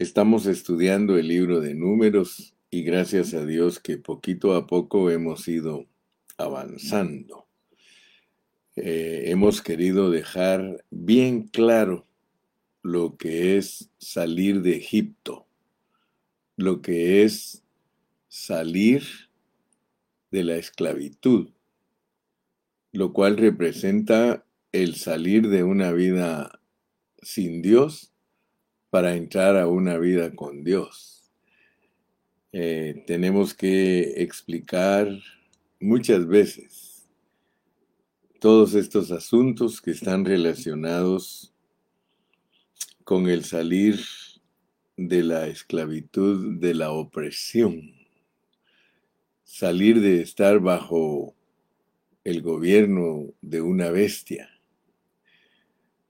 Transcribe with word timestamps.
Estamos 0.00 0.46
estudiando 0.46 1.18
el 1.18 1.28
libro 1.28 1.60
de 1.60 1.74
números 1.74 2.54
y 2.70 2.84
gracias 2.84 3.34
a 3.34 3.44
Dios 3.44 3.80
que 3.80 3.98
poquito 3.98 4.54
a 4.54 4.66
poco 4.66 5.10
hemos 5.10 5.46
ido 5.46 5.84
avanzando. 6.38 7.46
Eh, 8.76 9.24
hemos 9.26 9.60
querido 9.60 10.10
dejar 10.10 10.86
bien 10.88 11.42
claro 11.48 12.06
lo 12.82 13.18
que 13.18 13.58
es 13.58 13.90
salir 13.98 14.62
de 14.62 14.78
Egipto, 14.78 15.46
lo 16.56 16.80
que 16.80 17.22
es 17.22 17.62
salir 18.28 19.02
de 20.30 20.44
la 20.44 20.56
esclavitud, 20.56 21.50
lo 22.92 23.12
cual 23.12 23.36
representa 23.36 24.46
el 24.72 24.94
salir 24.94 25.50
de 25.50 25.62
una 25.62 25.92
vida 25.92 26.58
sin 27.20 27.60
Dios 27.60 28.10
para 28.90 29.14
entrar 29.14 29.56
a 29.56 29.68
una 29.68 29.96
vida 29.98 30.34
con 30.34 30.64
Dios. 30.64 31.30
Eh, 32.52 33.04
tenemos 33.06 33.54
que 33.54 34.22
explicar 34.22 35.08
muchas 35.78 36.26
veces 36.26 37.08
todos 38.40 38.74
estos 38.74 39.12
asuntos 39.12 39.80
que 39.80 39.92
están 39.92 40.24
relacionados 40.24 41.54
con 43.04 43.28
el 43.28 43.44
salir 43.44 44.00
de 44.96 45.22
la 45.22 45.46
esclavitud, 45.46 46.58
de 46.58 46.74
la 46.74 46.90
opresión, 46.90 47.94
salir 49.44 50.00
de 50.00 50.20
estar 50.22 50.58
bajo 50.58 51.34
el 52.24 52.42
gobierno 52.42 53.32
de 53.40 53.60
una 53.60 53.90
bestia. 53.90 54.48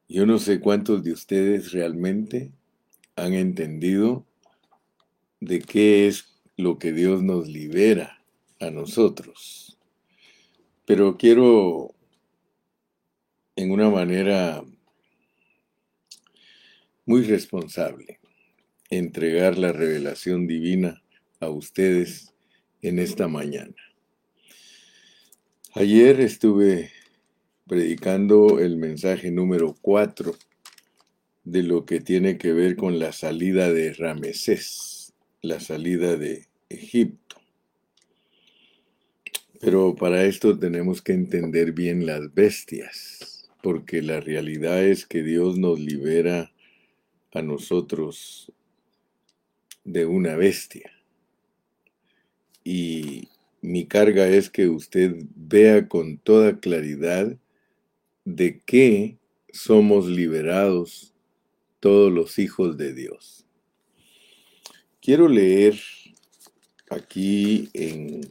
Yo 0.09 0.27
no 0.27 0.39
sé 0.39 0.61
cuántos 0.61 1.05
de 1.05 1.13
ustedes 1.13 1.73
realmente 1.73 2.53
han 3.21 3.35
entendido 3.35 4.27
de 5.41 5.61
qué 5.61 6.07
es 6.09 6.41
lo 6.57 6.79
que 6.79 6.93
Dios 6.93 7.23
nos 7.23 7.49
libera 7.49 8.23
a 8.59 8.71
nosotros. 8.71 9.79
Pero 10.87 11.17
quiero, 11.17 11.95
en 13.57 13.71
una 13.71 13.91
manera 13.91 14.65
muy 17.05 17.23
responsable, 17.23 18.21
entregar 18.89 19.59
la 19.59 19.73
revelación 19.73 20.47
divina 20.47 21.03
a 21.41 21.49
ustedes 21.49 22.35
en 22.83 22.99
esta 22.99 23.29
mañana. 23.29 23.77
Ayer 25.75 26.21
estuve 26.21 26.91
predicando 27.67 28.59
el 28.59 28.77
mensaje 28.77 29.31
número 29.31 29.77
4 29.81 30.35
de 31.51 31.65
lo 31.65 31.85
que 31.85 32.01
tiene 32.01 32.39
que 32.39 32.53
ver 32.53 32.77
con 32.77 33.01
la 33.01 33.11
salida 33.11 33.73
de 33.73 33.93
Ramesés, 33.93 35.13
la 35.43 35.59
salida 35.59 36.17
de 36.17 36.47
Egipto. 36.69 37.41
Pero 39.61 39.97
para 39.97 40.25
esto 40.25 40.57
tenemos 40.57 41.03
que 41.03 41.13
entender 41.13 41.73
bien 41.73 42.07
las 42.07 42.33
bestias, 42.33 43.51
porque 43.65 44.01
la 44.01 44.21
realidad 44.21 44.85
es 44.85 45.07
que 45.07 45.25
Dios 45.25 45.59
nos 45.59 45.81
libera 45.81 46.53
a 47.33 47.43
nosotros 47.43 48.53
de 49.83 50.07
una 50.07 50.37
bestia. 50.37 50.93
Y 52.63 53.29
mi 53.61 53.87
carga 53.87 54.29
es 54.29 54.51
que 54.51 54.69
usted 54.69 55.17
vea 55.35 55.89
con 55.89 56.19
toda 56.19 56.61
claridad 56.61 57.37
de 58.25 58.61
qué 58.65 59.19
somos 59.53 60.07
liberados 60.07 61.10
todos 61.81 62.13
los 62.13 62.39
hijos 62.39 62.77
de 62.77 62.95
Dios. 62.95 63.47
Quiero 65.01 65.29
leer 65.29 65.81
aquí 66.91 67.71
en 67.73 68.31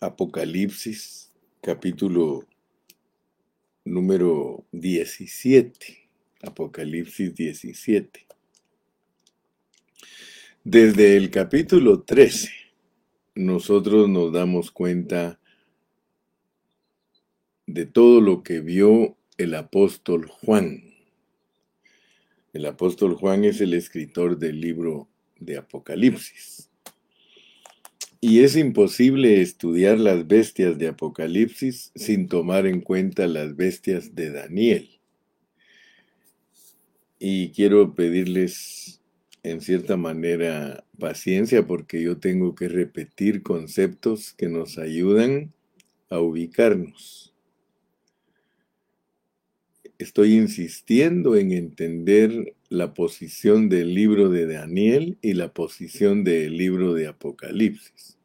Apocalipsis 0.00 1.32
capítulo 1.60 2.46
número 3.84 4.64
17. 4.72 6.08
Apocalipsis 6.42 7.34
17. 7.34 8.26
Desde 10.62 11.16
el 11.16 11.30
capítulo 11.30 12.02
13, 12.02 12.50
nosotros 13.34 14.08
nos 14.08 14.32
damos 14.32 14.70
cuenta 14.70 15.38
de 17.66 17.86
todo 17.86 18.20
lo 18.20 18.42
que 18.42 18.60
vio 18.60 19.16
el 19.36 19.54
apóstol 19.54 20.26
Juan. 20.26 20.93
El 22.54 22.66
apóstol 22.66 23.16
Juan 23.16 23.44
es 23.44 23.60
el 23.60 23.74
escritor 23.74 24.38
del 24.38 24.60
libro 24.60 25.08
de 25.40 25.56
Apocalipsis. 25.56 26.70
Y 28.20 28.44
es 28.44 28.54
imposible 28.54 29.42
estudiar 29.42 29.98
las 29.98 30.28
bestias 30.28 30.78
de 30.78 30.86
Apocalipsis 30.86 31.90
sin 31.96 32.28
tomar 32.28 32.68
en 32.68 32.80
cuenta 32.80 33.26
las 33.26 33.56
bestias 33.56 34.14
de 34.14 34.30
Daniel. 34.30 35.00
Y 37.18 37.50
quiero 37.50 37.92
pedirles 37.96 39.02
en 39.42 39.60
cierta 39.60 39.96
manera 39.96 40.84
paciencia 40.96 41.66
porque 41.66 42.00
yo 42.02 42.18
tengo 42.18 42.54
que 42.54 42.68
repetir 42.68 43.42
conceptos 43.42 44.32
que 44.32 44.48
nos 44.48 44.78
ayudan 44.78 45.52
a 46.08 46.20
ubicarnos 46.20 47.33
estoy 49.98 50.34
insistiendo 50.34 51.36
en 51.36 51.52
entender 51.52 52.54
la 52.68 52.94
posición 52.94 53.68
del 53.68 53.94
libro 53.94 54.28
de 54.28 54.46
Daniel 54.46 55.18
y 55.22 55.34
la 55.34 55.52
posición 55.52 56.24
del 56.24 56.56
libro 56.56 56.94
de 56.94 57.06
Apocalipsis. 57.06 58.18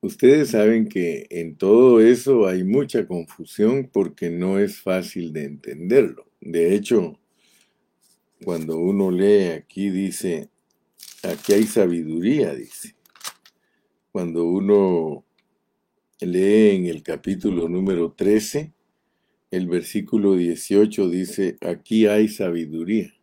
Ustedes 0.00 0.50
saben 0.50 0.88
que 0.88 1.26
en 1.30 1.56
todo 1.56 2.00
eso 2.00 2.46
hay 2.46 2.62
mucha 2.62 3.06
confusión 3.06 3.88
porque 3.90 4.28
no 4.30 4.58
es 4.58 4.80
fácil 4.80 5.32
de 5.32 5.44
entenderlo. 5.44 6.26
De 6.40 6.74
hecho, 6.74 7.18
cuando 8.44 8.76
uno 8.76 9.10
lee 9.10 9.52
aquí 9.56 9.88
dice, 9.88 10.50
aquí 11.22 11.54
hay 11.54 11.64
sabiduría, 11.64 12.54
dice. 12.54 12.94
Cuando 14.12 14.44
uno 14.44 15.24
lee 16.20 16.76
en 16.76 16.86
el 16.86 17.02
capítulo 17.02 17.68
número 17.68 18.12
13, 18.12 18.74
el 19.56 19.68
versículo 19.68 20.34
18 20.34 21.08
dice, 21.08 21.56
aquí 21.60 22.06
hay 22.06 22.28
sabiduría. 22.28 23.14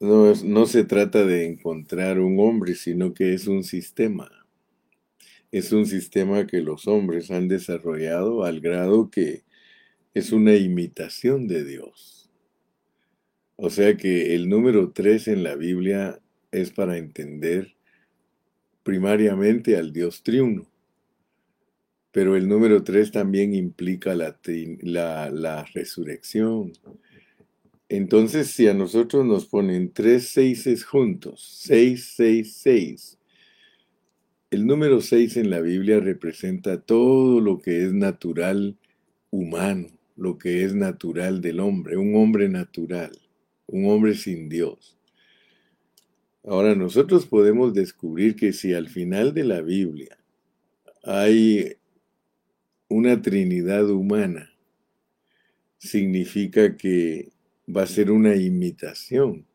No, 0.00 0.34
no 0.34 0.66
se 0.66 0.84
trata 0.84 1.24
de 1.24 1.46
encontrar 1.46 2.18
un 2.18 2.40
hombre, 2.40 2.74
sino 2.74 3.14
que 3.14 3.34
es 3.34 3.46
un 3.46 3.62
sistema. 3.62 4.30
Es 5.52 5.72
un 5.72 5.86
sistema 5.86 6.46
que 6.46 6.60
los 6.60 6.88
hombres 6.88 7.30
han 7.30 7.46
desarrollado 7.46 8.44
al 8.44 8.60
grado 8.60 9.10
que 9.10 9.44
es 10.14 10.32
una 10.32 10.56
imitación 10.56 11.46
de 11.46 11.64
Dios. 11.64 12.30
O 13.56 13.70
sea 13.70 13.96
que 13.96 14.34
el 14.34 14.48
número 14.48 14.90
3 14.90 15.28
en 15.28 15.44
la 15.44 15.54
Biblia 15.54 16.20
es 16.50 16.72
para 16.72 16.98
entender 16.98 17.76
primariamente 18.82 19.76
al 19.76 19.92
Dios 19.92 20.22
triuno. 20.22 20.71
Pero 22.12 22.36
el 22.36 22.48
número 22.48 22.84
3 22.84 23.10
también 23.10 23.54
implica 23.54 24.14
la, 24.14 24.38
la, 24.82 25.64
resurrección. 25.72 26.72
Entonces, 27.88 28.48
si 28.48 28.68
a 28.68 28.74
nosotros 28.74 29.24
nos 29.24 29.46
ponen 29.46 29.92
tres 29.92 30.28
seises 30.28 30.84
juntos, 30.84 31.42
666, 31.62 33.18
el 34.50 34.66
número 34.66 35.00
6 35.00 35.38
en 35.38 35.48
la 35.48 35.60
Biblia 35.60 36.00
representa 36.00 36.80
todo 36.80 37.40
lo 37.40 37.58
que 37.58 37.84
es 37.84 37.94
natural 37.94 38.76
humano, 39.30 39.88
lo 40.14 40.36
que 40.36 40.64
es 40.64 40.74
natural 40.74 41.40
del 41.40 41.60
hombre, 41.60 41.96
un 41.96 42.14
hombre 42.16 42.50
natural, 42.50 43.12
un 43.66 43.88
hombre 43.90 44.14
sin 44.14 44.50
Dios. 44.50 44.98
Ahora 46.44 46.74
nosotros 46.74 47.24
podemos 47.26 47.72
descubrir 47.72 48.36
que 48.36 48.52
si 48.52 48.74
al 48.74 48.88
final 48.88 49.32
de 49.32 49.44
la 49.44 49.62
Biblia 49.62 50.18
hay 51.04 51.76
una 52.92 53.20
Trinidad 53.22 53.88
humana, 53.90 54.52
significa 55.78 56.76
que 56.76 57.32
va 57.66 57.82
a 57.82 57.86
ser 57.86 58.10
una 58.10 58.36
imitación 58.36 59.46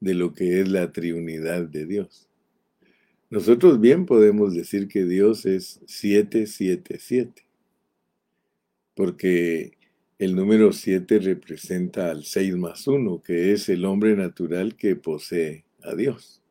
de 0.00 0.14
lo 0.14 0.32
que 0.32 0.60
es 0.60 0.68
la 0.68 0.92
triunidad 0.92 1.66
de 1.66 1.86
Dios. 1.86 2.28
Nosotros 3.30 3.80
bien 3.80 4.06
podemos 4.06 4.54
decir 4.54 4.88
que 4.88 5.04
Dios 5.04 5.46
es 5.46 5.80
777, 5.86 7.46
porque 8.94 9.72
el 10.18 10.34
número 10.34 10.72
7 10.72 11.18
representa 11.18 12.10
al 12.10 12.24
6 12.24 12.56
más 12.56 12.86
1, 12.86 13.22
que 13.22 13.52
es 13.52 13.68
el 13.68 13.84
hombre 13.84 14.16
natural 14.16 14.76
que 14.76 14.96
posee 14.96 15.64
a 15.82 15.94
Dios. 15.94 16.42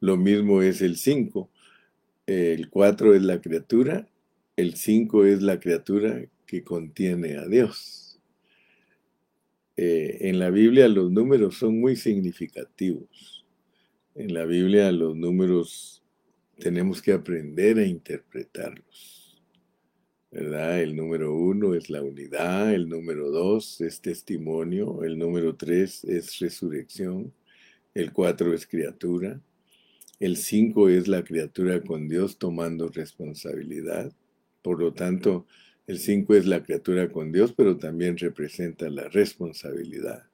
Lo 0.00 0.16
mismo 0.16 0.62
es 0.62 0.82
el 0.82 0.96
5. 0.96 1.48
El 2.26 2.70
4 2.70 3.14
es 3.14 3.22
la 3.22 3.40
criatura, 3.40 4.08
el 4.62 4.76
5 4.76 5.24
es 5.24 5.42
la 5.42 5.58
criatura 5.58 6.24
que 6.46 6.62
contiene 6.62 7.36
a 7.36 7.46
Dios. 7.48 8.20
Eh, 9.76 10.18
en 10.28 10.38
la 10.38 10.50
Biblia 10.50 10.86
los 10.86 11.10
números 11.10 11.56
son 11.58 11.80
muy 11.80 11.96
significativos. 11.96 13.44
En 14.14 14.32
la 14.32 14.44
Biblia 14.44 14.92
los 14.92 15.16
números 15.16 16.04
tenemos 16.58 17.02
que 17.02 17.12
aprender 17.12 17.78
a 17.78 17.86
interpretarlos. 17.86 19.42
¿Verdad? 20.30 20.80
El 20.80 20.94
número 20.94 21.34
uno 21.34 21.74
es 21.74 21.90
la 21.90 22.00
unidad, 22.00 22.72
el 22.72 22.88
número 22.88 23.30
dos 23.30 23.80
es 23.80 24.00
testimonio, 24.00 25.02
el 25.02 25.18
número 25.18 25.56
tres 25.56 26.04
es 26.04 26.38
resurrección, 26.38 27.32
el 27.94 28.12
cuatro 28.12 28.54
es 28.54 28.66
criatura, 28.66 29.40
el 30.20 30.36
cinco 30.36 30.88
es 30.88 31.08
la 31.08 31.24
criatura 31.24 31.82
con 31.82 32.08
Dios 32.08 32.38
tomando 32.38 32.88
responsabilidad. 32.88 34.12
Por 34.62 34.80
lo 34.80 34.92
tanto, 34.92 35.46
el 35.86 35.98
5 35.98 36.34
es 36.34 36.46
la 36.46 36.62
criatura 36.62 37.10
con 37.10 37.32
Dios, 37.32 37.52
pero 37.56 37.76
también 37.76 38.16
representa 38.16 38.88
la 38.88 39.08
responsabilidad. 39.08 40.24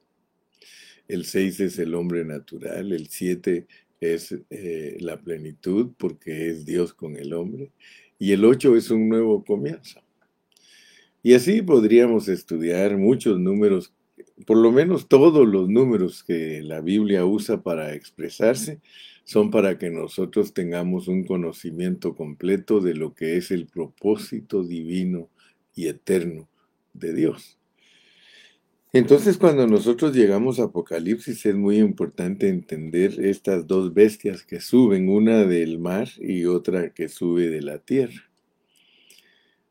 El 1.07 1.25
6 1.25 1.59
es 1.61 1.79
el 1.79 1.95
hombre 1.95 2.23
natural, 2.23 2.93
el 2.93 3.07
7 3.07 3.65
es 3.99 4.35
eh, 4.49 4.97
la 5.01 5.19
plenitud 5.19 5.91
porque 5.97 6.49
es 6.49 6.65
Dios 6.65 6.93
con 6.93 7.17
el 7.17 7.33
hombre 7.33 7.71
y 8.19 8.31
el 8.31 8.45
8 8.45 8.75
es 8.75 8.91
un 8.91 9.09
nuevo 9.09 9.43
comienzo. 9.43 10.01
Y 11.23 11.33
así 11.33 11.61
podríamos 11.61 12.29
estudiar 12.29 12.95
muchos 12.97 13.39
números, 13.39 13.93
por 14.45 14.57
lo 14.57 14.71
menos 14.71 15.07
todos 15.07 15.47
los 15.47 15.69
números 15.69 16.23
que 16.23 16.61
la 16.61 16.81
Biblia 16.81 17.25
usa 17.25 17.61
para 17.61 17.93
expresarse, 17.93 18.79
son 19.23 19.51
para 19.51 19.77
que 19.77 19.89
nosotros 19.89 20.53
tengamos 20.53 21.07
un 21.07 21.23
conocimiento 21.23 22.15
completo 22.15 22.79
de 22.79 22.95
lo 22.95 23.13
que 23.13 23.37
es 23.37 23.51
el 23.51 23.67
propósito 23.67 24.63
divino 24.63 25.29
y 25.75 25.87
eterno 25.87 26.49
de 26.93 27.13
Dios. 27.13 27.59
Entonces 28.91 29.37
cuando 29.37 29.67
nosotros 29.67 30.15
llegamos 30.15 30.59
a 30.59 30.63
Apocalipsis 30.63 31.45
es 31.45 31.55
muy 31.55 31.77
importante 31.77 32.49
entender 32.49 33.23
estas 33.23 33.67
dos 33.67 33.93
bestias 33.93 34.43
que 34.43 34.59
suben, 34.61 35.09
una 35.09 35.45
del 35.45 35.77
mar 35.77 36.07
y 36.17 36.45
otra 36.45 36.91
que 36.91 37.07
sube 37.07 37.49
de 37.49 37.61
la 37.61 37.77
tierra. 37.77 38.28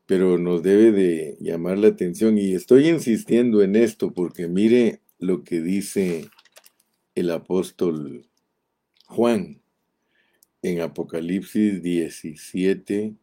Pero 0.09 0.39
nos 0.39 0.63
debe 0.63 0.91
de 0.91 1.37
llamar 1.39 1.77
la 1.77 1.89
atención 1.89 2.39
y 2.39 2.55
estoy 2.55 2.89
insistiendo 2.89 3.61
en 3.61 3.75
esto 3.75 4.11
porque 4.11 4.47
mire 4.47 5.01
lo 5.19 5.43
que 5.43 5.61
dice 5.61 6.31
el 7.13 7.29
apóstol 7.29 8.27
Juan, 9.05 9.61
en 10.63 10.81
Apocalipsis 10.81 11.83
17 11.83 13.13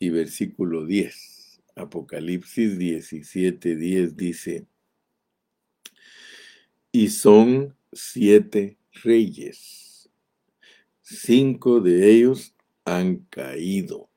y 0.00 0.10
versículo 0.10 0.86
10. 0.86 1.62
Apocalipsis 1.76 2.78
17, 2.78 3.76
10 3.76 4.16
dice, 4.16 4.66
y 6.90 7.10
son 7.10 7.76
siete 7.92 8.76
reyes, 9.04 10.10
cinco 11.00 11.80
de 11.80 12.10
ellos 12.10 12.56
han 12.84 13.18
caído. 13.30 14.11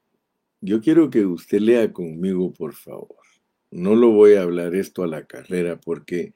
Yo 0.65 0.81
quiero 0.81 1.09
que 1.09 1.25
usted 1.25 1.59
lea 1.59 1.93
conmigo, 1.93 2.51
por 2.53 2.73
favor. 2.73 3.23
No 3.71 3.95
lo 3.95 4.11
voy 4.11 4.33
a 4.33 4.41
hablar 4.41 4.73
esto 4.75 5.03
a 5.03 5.07
la 5.07 5.25
carrera 5.25 5.79
porque 5.79 6.33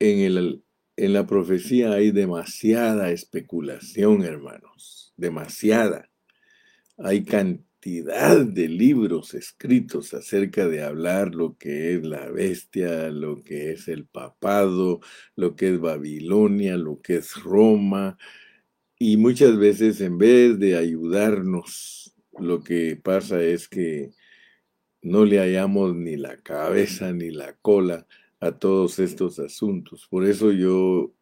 en 0.00 0.18
el 0.20 0.62
en 0.96 1.12
la 1.12 1.26
profecía 1.26 1.92
hay 1.92 2.10
demasiada 2.10 3.10
especulación, 3.10 4.22
hermanos, 4.24 5.14
demasiada. 5.16 6.10
Hay 6.98 7.24
cantidad 7.24 8.44
de 8.44 8.68
libros 8.68 9.34
escritos 9.34 10.12
acerca 10.12 10.68
de 10.68 10.82
hablar 10.82 11.34
lo 11.34 11.56
que 11.56 11.94
es 11.94 12.04
la 12.04 12.30
bestia, 12.30 13.10
lo 13.10 13.42
que 13.42 13.72
es 13.72 13.88
el 13.88 14.06
papado, 14.06 15.00
lo 15.34 15.56
que 15.56 15.70
es 15.74 15.80
Babilonia, 15.80 16.76
lo 16.76 17.00
que 17.00 17.16
es 17.16 17.42
Roma. 17.42 18.18
Y 18.98 19.16
muchas 19.16 19.58
veces 19.58 20.00
en 20.00 20.18
vez 20.18 20.58
de 20.58 20.76
ayudarnos, 20.76 22.01
lo 22.38 22.62
que 22.62 22.96
pasa 22.96 23.42
es 23.42 23.68
que 23.68 24.12
no 25.02 25.24
le 25.24 25.38
hallamos 25.38 25.94
ni 25.96 26.16
la 26.16 26.36
cabeza 26.36 27.12
ni 27.12 27.30
la 27.30 27.54
cola 27.54 28.06
a 28.40 28.52
todos 28.52 28.98
estos 28.98 29.38
asuntos. 29.38 30.06
Por 30.08 30.24
eso 30.24 30.52
yo 30.52 31.12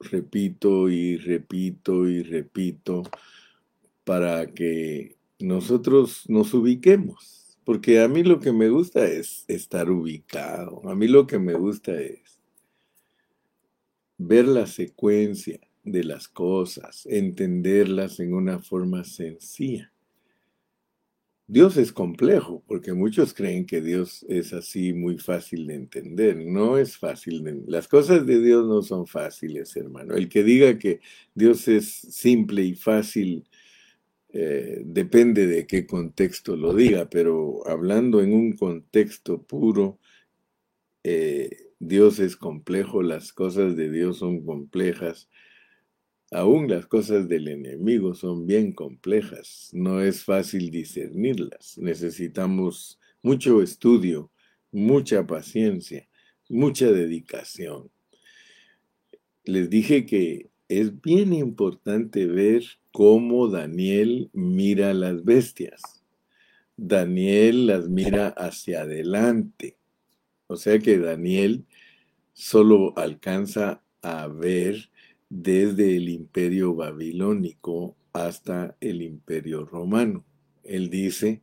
repito 0.00 0.88
y 0.88 1.16
repito 1.16 2.08
y 2.08 2.22
repito 2.22 3.02
para 4.04 4.46
que 4.52 5.16
nosotros 5.38 6.28
nos 6.28 6.52
ubiquemos. 6.54 7.58
Porque 7.64 8.00
a 8.00 8.08
mí 8.08 8.24
lo 8.24 8.40
que 8.40 8.52
me 8.52 8.68
gusta 8.68 9.06
es 9.06 9.44
estar 9.46 9.88
ubicado. 9.88 10.82
A 10.88 10.96
mí 10.96 11.06
lo 11.06 11.26
que 11.28 11.38
me 11.38 11.54
gusta 11.54 12.00
es 12.00 12.40
ver 14.18 14.48
la 14.48 14.66
secuencia 14.66 15.60
de 15.84 16.04
las 16.04 16.28
cosas, 16.28 17.06
entenderlas 17.06 18.20
en 18.20 18.34
una 18.34 18.58
forma 18.58 19.04
sencilla. 19.04 19.91
Dios 21.46 21.76
es 21.76 21.92
complejo, 21.92 22.62
porque 22.66 22.92
muchos 22.92 23.34
creen 23.34 23.66
que 23.66 23.80
Dios 23.80 24.24
es 24.28 24.52
así 24.52 24.92
muy 24.92 25.18
fácil 25.18 25.66
de 25.66 25.74
entender. 25.74 26.36
No 26.36 26.78
es 26.78 26.96
fácil. 26.96 27.42
De... 27.44 27.62
Las 27.66 27.88
cosas 27.88 28.26
de 28.26 28.40
Dios 28.40 28.66
no 28.66 28.82
son 28.82 29.06
fáciles, 29.06 29.76
hermano. 29.76 30.14
El 30.14 30.28
que 30.28 30.42
diga 30.42 30.78
que 30.78 31.00
Dios 31.34 31.68
es 31.68 31.86
simple 31.86 32.62
y 32.62 32.74
fácil, 32.74 33.44
eh, 34.34 34.82
depende 34.84 35.46
de 35.46 35.66
qué 35.66 35.86
contexto 35.86 36.56
lo 36.56 36.72
diga, 36.72 37.10
pero 37.10 37.66
hablando 37.66 38.22
en 38.22 38.32
un 38.32 38.52
contexto 38.52 39.42
puro, 39.42 39.98
eh, 41.04 41.72
Dios 41.78 42.18
es 42.18 42.36
complejo, 42.36 43.02
las 43.02 43.32
cosas 43.32 43.76
de 43.76 43.90
Dios 43.90 44.18
son 44.18 44.44
complejas 44.44 45.28
Aún 46.32 46.66
las 46.66 46.86
cosas 46.86 47.28
del 47.28 47.46
enemigo 47.46 48.14
son 48.14 48.46
bien 48.46 48.72
complejas, 48.72 49.68
no 49.74 50.00
es 50.00 50.24
fácil 50.24 50.70
discernirlas. 50.70 51.76
Necesitamos 51.76 52.98
mucho 53.22 53.60
estudio, 53.60 54.30
mucha 54.70 55.26
paciencia, 55.26 56.08
mucha 56.48 56.90
dedicación. 56.90 57.90
Les 59.44 59.68
dije 59.68 60.06
que 60.06 60.48
es 60.68 61.02
bien 61.02 61.34
importante 61.34 62.26
ver 62.26 62.64
cómo 62.92 63.48
Daniel 63.48 64.30
mira 64.32 64.94
las 64.94 65.22
bestias. 65.24 65.82
Daniel 66.78 67.66
las 67.66 67.90
mira 67.90 68.28
hacia 68.28 68.82
adelante. 68.82 69.76
O 70.46 70.56
sea 70.56 70.78
que 70.78 70.96
Daniel 70.96 71.66
solo 72.32 72.96
alcanza 72.96 73.82
a 74.00 74.28
ver 74.28 74.88
desde 75.34 75.96
el 75.96 76.10
imperio 76.10 76.74
babilónico 76.74 77.96
hasta 78.12 78.76
el 78.80 79.00
imperio 79.00 79.64
romano. 79.64 80.26
Él 80.62 80.90
dice, 80.90 81.40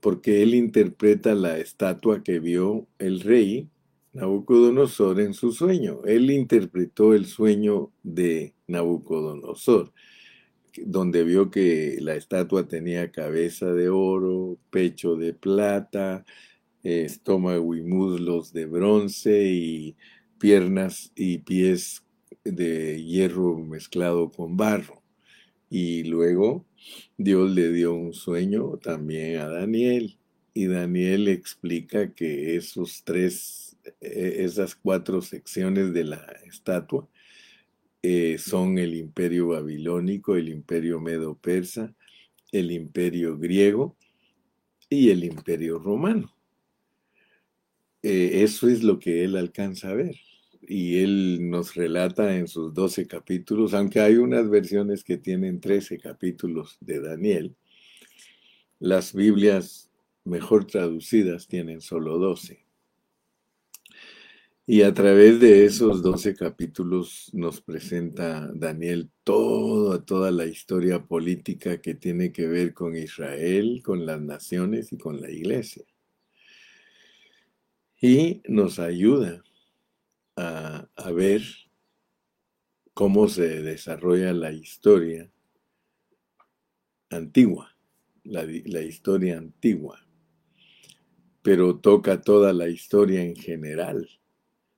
porque 0.00 0.42
él 0.42 0.54
interpreta 0.54 1.34
la 1.34 1.58
estatua 1.58 2.22
que 2.22 2.40
vio 2.40 2.86
el 2.98 3.20
rey 3.20 3.68
Nabucodonosor 4.14 5.20
en 5.20 5.34
su 5.34 5.52
sueño. 5.52 6.00
Él 6.06 6.30
interpretó 6.30 7.12
el 7.12 7.26
sueño 7.26 7.90
de 8.02 8.54
Nabucodonosor, 8.68 9.92
donde 10.86 11.24
vio 11.24 11.50
que 11.50 11.98
la 12.00 12.14
estatua 12.14 12.66
tenía 12.68 13.10
cabeza 13.10 13.74
de 13.74 13.90
oro, 13.90 14.56
pecho 14.70 15.16
de 15.16 15.34
plata, 15.34 16.24
estómago 16.82 17.74
y 17.74 17.82
muslos 17.82 18.54
de 18.54 18.64
bronce 18.64 19.44
y 19.44 19.96
piernas 20.38 21.12
y 21.14 21.38
pies 21.38 22.03
de 22.44 23.02
hierro 23.02 23.58
mezclado 23.58 24.30
con 24.30 24.56
barro. 24.56 25.02
Y 25.70 26.04
luego 26.04 26.66
Dios 27.16 27.50
le 27.50 27.72
dio 27.72 27.94
un 27.94 28.14
sueño 28.14 28.78
también 28.78 29.38
a 29.40 29.48
Daniel. 29.48 30.18
Y 30.54 30.66
Daniel 30.66 31.28
explica 31.28 32.14
que 32.14 32.56
esos 32.56 33.02
tres, 33.04 33.76
e, 34.00 34.44
esas 34.44 34.74
cuatro 34.76 35.22
secciones 35.22 35.92
de 35.92 36.04
la 36.04 36.24
estatua 36.46 37.08
eh, 38.02 38.38
son 38.38 38.78
el 38.78 38.94
imperio 38.94 39.48
babilónico, 39.48 40.36
el 40.36 40.48
imperio 40.50 41.00
medo-persa, 41.00 41.94
el 42.52 42.70
imperio 42.70 43.38
griego 43.38 43.96
y 44.88 45.10
el 45.10 45.24
imperio 45.24 45.78
romano. 45.78 46.30
eh, 48.02 48.42
eso 48.42 48.68
es 48.68 48.82
lo 48.82 48.98
que 48.98 49.24
él 49.24 49.36
alcanza 49.36 49.90
a 49.90 49.94
ver. 49.94 50.16
Y 50.68 50.98
él 50.98 51.50
nos 51.50 51.74
relata 51.74 52.36
en 52.36 52.48
sus 52.48 52.72
12 52.72 53.06
capítulos, 53.06 53.74
aunque 53.74 54.00
hay 54.00 54.16
unas 54.16 54.48
versiones 54.48 55.04
que 55.04 55.18
tienen 55.18 55.60
13 55.60 55.98
capítulos 55.98 56.76
de 56.80 57.00
Daniel, 57.00 57.54
las 58.78 59.14
Biblias 59.14 59.90
mejor 60.24 60.66
traducidas 60.66 61.46
tienen 61.46 61.80
solo 61.80 62.18
12. 62.18 62.64
Y 64.66 64.80
a 64.80 64.94
través 64.94 65.40
de 65.40 65.66
esos 65.66 66.02
12 66.02 66.34
capítulos 66.34 67.28
nos 67.34 67.60
presenta 67.60 68.50
Daniel 68.54 69.10
toda, 69.22 70.02
toda 70.02 70.30
la 70.30 70.46
historia 70.46 71.04
política 71.04 71.82
que 71.82 71.94
tiene 71.94 72.32
que 72.32 72.46
ver 72.46 72.72
con 72.72 72.96
Israel, 72.96 73.82
con 73.84 74.06
las 74.06 74.22
naciones 74.22 74.90
y 74.90 74.96
con 74.96 75.20
la 75.20 75.30
iglesia. 75.30 75.84
Y 78.00 78.40
nos 78.48 78.78
ayuda 78.78 79.44
a, 80.36 81.10
ver 81.12 81.42
cómo 82.92 83.28
se 83.28 83.62
desarrolla 83.62 84.32
la 84.32 84.52
historia 84.52 85.30
antigua, 87.10 87.76
la 88.24 88.82
historia 88.82 89.38
antigua, 89.38 90.06
pero 91.42 91.78
toca 91.78 92.20
toda 92.20 92.52
la 92.52 92.68
historia 92.68 93.22
en 93.22 93.36
general 93.36 94.08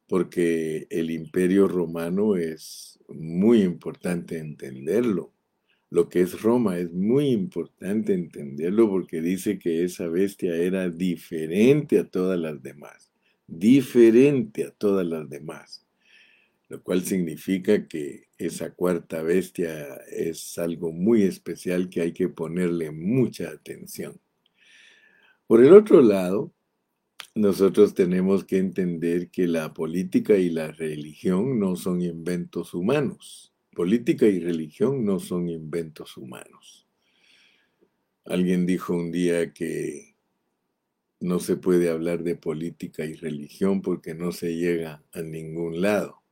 porque 0.09 0.87
el 0.91 1.11
imperio 1.11 1.69
romano 1.69 2.37
es 2.37 2.99
muy 3.09 3.63
importante 3.63 4.39
entenderlo. 4.39 5.33
Lo 5.91 6.09
que 6.09 6.21
es 6.21 6.41
Roma 6.43 6.79
es 6.79 6.93
muy 6.93 7.29
importante 7.29 8.13
entenderlo 8.13 8.89
porque 8.89 9.21
dice 9.21 9.59
que 9.59 9.85
esa 9.85 10.09
bestia 10.09 10.57
era 10.57 10.89
diferente 10.91 11.99
a 11.99 12.09
todas 12.09 12.39
las 12.39 12.63
demás, 12.63 13.13
diferente 13.47 14.65
a 14.65 14.71
todas 14.71 15.07
las 15.07 15.29
demás, 15.29 15.87
lo 16.69 16.83
cual 16.83 17.03
significa 17.03 17.87
que 17.87 18.29
esa 18.39 18.73
cuarta 18.75 19.23
bestia 19.23 19.97
es 20.11 20.59
algo 20.59 20.93
muy 20.93 21.23
especial 21.23 21.89
que 21.89 22.01
hay 22.03 22.13
que 22.13 22.29
ponerle 22.29 22.91
mucha 22.91 23.51
atención. 23.51 24.21
Por 25.47 25.65
el 25.65 25.73
otro 25.73 26.03
lado, 26.03 26.53
nosotros 27.37 27.95
tenemos 27.95 28.45
que 28.45 28.59
entender 28.59 29.31
que 29.31 29.47
la 29.47 29.75
política 29.75 30.37
y 30.39 30.49
la 30.49 30.73
religión 30.73 31.61
no 31.61 31.77
son 31.77 32.03
inventos 32.03 32.75
humanos. 32.75 33.53
Política 33.75 34.27
y 34.27 34.41
religión 34.41 35.05
no 35.05 35.21
son 35.21 35.49
inventos 35.49 36.17
humanos. 36.17 36.89
Alguien 38.25 38.67
dijo 38.67 38.97
un 38.97 39.13
día 39.13 39.53
que 39.53 40.16
no 41.27 41.41
se 41.41 41.57
puede 41.57 41.91
hablar 41.91 42.23
de 42.23 42.37
política 42.37 43.05
y 43.05 43.15
religión 43.15 43.83
porque 43.83 44.15
no 44.15 44.31
se 44.31 44.57
llega 44.57 45.03
a 45.13 45.23
ningún 45.23 45.81
lado. 45.81 46.23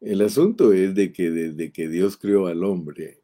El 0.00 0.22
asunto 0.22 0.72
es 0.72 0.94
de 0.94 1.12
que 1.12 1.30
desde 1.30 1.72
que 1.72 1.88
Dios 1.88 2.16
creó 2.16 2.46
al 2.46 2.62
hombre, 2.62 3.22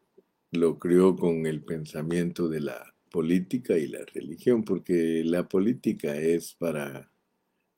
lo 0.50 0.78
creó 0.78 1.14
con 1.14 1.46
el 1.46 1.62
pensamiento 1.62 2.48
de 2.48 2.60
la 2.60 2.94
política 3.10 3.78
y 3.78 3.86
la 3.86 4.04
religión, 4.12 4.64
porque 4.64 5.22
la 5.24 5.48
política 5.48 6.16
es 6.16 6.54
para 6.54 7.12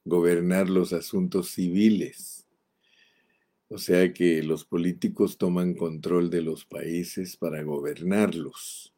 gobernar 0.05 0.71
los 0.71 0.95
asuntos 0.95 1.50
civiles. 1.50 2.47
O 3.69 3.76
sea 3.76 4.12
que 4.14 4.43
los 4.43 4.64
políticos 4.64 5.37
toman 5.37 5.75
control 5.75 6.31
de 6.31 6.43
los 6.43 6.64
países 6.64 7.37
para 7.37 7.62
gobernarlos 7.62 8.92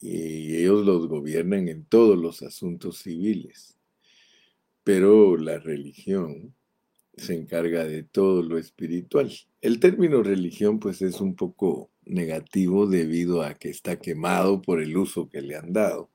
y 0.00 0.56
ellos 0.56 0.84
los 0.84 1.06
gobiernan 1.08 1.68
en 1.68 1.84
todos 1.84 2.18
los 2.18 2.42
asuntos 2.42 2.98
civiles. 2.98 3.78
Pero 4.84 5.36
la 5.36 5.58
religión 5.58 6.54
se 7.16 7.34
encarga 7.34 7.84
de 7.84 8.02
todo 8.02 8.42
lo 8.42 8.58
espiritual. 8.58 9.30
El 9.60 9.78
término 9.80 10.22
religión 10.22 10.80
pues 10.80 11.02
es 11.02 11.20
un 11.20 11.36
poco 11.36 11.90
negativo 12.04 12.86
debido 12.86 13.42
a 13.42 13.54
que 13.54 13.70
está 13.70 14.00
quemado 14.00 14.60
por 14.60 14.80
el 14.80 14.96
uso 14.96 15.28
que 15.28 15.42
le 15.42 15.56
han 15.56 15.72
dado. 15.72 16.10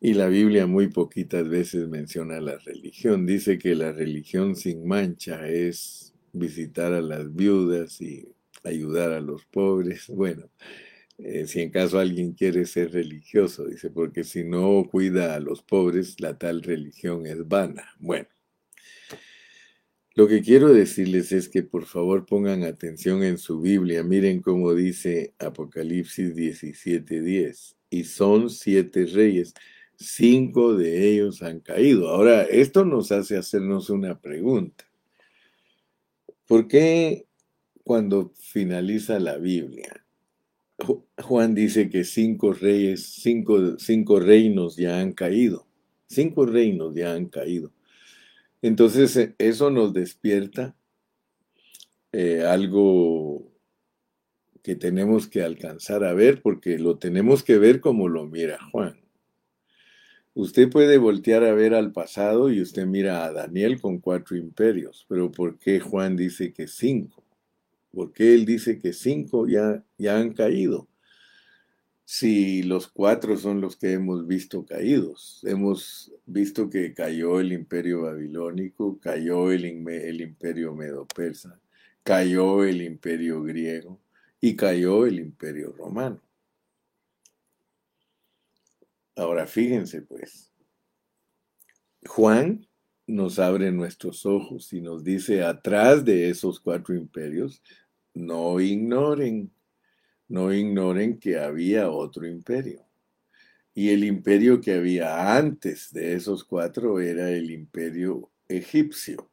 Y 0.00 0.14
la 0.14 0.28
Biblia 0.28 0.66
muy 0.66 0.88
poquitas 0.88 1.48
veces 1.48 1.88
menciona 1.88 2.40
la 2.40 2.58
religión. 2.58 3.26
Dice 3.26 3.58
que 3.58 3.74
la 3.74 3.92
religión 3.92 4.54
sin 4.56 4.86
mancha 4.86 5.48
es 5.48 6.14
visitar 6.32 6.92
a 6.92 7.00
las 7.00 7.34
viudas 7.34 8.00
y 8.00 8.28
ayudar 8.62 9.12
a 9.12 9.20
los 9.20 9.44
pobres. 9.46 10.06
Bueno, 10.08 10.50
eh, 11.18 11.46
si 11.46 11.60
en 11.60 11.70
caso 11.70 11.98
alguien 11.98 12.32
quiere 12.32 12.66
ser 12.66 12.92
religioso, 12.92 13.66
dice, 13.66 13.90
porque 13.90 14.24
si 14.24 14.44
no 14.44 14.86
cuida 14.90 15.34
a 15.34 15.40
los 15.40 15.62
pobres, 15.62 16.20
la 16.20 16.36
tal 16.38 16.62
religión 16.62 17.26
es 17.26 17.48
vana. 17.48 17.94
Bueno, 17.98 18.28
lo 20.14 20.28
que 20.28 20.40
quiero 20.40 20.72
decirles 20.72 21.30
es 21.32 21.48
que 21.50 21.62
por 21.62 21.84
favor 21.84 22.24
pongan 22.24 22.64
atención 22.64 23.22
en 23.22 23.36
su 23.36 23.60
Biblia. 23.60 24.02
Miren 24.02 24.40
cómo 24.40 24.74
dice 24.74 25.34
Apocalipsis 25.38 26.34
17:10. 26.34 27.76
Y 27.90 28.04
son 28.04 28.48
siete 28.48 29.04
reyes. 29.06 29.52
Cinco 29.98 30.74
de 30.74 31.10
ellos 31.10 31.42
han 31.42 31.60
caído. 31.60 32.08
Ahora, 32.08 32.44
esto 32.44 32.84
nos 32.84 33.12
hace 33.12 33.36
hacernos 33.36 33.90
una 33.90 34.18
pregunta. 34.18 34.84
¿Por 36.46 36.66
qué 36.66 37.26
cuando 37.84 38.32
finaliza 38.34 39.20
la 39.20 39.36
Biblia, 39.36 40.05
Juan 40.78 41.54
dice 41.54 41.88
que 41.88 42.04
cinco 42.04 42.52
reyes, 42.52 43.06
cinco, 43.20 43.78
cinco 43.78 44.20
reinos 44.20 44.76
ya 44.76 45.00
han 45.00 45.12
caído? 45.12 45.66
Cinco 46.06 46.46
reinos 46.46 46.94
ya 46.94 47.14
han 47.14 47.26
caído. 47.26 47.72
Entonces 48.62 49.16
eh, 49.16 49.34
eso 49.38 49.70
nos 49.70 49.92
despierta 49.92 50.76
eh, 52.12 52.44
algo 52.44 53.52
que 54.62 54.74
tenemos 54.74 55.28
que 55.28 55.42
alcanzar 55.42 56.04
a 56.04 56.12
ver 56.12 56.42
porque 56.42 56.78
lo 56.78 56.98
tenemos 56.98 57.42
que 57.42 57.58
ver 57.58 57.80
como 57.80 58.08
lo 58.08 58.26
mira 58.26 58.58
Juan. 58.72 59.00
Usted 60.34 60.68
puede 60.68 60.98
voltear 60.98 61.44
a 61.44 61.54
ver 61.54 61.72
al 61.72 61.92
pasado 61.92 62.50
y 62.50 62.60
usted 62.60 62.86
mira 62.86 63.24
a 63.24 63.32
Daniel 63.32 63.80
con 63.80 63.98
cuatro 63.98 64.36
imperios, 64.36 65.06
pero 65.08 65.32
¿por 65.32 65.58
qué 65.58 65.80
Juan 65.80 66.16
dice 66.16 66.52
que 66.52 66.66
cinco? 66.66 67.25
¿Por 67.96 68.12
qué 68.12 68.34
él 68.34 68.44
dice 68.44 68.78
que 68.78 68.92
cinco 68.92 69.48
ya, 69.48 69.82
ya 69.96 70.18
han 70.18 70.34
caído? 70.34 70.86
si 72.08 72.62
los 72.62 72.86
cuatro 72.86 73.36
son 73.36 73.60
los 73.60 73.76
que 73.76 73.92
hemos 73.92 74.28
visto 74.28 74.64
caídos. 74.64 75.40
Hemos 75.42 76.12
visto 76.24 76.70
que 76.70 76.94
cayó 76.94 77.40
el 77.40 77.52
imperio 77.52 78.02
babilónico, 78.02 78.98
cayó 79.00 79.50
el, 79.50 79.64
el 79.64 80.20
imperio 80.20 80.72
medo-persa, 80.72 81.58
cayó 82.04 82.62
el 82.64 82.80
imperio 82.80 83.42
griego 83.42 83.98
y 84.40 84.54
cayó 84.54 85.04
el 85.04 85.18
imperio 85.18 85.72
romano. 85.72 86.20
Ahora 89.16 89.46
fíjense 89.48 90.02
pues, 90.02 90.52
Juan 92.06 92.68
nos 93.08 93.40
abre 93.40 93.72
nuestros 93.72 94.26
ojos 94.26 94.72
y 94.72 94.80
nos 94.80 95.02
dice, 95.02 95.42
atrás 95.42 96.04
de 96.04 96.28
esos 96.28 96.60
cuatro 96.60 96.94
imperios, 96.94 97.62
no 98.16 98.60
ignoren 98.60 99.52
no 100.28 100.52
ignoren 100.52 101.18
que 101.18 101.38
había 101.38 101.90
otro 101.90 102.26
imperio. 102.26 102.84
Y 103.74 103.90
el 103.90 104.04
imperio 104.04 104.60
que 104.60 104.72
había 104.72 105.36
antes 105.36 105.92
de 105.92 106.14
esos 106.14 106.44
cuatro 106.44 107.00
era 107.00 107.30
el 107.30 107.50
imperio 107.50 108.30
egipcio. 108.48 109.30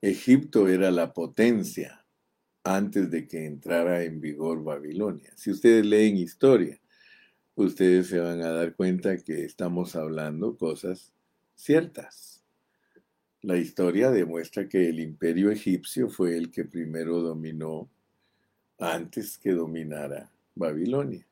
Egipto 0.00 0.68
era 0.68 0.90
la 0.90 1.12
potencia 1.12 2.04
antes 2.64 3.10
de 3.10 3.26
que 3.26 3.46
entrara 3.46 4.02
en 4.02 4.20
vigor 4.20 4.62
Babilonia. 4.62 5.32
Si 5.36 5.50
ustedes 5.50 5.86
leen 5.86 6.16
historia, 6.16 6.80
ustedes 7.54 8.08
se 8.08 8.18
van 8.18 8.42
a 8.42 8.50
dar 8.50 8.74
cuenta 8.74 9.16
que 9.18 9.44
estamos 9.44 9.96
hablando 9.96 10.56
cosas 10.56 11.12
ciertas. 11.54 12.41
La 13.42 13.58
historia 13.58 14.10
demuestra 14.10 14.68
que 14.68 14.88
el 14.88 15.00
imperio 15.00 15.50
egipcio 15.50 16.08
fue 16.08 16.36
el 16.36 16.50
que 16.50 16.64
primero 16.64 17.20
dominó 17.20 17.90
antes 18.78 19.36
que 19.36 19.50
dominara 19.50 20.30
Babilonia. 20.54 21.26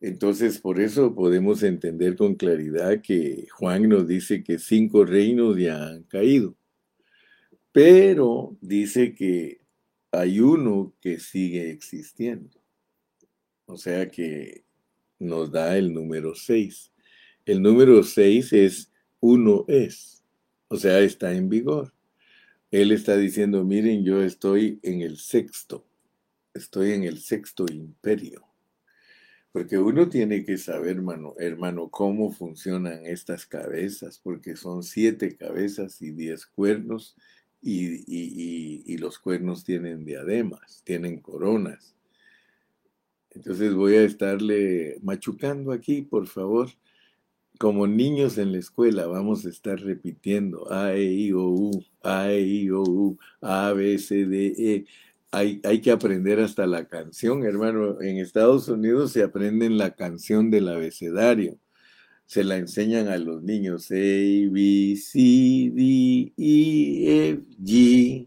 Entonces, 0.00 0.58
por 0.58 0.80
eso 0.80 1.14
podemos 1.14 1.62
entender 1.62 2.16
con 2.16 2.34
claridad 2.34 3.00
que 3.00 3.46
Juan 3.52 3.88
nos 3.88 4.06
dice 4.06 4.42
que 4.42 4.58
cinco 4.58 5.04
reinos 5.04 5.56
ya 5.56 5.88
han 5.88 6.02
caído, 6.02 6.56
pero 7.70 8.56
dice 8.60 9.14
que 9.14 9.60
hay 10.10 10.40
uno 10.40 10.92
que 11.00 11.18
sigue 11.18 11.70
existiendo. 11.70 12.60
O 13.64 13.78
sea 13.78 14.10
que 14.10 14.64
nos 15.18 15.50
da 15.50 15.78
el 15.78 15.94
número 15.94 16.34
seis. 16.34 16.92
El 17.46 17.62
número 17.62 18.02
seis 18.02 18.52
es 18.52 18.90
uno 19.20 19.64
es, 19.68 20.21
o 20.72 20.76
sea, 20.76 21.00
está 21.00 21.32
en 21.32 21.48
vigor. 21.48 21.92
Él 22.70 22.92
está 22.92 23.16
diciendo, 23.16 23.64
miren, 23.64 24.04
yo 24.04 24.22
estoy 24.22 24.80
en 24.82 25.02
el 25.02 25.18
sexto 25.18 25.84
estoy 26.54 26.92
en 26.92 27.04
el 27.04 27.18
sexto 27.18 27.66
imperio. 27.70 28.46
Porque 29.52 29.76
uno 29.76 30.08
tiene 30.08 30.44
que 30.44 30.56
saber, 30.56 30.96
hermano, 30.96 31.34
hermano, 31.38 31.90
cómo 31.90 32.32
funcionan 32.32 33.04
estas 33.04 33.44
cabezas, 33.44 34.18
porque 34.18 34.56
son 34.56 34.82
siete 34.82 35.36
cabezas 35.36 36.00
y 36.00 36.10
diez 36.10 36.46
cuernos, 36.46 37.16
y, 37.64 38.02
y, 38.92 38.96
los 38.98 39.20
cuernos 39.20 39.62
tienen 39.62 40.04
diademas, 40.04 40.82
tienen 40.84 41.20
coronas. 41.20 41.94
Entonces 43.30 43.72
voy 43.72 43.94
a 43.94 44.02
estarle 44.02 44.98
machucando 45.00 45.70
aquí, 45.70 46.02
por 46.02 46.26
favor. 46.26 46.70
Como 47.62 47.86
niños 47.86 48.38
en 48.38 48.50
la 48.50 48.58
escuela 48.58 49.06
vamos 49.06 49.46
a 49.46 49.48
estar 49.48 49.78
repitiendo 49.78 50.72
A, 50.72 50.94
E, 50.94 51.04
I, 51.04 51.32
O, 51.32 51.48
U, 51.48 51.84
A, 52.02 52.28
E, 52.32 52.40
I, 52.40 52.70
O, 52.70 52.82
U, 52.82 53.18
A, 53.40 53.72
B, 53.72 53.98
C, 53.98 54.26
D, 54.26 54.52
E 54.58 54.84
hay, 55.30 55.80
que 55.80 55.92
aprender 55.92 56.40
hasta 56.40 56.66
la 56.66 56.88
canción, 56.88 57.44
hermano. 57.44 58.00
En 58.00 58.18
Estados 58.18 58.66
Unidos 58.66 59.12
se 59.12 59.22
aprenden 59.22 59.78
la 59.78 59.94
canción 59.94 60.50
del 60.50 60.70
abecedario. 60.70 61.56
Se 62.26 62.42
la 62.42 62.56
enseñan 62.56 63.06
a 63.06 63.16
los 63.16 63.44
niños. 63.44 63.92
A, 63.92 63.94
B, 63.94 64.96
C, 64.96 65.20
D, 65.72 66.32
E, 66.36 67.30
F, 67.30 67.42
G. 67.62 68.26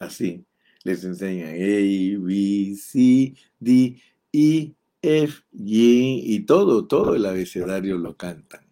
Así. 0.00 0.44
Les 0.82 1.04
enseñan 1.04 1.50
A, 1.50 2.26
B, 2.26 2.74
C, 2.76 3.34
D, 3.60 4.02
E, 4.32 4.74
F, 5.02 5.44
G. 5.52 6.20
Y 6.24 6.40
todo, 6.46 6.88
todo 6.88 7.14
el 7.14 7.26
abecedario 7.26 7.96
lo 7.96 8.16
cantan. 8.16 8.71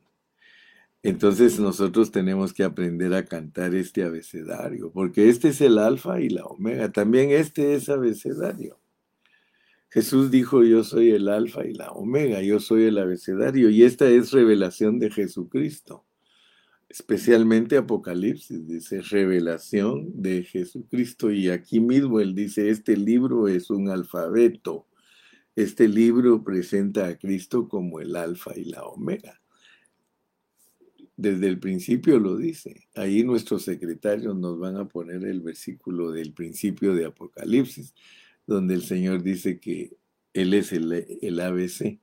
Entonces 1.02 1.58
nosotros 1.58 2.10
tenemos 2.10 2.52
que 2.52 2.62
aprender 2.62 3.14
a 3.14 3.24
cantar 3.24 3.74
este 3.74 4.02
abecedario, 4.02 4.90
porque 4.92 5.30
este 5.30 5.48
es 5.48 5.60
el 5.62 5.78
alfa 5.78 6.20
y 6.20 6.28
la 6.28 6.44
omega, 6.44 6.92
también 6.92 7.30
este 7.30 7.74
es 7.74 7.88
abecedario. 7.88 8.78
Jesús 9.88 10.30
dijo, 10.30 10.62
yo 10.62 10.84
soy 10.84 11.10
el 11.10 11.28
alfa 11.28 11.64
y 11.66 11.72
la 11.72 11.90
omega, 11.90 12.42
yo 12.42 12.60
soy 12.60 12.84
el 12.84 12.98
abecedario, 12.98 13.70
y 13.70 13.82
esta 13.82 14.08
es 14.08 14.30
revelación 14.30 14.98
de 14.98 15.10
Jesucristo. 15.10 16.04
Especialmente 16.88 17.76
Apocalipsis 17.76 18.66
dice 18.66 19.00
revelación 19.00 20.22
de 20.22 20.44
Jesucristo, 20.44 21.32
y 21.32 21.48
aquí 21.48 21.80
mismo 21.80 22.20
él 22.20 22.34
dice, 22.34 22.68
este 22.68 22.96
libro 22.96 23.48
es 23.48 23.70
un 23.70 23.88
alfabeto. 23.88 24.86
Este 25.56 25.88
libro 25.88 26.44
presenta 26.44 27.06
a 27.06 27.16
Cristo 27.16 27.68
como 27.68 28.00
el 28.00 28.16
alfa 28.16 28.56
y 28.56 28.64
la 28.64 28.84
omega. 28.84 29.39
Desde 31.20 31.48
el 31.48 31.58
principio 31.58 32.18
lo 32.18 32.38
dice. 32.38 32.88
Ahí 32.94 33.22
nuestros 33.22 33.64
secretarios 33.64 34.34
nos 34.34 34.58
van 34.58 34.78
a 34.78 34.88
poner 34.88 35.22
el 35.26 35.42
versículo 35.42 36.12
del 36.12 36.32
principio 36.32 36.94
de 36.94 37.04
Apocalipsis, 37.04 37.92
donde 38.46 38.72
el 38.72 38.82
Señor 38.82 39.22
dice 39.22 39.60
que 39.60 39.98
Él 40.32 40.54
es 40.54 40.72
el, 40.72 41.40
ABC. 41.40 41.98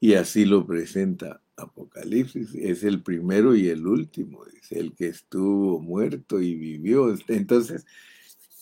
Y 0.00 0.12
así 0.12 0.44
lo 0.44 0.66
presenta 0.66 1.40
Apocalipsis. 1.56 2.54
Es 2.56 2.84
el 2.84 3.02
primero 3.02 3.56
y 3.56 3.68
el 3.68 3.86
último, 3.86 4.44
dice, 4.44 4.78
el 4.78 4.92
que 4.92 5.06
estuvo 5.06 5.80
muerto 5.80 6.42
y 6.42 6.54
vivió. 6.54 7.16
Entonces, 7.28 7.86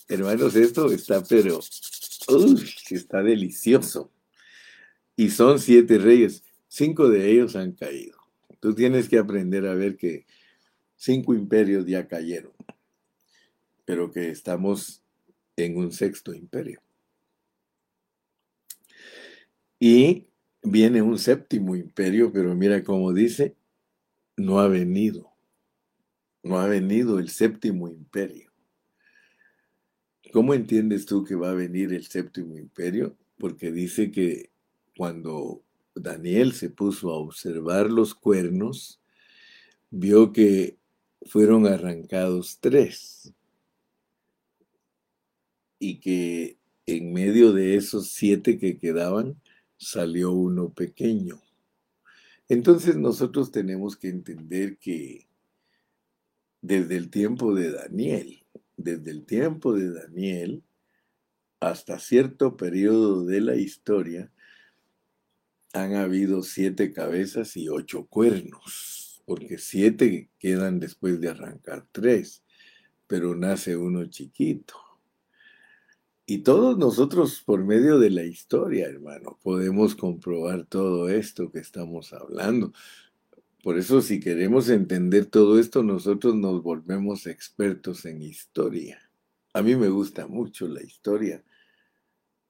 hermanos, 0.06 0.54
esto 0.54 0.88
está, 0.92 1.25
pero, 1.25 1.58
está 2.90 3.22
delicioso. 3.25 4.12
Y 5.16 5.30
son 5.30 5.58
siete 5.58 5.98
reyes. 5.98 6.44
Cinco 6.68 7.08
de 7.08 7.28
ellos 7.28 7.56
han 7.56 7.72
caído. 7.72 8.15
Tú 8.66 8.75
tienes 8.75 9.08
que 9.08 9.16
aprender 9.16 9.64
a 9.64 9.75
ver 9.75 9.96
que 9.96 10.26
cinco 10.96 11.35
imperios 11.35 11.87
ya 11.87 12.08
cayeron, 12.08 12.50
pero 13.85 14.11
que 14.11 14.28
estamos 14.28 15.04
en 15.54 15.76
un 15.76 15.92
sexto 15.92 16.35
imperio. 16.35 16.82
Y 19.78 20.26
viene 20.64 21.00
un 21.00 21.16
séptimo 21.16 21.76
imperio, 21.76 22.32
pero 22.32 22.56
mira 22.56 22.82
cómo 22.82 23.12
dice, 23.12 23.54
no 24.37 24.58
ha 24.58 24.66
venido. 24.66 25.32
No 26.42 26.58
ha 26.58 26.66
venido 26.66 27.20
el 27.20 27.28
séptimo 27.28 27.87
imperio. 27.87 28.50
¿Cómo 30.33 30.55
entiendes 30.55 31.07
tú 31.07 31.22
que 31.22 31.37
va 31.37 31.50
a 31.50 31.55
venir 31.55 31.92
el 31.92 32.05
séptimo 32.05 32.59
imperio? 32.59 33.16
Porque 33.38 33.70
dice 33.70 34.11
que 34.11 34.50
cuando 34.96 35.62
Daniel 35.96 36.52
se 36.52 36.70
puso 36.70 37.11
a 37.11 37.16
observar 37.16 37.90
los 37.90 38.14
cuernos, 38.14 39.00
vio 39.90 40.32
que 40.32 40.76
fueron 41.22 41.66
arrancados 41.66 42.59
tres 42.61 43.32
y 45.78 45.98
que 45.98 46.59
en 46.87 47.12
medio 47.12 47.52
de 47.52 47.76
esos 47.76 48.11
siete 48.11 48.59
que 48.59 48.78
quedaban 48.78 49.40
salió 49.78 50.32
uno 50.32 50.72
pequeño. 50.72 51.40
Entonces 52.48 52.96
nosotros 52.96 53.50
tenemos 53.50 53.96
que 53.96 54.09
entender 54.09 54.78
que 54.78 55.26
desde 56.61 56.96
el 56.96 57.11
tiempo 57.11 57.54
de 57.54 57.72
Daniel, 57.72 58.44
desde 58.76 59.11
el 59.11 59.24
tiempo 59.24 59.72
de 59.72 59.92
Daniel 59.92 60.62
hasta 61.61 61.98
cierto 61.98 62.56
periodo 62.56 63.24
de 63.24 63.40
la 63.40 63.56
historia, 63.56 64.30
han 65.72 65.94
habido 65.94 66.42
siete 66.42 66.92
cabezas 66.92 67.57
y 67.57 67.68
ocho 67.68 68.07
cuernos, 68.07 69.22
porque 69.26 69.59
siete 69.59 70.31
quedan 70.38 70.81
después 70.81 71.20
de 71.20 71.29
arrancar 71.29 71.87
tres, 71.92 72.44
pero 73.07 73.35
nace 73.35 73.76
uno 73.76 74.07
chiquito. 74.07 74.74
Y 76.24 76.38
todos 76.38 76.76
nosotros, 76.76 77.42
por 77.44 77.64
medio 77.64 77.98
de 77.98 78.11
la 78.11 78.24
historia, 78.24 78.87
hermano, 78.87 79.38
podemos 79.42 79.94
comprobar 79.94 80.66
todo 80.66 81.09
esto 81.09 81.52
que 81.52 81.61
estamos 81.61 82.12
hablando. 82.12 82.72
Por 83.62 83.79
eso, 83.79 84.00
si 84.00 84.18
queremos 84.18 84.68
entender 84.68 85.26
todo 85.26 85.59
esto, 85.59 85.83
nosotros 85.83 86.35
nos 86.35 86.62
volvemos 86.62 87.26
expertos 87.26 88.05
en 88.07 88.22
historia. 88.22 88.98
A 89.52 89.62
mí 89.62 89.76
me 89.76 89.88
gusta 89.88 90.26
mucho 90.26 90.66
la 90.66 90.83
historia, 90.83 91.44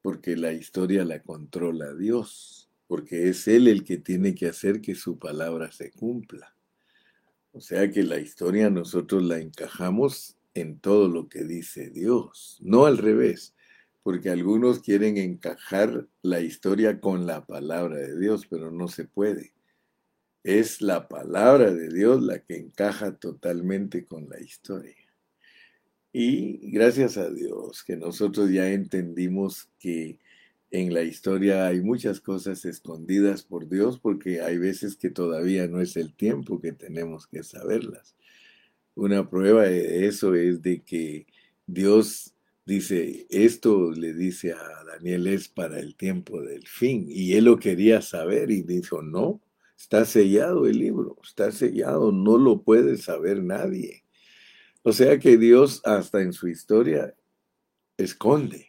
porque 0.01 0.35
la 0.35 0.53
historia 0.53 1.05
la 1.05 1.21
controla 1.21 1.93
Dios 1.93 2.66
porque 2.87 3.29
es 3.29 3.47
Él 3.47 3.67
el 3.67 3.83
que 3.83 3.97
tiene 3.97 4.33
que 4.33 4.47
hacer 4.47 4.81
que 4.81 4.95
su 4.95 5.19
palabra 5.19 5.71
se 5.71 5.91
cumpla. 5.91 6.55
O 7.51 7.59
sea 7.59 7.91
que 7.91 8.03
la 8.03 8.19
historia 8.19 8.69
nosotros 8.69 9.23
la 9.23 9.39
encajamos 9.39 10.37
en 10.53 10.79
todo 10.79 11.07
lo 11.07 11.27
que 11.27 11.43
dice 11.43 11.89
Dios, 11.89 12.57
no 12.61 12.85
al 12.85 12.97
revés, 12.97 13.53
porque 14.03 14.29
algunos 14.29 14.79
quieren 14.79 15.17
encajar 15.17 16.07
la 16.21 16.39
historia 16.39 16.99
con 16.99 17.27
la 17.27 17.45
palabra 17.45 17.97
de 17.97 18.17
Dios, 18.17 18.47
pero 18.49 18.71
no 18.71 18.87
se 18.87 19.05
puede. 19.05 19.53
Es 20.43 20.81
la 20.81 21.09
palabra 21.09 21.73
de 21.73 21.89
Dios 21.89 22.23
la 22.23 22.39
que 22.39 22.55
encaja 22.55 23.17
totalmente 23.17 24.05
con 24.05 24.29
la 24.29 24.39
historia. 24.39 24.95
Y 26.13 26.71
gracias 26.71 27.17
a 27.17 27.29
Dios 27.29 27.83
que 27.83 27.97
nosotros 27.97 28.49
ya 28.49 28.69
entendimos 28.69 29.69
que 29.77 30.19
en 30.71 30.93
la 30.93 31.03
historia 31.03 31.67
hay 31.67 31.81
muchas 31.81 32.19
cosas 32.19 32.65
escondidas 32.65 33.43
por 33.43 33.69
Dios 33.69 33.99
porque 33.99 34.41
hay 34.41 34.57
veces 34.57 34.97
que 34.97 35.09
todavía 35.09 35.67
no 35.67 35.81
es 35.81 35.95
el 35.95 36.13
tiempo 36.13 36.59
que 36.59 36.73
tenemos 36.73 37.27
que 37.27 37.43
saberlas. 37.43 38.15
Una 38.95 39.29
prueba 39.29 39.63
de 39.63 40.07
eso 40.07 40.35
es 40.35 40.61
de 40.61 40.81
que 40.81 41.27
Dios 41.65 42.33
dice, 42.65 43.27
esto 43.29 43.91
le 43.91 44.13
dice 44.13 44.51
a 44.51 44.83
Daniel 44.83 45.27
es 45.27 45.47
para 45.47 45.79
el 45.79 45.95
tiempo 45.95 46.41
del 46.41 46.67
fin. 46.67 47.05
Y 47.07 47.33
él 47.33 47.45
lo 47.45 47.59
quería 47.59 48.01
saber 48.01 48.51
y 48.51 48.63
dijo, 48.63 49.01
no, 49.01 49.41
está 49.77 50.03
sellado 50.05 50.67
el 50.67 50.79
libro, 50.79 51.17
está 51.23 51.51
sellado, 51.51 52.11
no 52.11 52.37
lo 52.37 52.63
puede 52.63 52.97
saber 52.97 53.41
nadie. 53.41 54.03
O 54.83 54.91
sea 54.91 55.19
que 55.19 55.37
Dios 55.37 55.81
hasta 55.85 56.21
en 56.21 56.33
su 56.33 56.47
historia 56.47 57.15
esconde. 57.97 58.66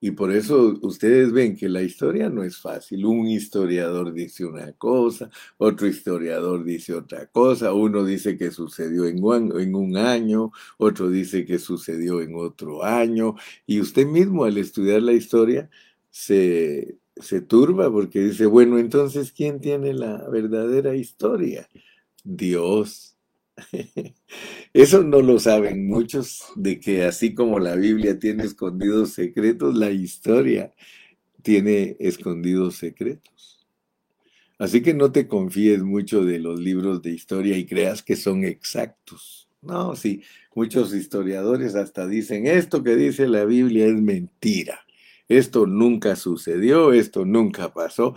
Y 0.00 0.12
por 0.12 0.32
eso 0.32 0.78
ustedes 0.80 1.30
ven 1.30 1.56
que 1.56 1.68
la 1.68 1.82
historia 1.82 2.30
no 2.30 2.42
es 2.42 2.56
fácil. 2.56 3.04
Un 3.04 3.26
historiador 3.28 4.12
dice 4.14 4.46
una 4.46 4.72
cosa, 4.72 5.30
otro 5.58 5.86
historiador 5.86 6.64
dice 6.64 6.94
otra 6.94 7.26
cosa, 7.26 7.74
uno 7.74 8.04
dice 8.04 8.38
que 8.38 8.50
sucedió 8.50 9.06
en 9.06 9.22
un, 9.22 9.96
año, 9.96 10.52
otro 10.78 11.10
dice 11.10 11.44
que 11.44 11.58
sucedió 11.58 12.22
en 12.22 12.34
otro 12.34 12.82
año, 12.82 13.34
y 13.66 13.80
usted 13.80 14.06
mismo 14.06 14.44
al 14.44 14.56
estudiar 14.58 15.02
la 15.02 15.12
historia 15.12 15.68
se, 16.10 16.98
se 17.16 17.40
turba 17.42 17.90
porque 17.92 18.20
dice, 18.20 18.46
bueno, 18.46 18.78
entonces, 18.78 19.32
¿quién 19.32 19.60
tiene 19.60 19.92
la 19.94 20.28
verdadera 20.30 20.94
historia? 20.96 21.68
Dios. 22.24 23.09
Eso 24.72 25.02
no 25.02 25.20
lo 25.20 25.38
saben 25.38 25.86
muchos, 25.86 26.44
de 26.56 26.80
que 26.80 27.04
así 27.04 27.34
como 27.34 27.58
la 27.58 27.76
Biblia 27.76 28.18
tiene 28.18 28.44
escondidos 28.44 29.12
secretos, 29.12 29.74
la 29.76 29.90
historia 29.90 30.72
tiene 31.42 31.96
escondidos 31.98 32.76
secretos. 32.76 33.66
Así 34.58 34.82
que 34.82 34.92
no 34.92 35.10
te 35.10 35.26
confíes 35.26 35.82
mucho 35.82 36.24
de 36.24 36.38
los 36.38 36.60
libros 36.60 37.00
de 37.02 37.10
historia 37.10 37.56
y 37.56 37.64
creas 37.64 38.02
que 38.02 38.14
son 38.14 38.44
exactos. 38.44 39.48
No, 39.62 39.96
sí, 39.96 40.22
muchos 40.54 40.94
historiadores 40.94 41.74
hasta 41.74 42.06
dicen, 42.06 42.46
esto 42.46 42.82
que 42.82 42.96
dice 42.96 43.26
la 43.26 43.44
Biblia 43.44 43.86
es 43.86 43.94
mentira. 43.94 44.80
Esto 45.28 45.66
nunca 45.66 46.16
sucedió, 46.16 46.92
esto 46.92 47.24
nunca 47.24 47.72
pasó. 47.72 48.14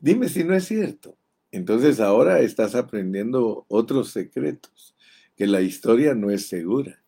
Dime 0.00 0.28
si 0.28 0.44
no 0.44 0.54
es 0.54 0.64
cierto. 0.64 1.16
Entonces 1.52 2.00
ahora 2.00 2.40
estás 2.40 2.74
aprendiendo 2.74 3.64
otros 3.68 4.10
secretos, 4.10 4.94
que 5.36 5.46
la 5.46 5.60
historia 5.60 6.14
no 6.14 6.30
es 6.30 6.46
segura. 6.46 7.02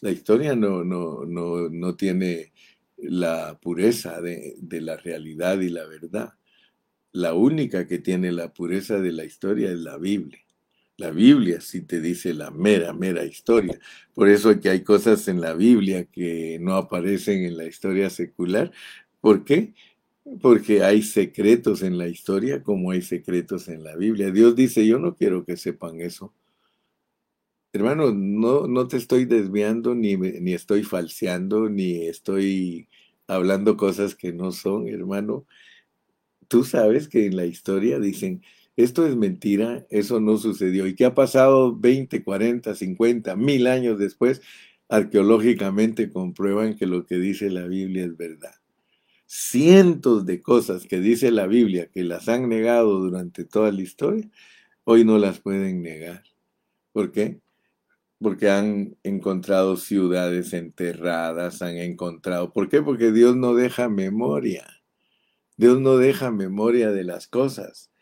La 0.00 0.10
historia 0.10 0.54
no, 0.54 0.84
no, 0.84 1.24
no, 1.26 1.68
no 1.68 1.96
tiene 1.96 2.52
la 2.96 3.58
pureza 3.60 4.20
de, 4.20 4.54
de 4.58 4.80
la 4.80 4.96
realidad 4.96 5.60
y 5.60 5.68
la 5.68 5.86
verdad. 5.86 6.34
La 7.12 7.34
única 7.34 7.86
que 7.86 7.98
tiene 7.98 8.30
la 8.30 8.52
pureza 8.52 9.00
de 9.00 9.12
la 9.12 9.24
historia 9.24 9.70
es 9.70 9.80
la 9.80 9.98
Biblia. 9.98 10.40
La 11.00 11.10
Biblia 11.10 11.62
sí 11.62 11.80
te 11.80 12.00
dice 12.00 12.34
la 12.34 12.50
mera, 12.50 12.92
mera 12.92 13.24
historia. 13.24 13.78
Por 14.14 14.28
eso 14.28 14.54
hay 14.64 14.84
cosas 14.84 15.28
en 15.28 15.40
la 15.40 15.54
Biblia 15.54 16.04
que 16.04 16.58
no 16.60 16.74
aparecen 16.74 17.42
en 17.44 17.56
la 17.56 17.64
historia 17.64 18.10
secular. 18.10 18.70
¿Por 19.20 19.44
qué? 19.44 19.72
Porque 20.40 20.82
hay 20.82 21.02
secretos 21.02 21.82
en 21.82 21.98
la 21.98 22.06
historia 22.06 22.62
como 22.62 22.92
hay 22.92 23.02
secretos 23.02 23.68
en 23.68 23.82
la 23.82 23.96
Biblia. 23.96 24.30
Dios 24.30 24.54
dice, 24.54 24.86
yo 24.86 24.98
no 24.98 25.16
quiero 25.16 25.44
que 25.44 25.56
sepan 25.56 26.00
eso. 26.00 26.32
Hermano, 27.72 28.12
no, 28.12 28.66
no 28.66 28.88
te 28.88 28.96
estoy 28.96 29.24
desviando, 29.24 29.94
ni, 29.94 30.16
ni 30.16 30.54
estoy 30.54 30.82
falseando, 30.82 31.68
ni 31.68 32.06
estoy 32.06 32.88
hablando 33.28 33.76
cosas 33.76 34.14
que 34.14 34.32
no 34.32 34.52
son, 34.52 34.88
hermano. 34.88 35.46
Tú 36.48 36.64
sabes 36.64 37.08
que 37.08 37.26
en 37.26 37.36
la 37.36 37.46
historia 37.46 38.00
dicen, 38.00 38.42
esto 38.76 39.06
es 39.06 39.16
mentira, 39.16 39.86
eso 39.90 40.20
no 40.20 40.36
sucedió. 40.36 40.86
¿Y 40.86 40.94
qué 40.94 41.04
ha 41.04 41.14
pasado 41.14 41.76
20, 41.76 42.24
40, 42.24 42.74
50, 42.74 43.36
mil 43.36 43.66
años 43.66 43.98
después? 43.98 44.42
Arqueológicamente 44.88 46.10
comprueban 46.10 46.76
que 46.76 46.86
lo 46.86 47.06
que 47.06 47.16
dice 47.16 47.50
la 47.50 47.66
Biblia 47.66 48.04
es 48.04 48.16
verdad. 48.16 48.59
Cientos 49.32 50.26
de 50.26 50.42
cosas 50.42 50.88
que 50.88 50.98
dice 50.98 51.30
la 51.30 51.46
Biblia 51.46 51.86
que 51.86 52.02
las 52.02 52.28
han 52.28 52.48
negado 52.48 52.98
durante 52.98 53.44
toda 53.44 53.70
la 53.70 53.80
historia, 53.80 54.28
hoy 54.82 55.04
no 55.04 55.18
las 55.18 55.38
pueden 55.38 55.82
negar. 55.82 56.24
¿Por 56.90 57.12
qué? 57.12 57.38
Porque 58.18 58.50
han 58.50 58.96
encontrado 59.04 59.76
ciudades 59.76 60.52
enterradas, 60.52 61.62
han 61.62 61.76
encontrado... 61.76 62.52
¿Por 62.52 62.68
qué? 62.68 62.82
Porque 62.82 63.12
Dios 63.12 63.36
no 63.36 63.54
deja 63.54 63.88
memoria. 63.88 64.66
Dios 65.56 65.80
no 65.80 65.96
deja 65.96 66.32
memoria 66.32 66.90
de 66.90 67.04
las 67.04 67.28
cosas 67.28 67.92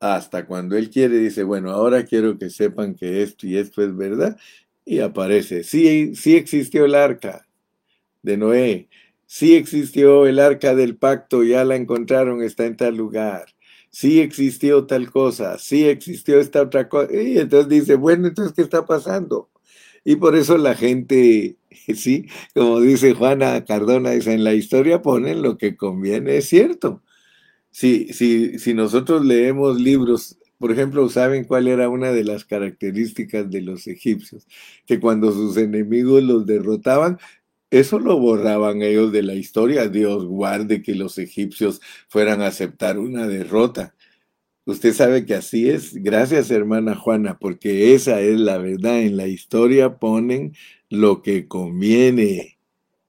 hasta 0.00 0.44
cuando 0.44 0.76
él 0.76 0.90
quiere, 0.90 1.16
dice, 1.16 1.44
bueno, 1.44 1.70
ahora 1.70 2.04
quiero 2.04 2.36
que 2.36 2.50
sepan 2.50 2.94
que 2.94 3.22
esto 3.22 3.46
y 3.46 3.56
esto 3.56 3.82
es 3.82 3.96
verdad, 3.96 4.38
y 4.84 4.98
aparece, 5.00 5.64
sí, 5.64 6.14
sí 6.14 6.36
existió 6.36 6.84
el 6.84 6.94
arca 6.94 7.48
de 8.20 8.36
Noé, 8.36 8.88
sí 9.28 9.54
existió 9.56 10.26
el 10.26 10.40
arca 10.40 10.74
del 10.74 10.96
pacto, 10.96 11.44
ya 11.44 11.64
la 11.64 11.76
encontraron, 11.76 12.42
está 12.42 12.64
en 12.66 12.76
tal 12.76 12.96
lugar, 12.96 13.46
sí 13.90 14.20
existió 14.20 14.86
tal 14.86 15.10
cosa, 15.10 15.58
sí 15.58 15.84
existió 15.86 16.40
esta 16.40 16.62
otra 16.62 16.88
cosa, 16.88 17.12
y 17.14 17.38
entonces 17.38 17.68
dice, 17.68 17.94
bueno, 17.96 18.28
entonces, 18.28 18.54
¿qué 18.56 18.62
está 18.62 18.86
pasando? 18.86 19.50
Y 20.04 20.16
por 20.16 20.34
eso 20.36 20.56
la 20.58 20.74
gente, 20.74 21.58
sí, 21.94 22.26
como 22.54 22.80
dice 22.80 23.14
Juana 23.14 23.64
Cardona, 23.64 24.12
dice, 24.12 24.32
en 24.32 24.44
la 24.44 24.54
historia 24.54 25.02
ponen 25.02 25.42
lo 25.42 25.58
que 25.58 25.76
conviene, 25.76 26.38
es 26.38 26.46
cierto. 26.48 27.02
Si, 27.70 28.12
si, 28.14 28.58
si 28.58 28.74
nosotros 28.74 29.24
leemos 29.24 29.80
libros, 29.80 30.38
por 30.58 30.72
ejemplo, 30.72 31.08
¿saben 31.08 31.44
cuál 31.44 31.68
era 31.68 31.88
una 31.88 32.12
de 32.12 32.24
las 32.24 32.44
características 32.44 33.50
de 33.50 33.62
los 33.62 33.86
egipcios? 33.86 34.46
Que 34.86 35.00
cuando 35.00 35.32
sus 35.32 35.56
enemigos 35.56 36.22
los 36.22 36.46
derrotaban, 36.46 37.18
eso 37.70 37.98
lo 37.98 38.18
borraban 38.18 38.82
ellos 38.82 39.12
de 39.12 39.22
la 39.22 39.34
historia. 39.34 39.88
Dios 39.88 40.24
guarde 40.26 40.82
que 40.82 40.94
los 40.94 41.18
egipcios 41.18 41.80
fueran 42.08 42.42
a 42.42 42.48
aceptar 42.48 42.98
una 42.98 43.26
derrota. 43.26 43.94
Usted 44.64 44.92
sabe 44.92 45.24
que 45.26 45.34
así 45.34 45.68
es. 45.68 45.94
Gracias, 45.94 46.50
hermana 46.50 46.94
Juana, 46.94 47.38
porque 47.38 47.94
esa 47.94 48.20
es 48.20 48.38
la 48.38 48.58
verdad. 48.58 49.00
En 49.00 49.16
la 49.16 49.26
historia 49.26 49.98
ponen 49.98 50.54
lo 50.90 51.22
que 51.22 51.48
conviene. 51.48 52.58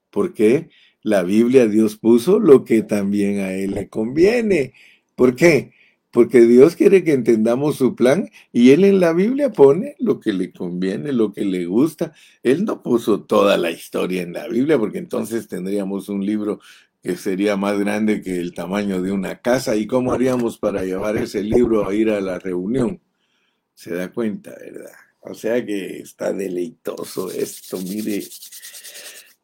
¿Por 0.10 0.34
qué? 0.34 0.69
la 1.02 1.24
Biblia 1.24 1.67
Dios 1.67 1.98
puso 1.98 2.39
lo 2.39 2.63
que 2.65 2.84
también 2.84 3.39
a 3.39 3.54
Él 3.54 3.72
le 3.72 3.89
conviene. 3.89 4.74
¿Por 5.15 5.36
qué? 5.36 5.72
Porque 6.12 6.41
Dios 6.41 6.76
quiere 6.76 7.04
que 7.04 7.13
entendamos 7.13 7.76
su 7.76 7.95
plan 7.95 8.30
y 8.52 8.72
Él 8.72 8.84
en 8.84 9.00
la 9.00 9.13
Biblia 9.13 9.52
pone 9.52 9.95
lo 10.00 10.19
que 10.19 10.34
le 10.34 10.52
conviene, 10.52 11.13
lo 11.13 11.32
que 11.34 11.45
le 11.45 11.65
gusta. 11.65 12.13
Él 12.41 12.65
no 12.65 12.82
puso 12.82 13.22
toda 13.22 13.58
la 13.58 13.69
historia 13.69 14.24
en 14.24 14.34
la 14.34 14.48
Biblia 14.48 14.80
porque 14.80 14.98
entonces 14.98 15.48
tendríamos 15.48 16.10
un 16.10 16.26
libro 16.26 16.60
que 17.02 17.15
sería 17.15 17.56
más 17.58 17.80
grande 17.80 18.22
que 18.22 18.39
el 18.39 18.54
tamaño 18.54 19.02
de 19.02 19.12
una 19.12 19.39
casa. 19.39 19.76
¿Y 19.76 19.88
cómo 19.88 20.12
haríamos 20.12 20.58
para 20.58 20.84
llevar 20.84 21.17
ese 21.17 21.43
libro 21.43 21.88
a 21.88 21.93
ir 21.93 22.10
a 22.10 22.22
la 22.22 22.39
reunión? 22.39 23.00
Se 23.74 23.93
da 23.93 24.12
cuenta, 24.12 24.52
¿verdad? 24.60 24.91
O 25.22 25.34
sea 25.34 25.63
que 25.65 26.00
está 26.00 26.34
deleitoso 26.34 27.32
esto, 27.32 27.78
mire. 27.82 28.24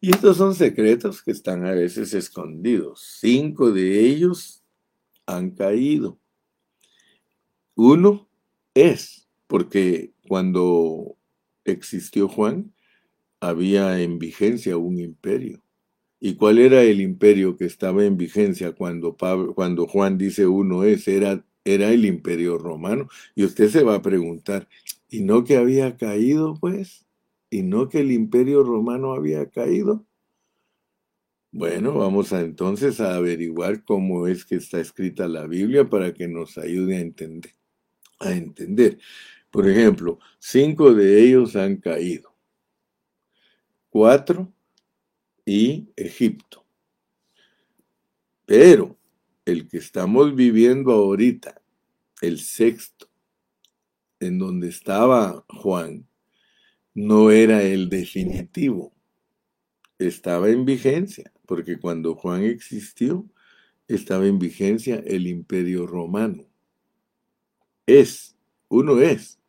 Y 0.01 0.11
estos 0.11 0.37
son 0.37 0.55
secretos 0.55 1.21
que 1.21 1.31
están 1.31 1.65
a 1.65 1.71
veces 1.71 2.13
escondidos. 2.13 3.17
Cinco 3.19 3.71
de 3.71 4.01
ellos 4.01 4.63
han 5.25 5.51
caído. 5.51 6.19
Uno 7.75 8.27
es, 8.73 9.27
porque 9.47 10.13
cuando 10.27 11.17
existió 11.65 12.27
Juan, 12.27 12.73
había 13.39 14.01
en 14.01 14.19
vigencia 14.19 14.77
un 14.77 14.99
imperio. 14.99 15.61
¿Y 16.19 16.35
cuál 16.35 16.59
era 16.59 16.83
el 16.83 17.01
imperio 17.01 17.57
que 17.57 17.65
estaba 17.65 18.05
en 18.05 18.17
vigencia 18.17 18.73
cuando, 18.73 19.15
cuando 19.53 19.87
Juan 19.87 20.17
dice 20.17 20.47
uno 20.47 20.83
es? 20.83 21.07
Era, 21.07 21.45
era 21.63 21.91
el 21.91 22.05
imperio 22.05 22.57
romano. 22.57 23.07
Y 23.35 23.43
usted 23.43 23.69
se 23.69 23.83
va 23.83 23.95
a 23.95 24.01
preguntar, 24.01 24.67
¿y 25.09 25.21
no 25.21 25.43
que 25.43 25.57
había 25.57 25.97
caído 25.97 26.55
pues? 26.59 27.05
y 27.49 27.63
no 27.63 27.89
que 27.89 27.99
el 27.99 28.11
imperio 28.11 28.63
romano 28.63 29.13
había 29.13 29.49
caído? 29.49 30.05
Bueno, 31.51 31.93
vamos 31.93 32.33
entonces 32.33 32.99
a 32.99 33.15
averiguar 33.15 33.85
cómo 33.85 34.27
es 34.27 34.43
que 34.45 34.55
está 34.55 34.79
escrita 34.81 35.27
la 35.29 35.47
Biblia 35.47 35.89
para 35.89 36.13
que 36.13 36.27
nos 36.27 36.57
ayude 36.57 36.97
a 36.97 36.99
entender. 36.99 37.53
A 38.19 38.31
entender. 38.31 38.99
Por 39.51 39.69
ejemplo, 39.69 40.19
cinco 40.39 40.93
de 40.93 41.23
ellos 41.23 41.55
han 41.55 41.77
caído. 41.77 42.35
Cuatro 43.89 44.51
y 45.45 45.89
Egipto. 45.95 46.65
Pero 48.45 48.97
el 49.45 49.67
que 49.67 49.77
estamos 49.77 50.35
viviendo 50.35 50.91
ahorita, 50.91 51.61
el 52.21 52.39
sexto, 52.39 53.09
en 54.19 54.39
donde 54.39 54.69
estaba 54.69 55.45
Juan, 55.47 56.07
no 56.93 57.31
era 57.31 57.61
el 57.63 57.89
definitivo, 57.89 58.93
estaba 59.99 60.49
en 60.49 60.65
vigencia, 60.65 61.31
porque 61.45 61.77
cuando 61.77 62.15
Juan 62.15 62.43
existió, 62.43 63.25
estaba 63.87 64.25
en 64.25 64.39
vigencia 64.39 65.01
el 65.05 65.27
imperio 65.27 65.85
romano. 65.85 66.45
Es, 67.85 68.35
uno 68.67 68.99
es. 68.99 69.39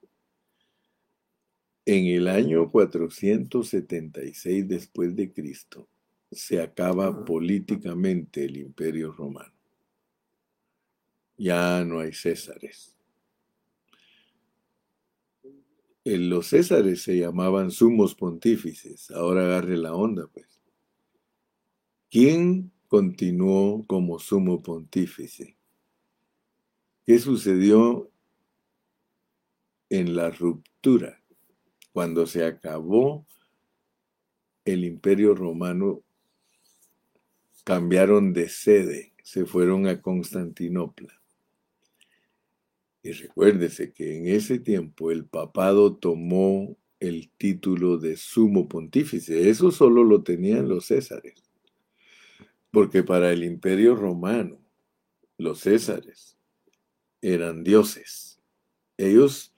En 1.86 2.06
el 2.06 2.27
año 2.29 2.71
476 2.71 4.67
después 4.67 5.15
de 5.15 5.32
Cristo 5.32 5.89
se 6.32 6.62
acaba 6.62 7.25
políticamente 7.25 8.45
el 8.45 8.58
imperio 8.58 9.12
romano. 9.12 9.53
Ya 11.38 11.84
no 11.84 12.00
hay 12.00 12.13
césares. 12.13 12.96
En 16.06 16.30
los 16.30 16.48
césares 16.48 17.02
se 17.02 17.17
llamaban 17.17 17.72
sumos 17.72 18.13
pontífices. 18.13 19.10
Ahora 19.12 19.46
agarre 19.46 19.78
la 19.78 19.93
onda, 19.93 20.28
pues. 20.28 20.62
¿Quién 22.10 22.72
continuó 22.88 23.86
como 23.88 24.19
sumo 24.19 24.62
pontífice? 24.62 25.58
¿Qué 27.06 27.19
sucedió 27.19 28.12
en 29.89 30.15
la 30.15 30.30
ruptura? 30.30 31.22
Cuando 31.93 32.28
se 32.28 32.46
acabó 32.46 33.26
el 34.65 34.84
imperio 34.84 35.36
romano, 35.36 36.04
cambiaron 37.63 38.34
de 38.34 38.50
sede, 38.50 39.13
se 39.24 39.46
fueron 39.46 39.88
a 39.88 40.02
Constantinopla. 40.02 41.22
Y 43.04 43.12
recuérdese 43.12 43.92
que 43.92 44.18
en 44.18 44.28
ese 44.28 44.60
tiempo 44.60 45.12
el 45.12 45.26
papado 45.26 45.98
tomó 45.98 46.78
el 47.02 47.30
título 47.38 47.98
de 47.98 48.16
sumo 48.16 48.70
pontífice. 48.70 49.50
Eso 49.50 49.72
solo 49.72 50.06
lo 50.06 50.24
tenían 50.24 50.70
los 50.70 50.86
césares. 50.88 51.44
Porque 52.72 53.04
para 53.04 53.34
el 53.34 53.44
imperio 53.44 53.96
romano, 53.96 54.58
los 55.38 55.60
césares 55.60 56.38
eran 57.22 57.66
dioses. 57.66 58.39
Ellos 58.98 59.54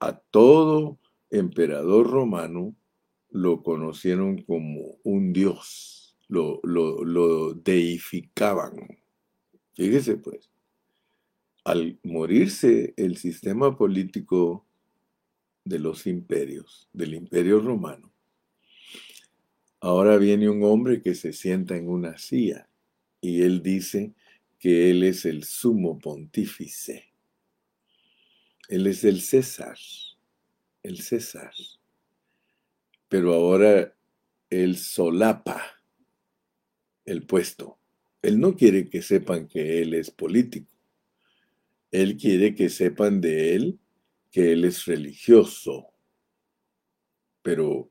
a 0.00 0.18
todo 0.18 0.98
emperador 1.30 2.10
romano 2.10 2.74
lo 3.30 3.62
conocieron 3.62 4.42
como 4.42 4.98
un 5.04 5.32
dios, 5.32 6.16
lo, 6.26 6.58
lo, 6.64 7.04
lo 7.04 7.54
deificaban. 7.54 9.00
Fíjese 9.74 10.16
pues 10.16 10.50
al 11.64 11.98
morirse 12.02 12.94
el 12.96 13.16
sistema 13.16 13.76
político 13.76 14.66
de 15.64 15.78
los 15.78 16.06
imperios, 16.06 16.88
del 16.92 17.14
imperio 17.14 17.60
romano, 17.60 18.12
ahora 19.80 20.16
viene 20.16 20.48
un 20.48 20.62
hombre 20.64 21.02
que 21.02 21.14
se 21.14 21.32
sienta 21.32 21.76
en 21.76 21.88
una 21.88 22.18
silla 22.18 22.68
y 23.20 23.42
él 23.42 23.62
dice 23.62 24.14
que 24.58 24.90
él 24.90 25.02
es 25.02 25.24
el 25.24 25.44
sumo 25.44 25.98
pontífice. 25.98 27.06
Él 28.68 28.86
es 28.86 29.04
el 29.04 29.20
César, 29.20 29.78
el 30.82 31.00
César. 31.00 31.52
Pero 33.08 33.34
ahora 33.34 33.96
él 34.50 34.76
solapa 34.76 35.60
el 37.04 37.26
puesto. 37.26 37.78
Él 38.22 38.38
no 38.38 38.54
quiere 38.54 38.88
que 38.88 39.02
sepan 39.02 39.48
que 39.48 39.82
él 39.82 39.94
es 39.94 40.10
político. 40.10 40.79
Él 41.90 42.16
quiere 42.16 42.54
que 42.54 42.68
sepan 42.68 43.20
de 43.20 43.54
Él 43.54 43.80
que 44.30 44.52
Él 44.52 44.64
es 44.64 44.84
religioso. 44.86 45.88
Pero 47.42 47.90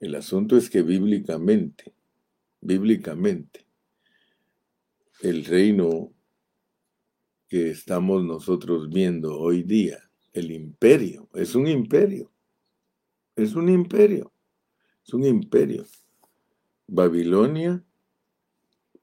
el 0.00 0.14
asunto 0.14 0.56
es 0.56 0.68
que 0.68 0.82
bíblicamente, 0.82 1.94
bíblicamente, 2.60 3.66
el 5.22 5.44
reino 5.44 6.12
que 7.48 7.70
estamos 7.70 8.24
nosotros 8.24 8.88
viendo 8.88 9.38
hoy 9.38 9.62
día, 9.62 9.98
el 10.32 10.50
imperio, 10.50 11.28
es 11.34 11.54
un 11.54 11.68
imperio, 11.68 12.30
es 13.36 13.54
un 13.54 13.68
imperio, 13.68 14.32
es 15.04 15.14
un 15.14 15.24
imperio. 15.24 15.86
Babilonia 16.86 17.84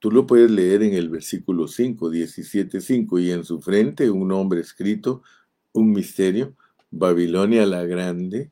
Tú 0.04 0.12
lo 0.12 0.28
puedes 0.28 0.52
leer 0.52 0.84
en 0.84 0.96
el 0.96 1.08
versículo 1.08 1.66
5, 1.66 2.10
17, 2.10 2.82
5, 2.82 3.20
y 3.20 3.32
en 3.32 3.46
su 3.46 3.62
frente 3.62 4.10
un 4.10 4.28
nombre 4.28 4.60
escrito, 4.60 5.24
un 5.72 5.94
misterio, 5.94 6.58
Babilonia 6.92 7.66
la 7.66 7.86
Grande, 7.86 8.52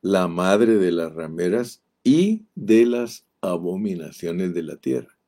la 0.00 0.28
madre 0.28 0.76
de 0.76 0.90
las 0.90 1.12
rameras 1.12 1.82
y 2.02 2.46
de 2.54 2.86
las 2.86 3.26
abominaciones 3.42 4.54
de 4.54 4.62
la 4.62 4.78
tierra. 4.78 5.18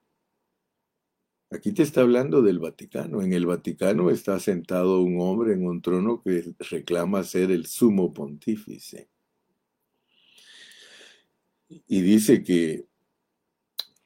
Aquí 1.51 1.73
te 1.73 1.83
está 1.83 2.01
hablando 2.01 2.41
del 2.41 2.59
Vaticano. 2.59 3.21
En 3.21 3.35
el 3.35 3.45
Vaticano 3.45 4.09
está 4.09 4.41
sentado 4.41 5.03
un 5.03 5.21
hombre 5.21 5.53
en 5.53 5.67
un 5.67 5.83
trono 5.83 6.23
que 6.23 6.55
reclama 6.71 7.23
ser 7.23 7.51
el 7.51 7.67
sumo 7.67 8.15
pontífice. 8.15 9.11
Y 11.69 12.01
dice 12.01 12.43
que 12.43 12.87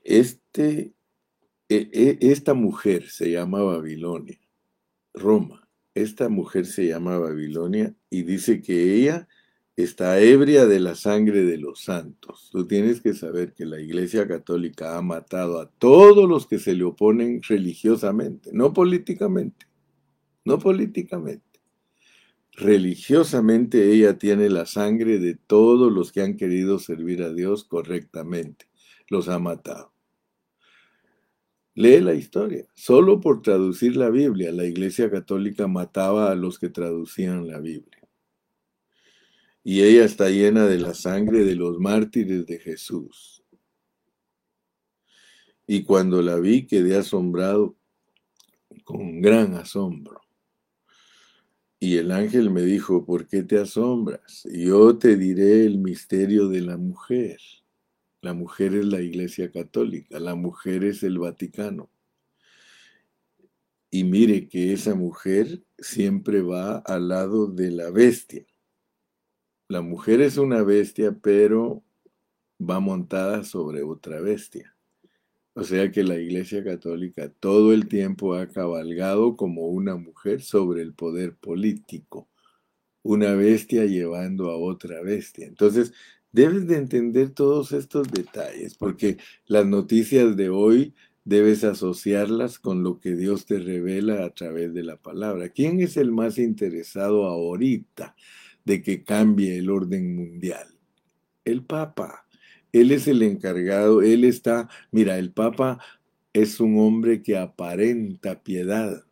este 0.03 0.98
esta 1.69 2.55
mujer 2.55 3.09
se 3.09 3.31
llama 3.31 3.63
Babilonia, 3.63 4.39
Roma. 5.15 5.69
Esta 5.95 6.29
mujer 6.29 6.67
se 6.67 6.87
llama 6.87 7.19
Babilonia 7.19 7.95
y 8.09 8.23
dice 8.23 8.63
que 8.63 8.95
ella 8.95 9.29
está 9.77 10.21
ebria 10.21 10.67
de 10.67 10.81
la 10.81 10.95
sangre 10.95 11.45
de 11.45 11.59
los 11.59 11.85
santos. 11.85 12.49
Tú 12.53 12.67
tienes 12.67 13.01
que 13.01 13.15
saber 13.15 13.53
que 13.53 13.67
la 13.67 13.81
Iglesia 13.81 14.27
Católica 14.27 14.97
ha 14.97 15.03
matado 15.03 15.61
a 15.61 15.71
todos 15.71 16.29
los 16.29 16.47
que 16.47 16.59
se 16.59 16.75
le 16.75 16.85
oponen 16.85 17.43
religiosamente, 17.43 18.51
no 18.53 18.73
políticamente, 18.73 19.67
no 20.45 20.59
políticamente. 20.59 21.45
Religiosamente 22.53 23.93
ella 23.93 24.19
tiene 24.19 24.51
la 24.51 24.67
sangre 24.67 25.21
de 25.21 25.35
todos 25.35 25.93
los 25.93 26.11
que 26.11 26.23
han 26.23 26.37
querido 26.37 26.81
servir 26.81 27.23
a 27.23 27.33
Dios 27.33 27.63
correctamente. 27.63 28.67
Los 29.09 29.29
ha 29.29 29.39
matado. 29.39 29.93
Lee 31.79 32.01
la 32.01 32.13
historia. 32.13 32.67
Solo 32.75 33.21
por 33.21 33.41
traducir 33.41 33.97
la 33.97 34.11
Biblia, 34.11 34.51
la 34.51 34.65
Iglesia 34.65 35.09
Católica 35.09 35.69
mataba 35.69 36.33
a 36.33 36.35
los 36.35 36.59
que 36.59 36.71
traducían 36.71 37.47
la 37.47 37.61
Biblia. 37.61 38.03
Y 39.63 39.83
ella 39.83 40.05
está 40.05 40.29
llena 40.29 40.67
de 40.67 40.81
la 40.81 40.93
sangre 40.93 41.45
de 41.45 41.55
los 41.55 41.79
mártires 41.79 42.47
de 42.47 42.59
Jesús. 42.59 43.45
Y 45.69 45.85
cuando 45.85 46.21
la 46.21 46.41
vi 46.41 46.67
quedé 46.67 46.97
asombrado 46.97 47.77
con 48.83 49.21
gran 49.21 49.55
asombro. 49.55 50.21
Y 51.79 51.99
el 51.99 52.11
ángel 52.11 52.51
me 52.51 52.63
dijo, 52.63 53.07
¿por 53.07 53.29
qué 53.29 53.45
te 53.45 53.57
asombras? 53.57 54.43
Yo 54.53 54.99
te 54.99 55.17
diré 55.17 55.65
el 55.65 55.79
misterio 55.79 56.49
de 56.49 56.61
la 56.61 56.77
mujer 56.77 57.39
la 58.21 58.35
mujer 58.35 58.75
es 58.75 58.87
la 58.87 59.01
Iglesia 59.01 59.51
Católica, 59.51 60.19
la 60.19 60.35
mujer 60.35 60.85
es 60.85 61.03
el 61.03 61.19
Vaticano. 61.19 61.91
Y 63.91 64.05
mire 64.05 64.49
que 64.49 64.73
esa 64.73 64.95
mujer 64.95 65.63
siempre 65.79 66.43
va 66.43 66.79
al 66.79 67.09
lado 67.09 67.47
de 67.47 67.71
la 67.71 67.91
bestia. 67.91 68.45
La 69.69 69.81
mujer 69.81 70.21
es 70.21 70.37
una 70.37 70.63
bestia, 70.63 71.17
pero 71.23 71.83
va 72.61 72.81
montada 72.81 73.45
sobre 73.45 73.83
otra 73.83 74.21
bestia. 74.21 74.75
O 75.55 75.65
sea 75.65 75.91
que 75.91 76.05
la 76.05 76.17
Iglesia 76.17 76.63
Católica 76.63 77.31
todo 77.41 77.73
el 77.73 77.89
tiempo 77.89 78.35
ha 78.35 78.49
cabalgado 78.49 79.37
como 79.37 79.69
una 79.69 79.97
mujer 79.97 80.43
sobre 80.43 80.83
el 80.83 80.95
poder 80.95 81.35
político, 81.35 82.29
una 83.03 83.35
bestia 83.35 83.85
llevando 83.85 84.51
a 84.51 84.57
otra 84.57 85.03
bestia. 85.03 85.47
Entonces, 85.47 85.93
Debes 86.33 86.67
de 86.67 86.77
entender 86.77 87.31
todos 87.31 87.73
estos 87.73 88.11
detalles, 88.11 88.75
porque 88.75 89.17
las 89.47 89.67
noticias 89.67 90.37
de 90.37 90.51
hoy 90.51 90.95
debes 91.25 91.65
asociarlas 91.65 92.59
con 92.59 92.83
lo 92.83 93.01
que 93.01 93.15
Dios 93.15 93.47
te 93.47 93.59
revela 93.59 94.25
a 94.25 94.31
través 94.31 94.73
de 94.75 94.83
la 94.83 94.97
palabra. 94.97 95.51
¿Quién 95.51 95.81
es 95.81 95.97
el 95.97 96.11
más 96.11 96.39
interesado 96.39 97.25
ahorita 97.25 98.15
de 98.65 98.83
que 98.83 99.05
cambie 99.05 99.59
el 99.59 99.71
orden 99.71 100.17
mundial? 100.17 100.69
El 101.45 101.65
Papa. 101.65 102.27
Él 102.73 102.93
es 102.93 103.09
el 103.09 103.23
encargado, 103.23 104.03
él 104.03 104.25
está, 104.25 104.69
mira, 104.91 105.19
el 105.19 105.33
Papa 105.33 105.79
es 106.33 106.61
un 106.61 106.79
hombre 106.79 107.23
que 107.23 107.37
aparenta 107.37 108.43
piedad, 108.43 109.05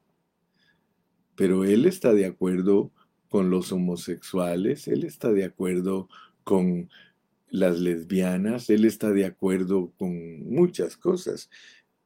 pero 1.34 1.64
él 1.64 1.86
está 1.86 2.12
de 2.12 2.26
acuerdo 2.26 2.92
con 3.28 3.50
los 3.50 3.72
homosexuales, 3.72 4.88
él 4.88 5.04
está 5.04 5.32
de 5.32 5.44
acuerdo 5.44 6.08
con 6.44 6.88
las 7.48 7.78
lesbianas, 7.80 8.70
él 8.70 8.84
está 8.84 9.10
de 9.10 9.24
acuerdo 9.24 9.92
con 9.96 10.44
muchas 10.44 10.96
cosas. 10.96 11.50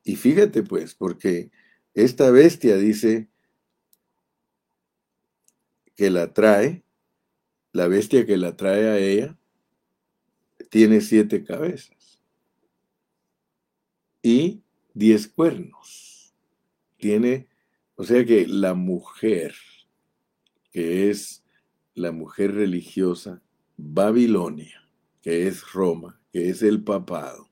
Y 0.04 0.16
fíjate 0.16 0.62
pues, 0.62 0.94
porque 0.94 1.50
esta 1.94 2.30
bestia 2.30 2.76
dice 2.76 3.28
que 5.96 6.10
la 6.10 6.32
trae, 6.32 6.82
la 7.72 7.88
bestia 7.88 8.26
que 8.26 8.36
la 8.36 8.56
trae 8.56 8.88
a 8.88 8.98
ella, 8.98 9.36
tiene 10.70 11.00
siete 11.00 11.44
cabezas 11.44 12.22
y 14.22 14.62
diez 14.94 15.28
cuernos. 15.28 16.34
Tiene, 16.96 17.48
O 17.96 18.04
sea 18.04 18.24
que 18.24 18.46
la 18.46 18.74
mujer, 18.74 19.54
que 20.72 21.10
es 21.10 21.44
la 21.94 22.12
mujer 22.12 22.54
religiosa, 22.54 23.42
Babilonia, 23.76 24.79
que 25.22 25.46
es 25.46 25.72
Roma, 25.72 26.20
que 26.32 26.48
es 26.48 26.62
el 26.62 26.82
papado, 26.82 27.48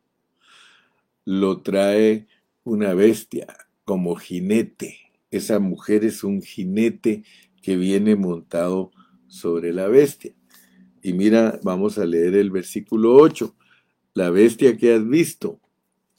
lo 1.24 1.60
trae 1.62 2.26
una 2.64 2.94
bestia 2.94 3.46
como 3.84 4.16
jinete. 4.16 4.98
Esa 5.30 5.58
mujer 5.58 6.04
es 6.04 6.24
un 6.24 6.40
jinete 6.42 7.24
que 7.62 7.76
viene 7.76 8.16
montado 8.16 8.90
sobre 9.26 9.72
la 9.72 9.88
bestia. 9.88 10.34
Y 11.02 11.12
mira, 11.12 11.60
vamos 11.62 11.98
a 11.98 12.06
leer 12.06 12.34
el 12.34 12.50
versículo 12.50 13.14
8. 13.14 13.54
La 14.14 14.30
bestia 14.30 14.76
que 14.76 14.94
has 14.94 15.06
visto, 15.06 15.60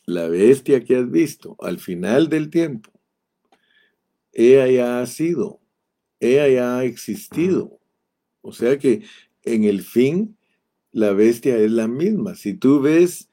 la 0.05 0.27
bestia 0.27 0.83
que 0.83 0.95
has 0.95 1.09
visto 1.09 1.55
al 1.59 1.79
final 1.79 2.29
del 2.29 2.49
tiempo, 2.49 2.91
ella 4.31 4.67
ya 4.67 5.01
ha 5.01 5.05
sido, 5.05 5.59
ella 6.19 6.47
ya 6.47 6.77
ha 6.77 6.85
existido. 6.85 7.79
O 8.41 8.53
sea 8.53 8.77
que 8.77 9.03
en 9.43 9.63
el 9.63 9.81
fin, 9.81 10.37
la 10.91 11.13
bestia 11.13 11.57
es 11.57 11.71
la 11.71 11.87
misma. 11.87 12.35
Si 12.35 12.53
tú 12.53 12.81
ves 12.81 13.29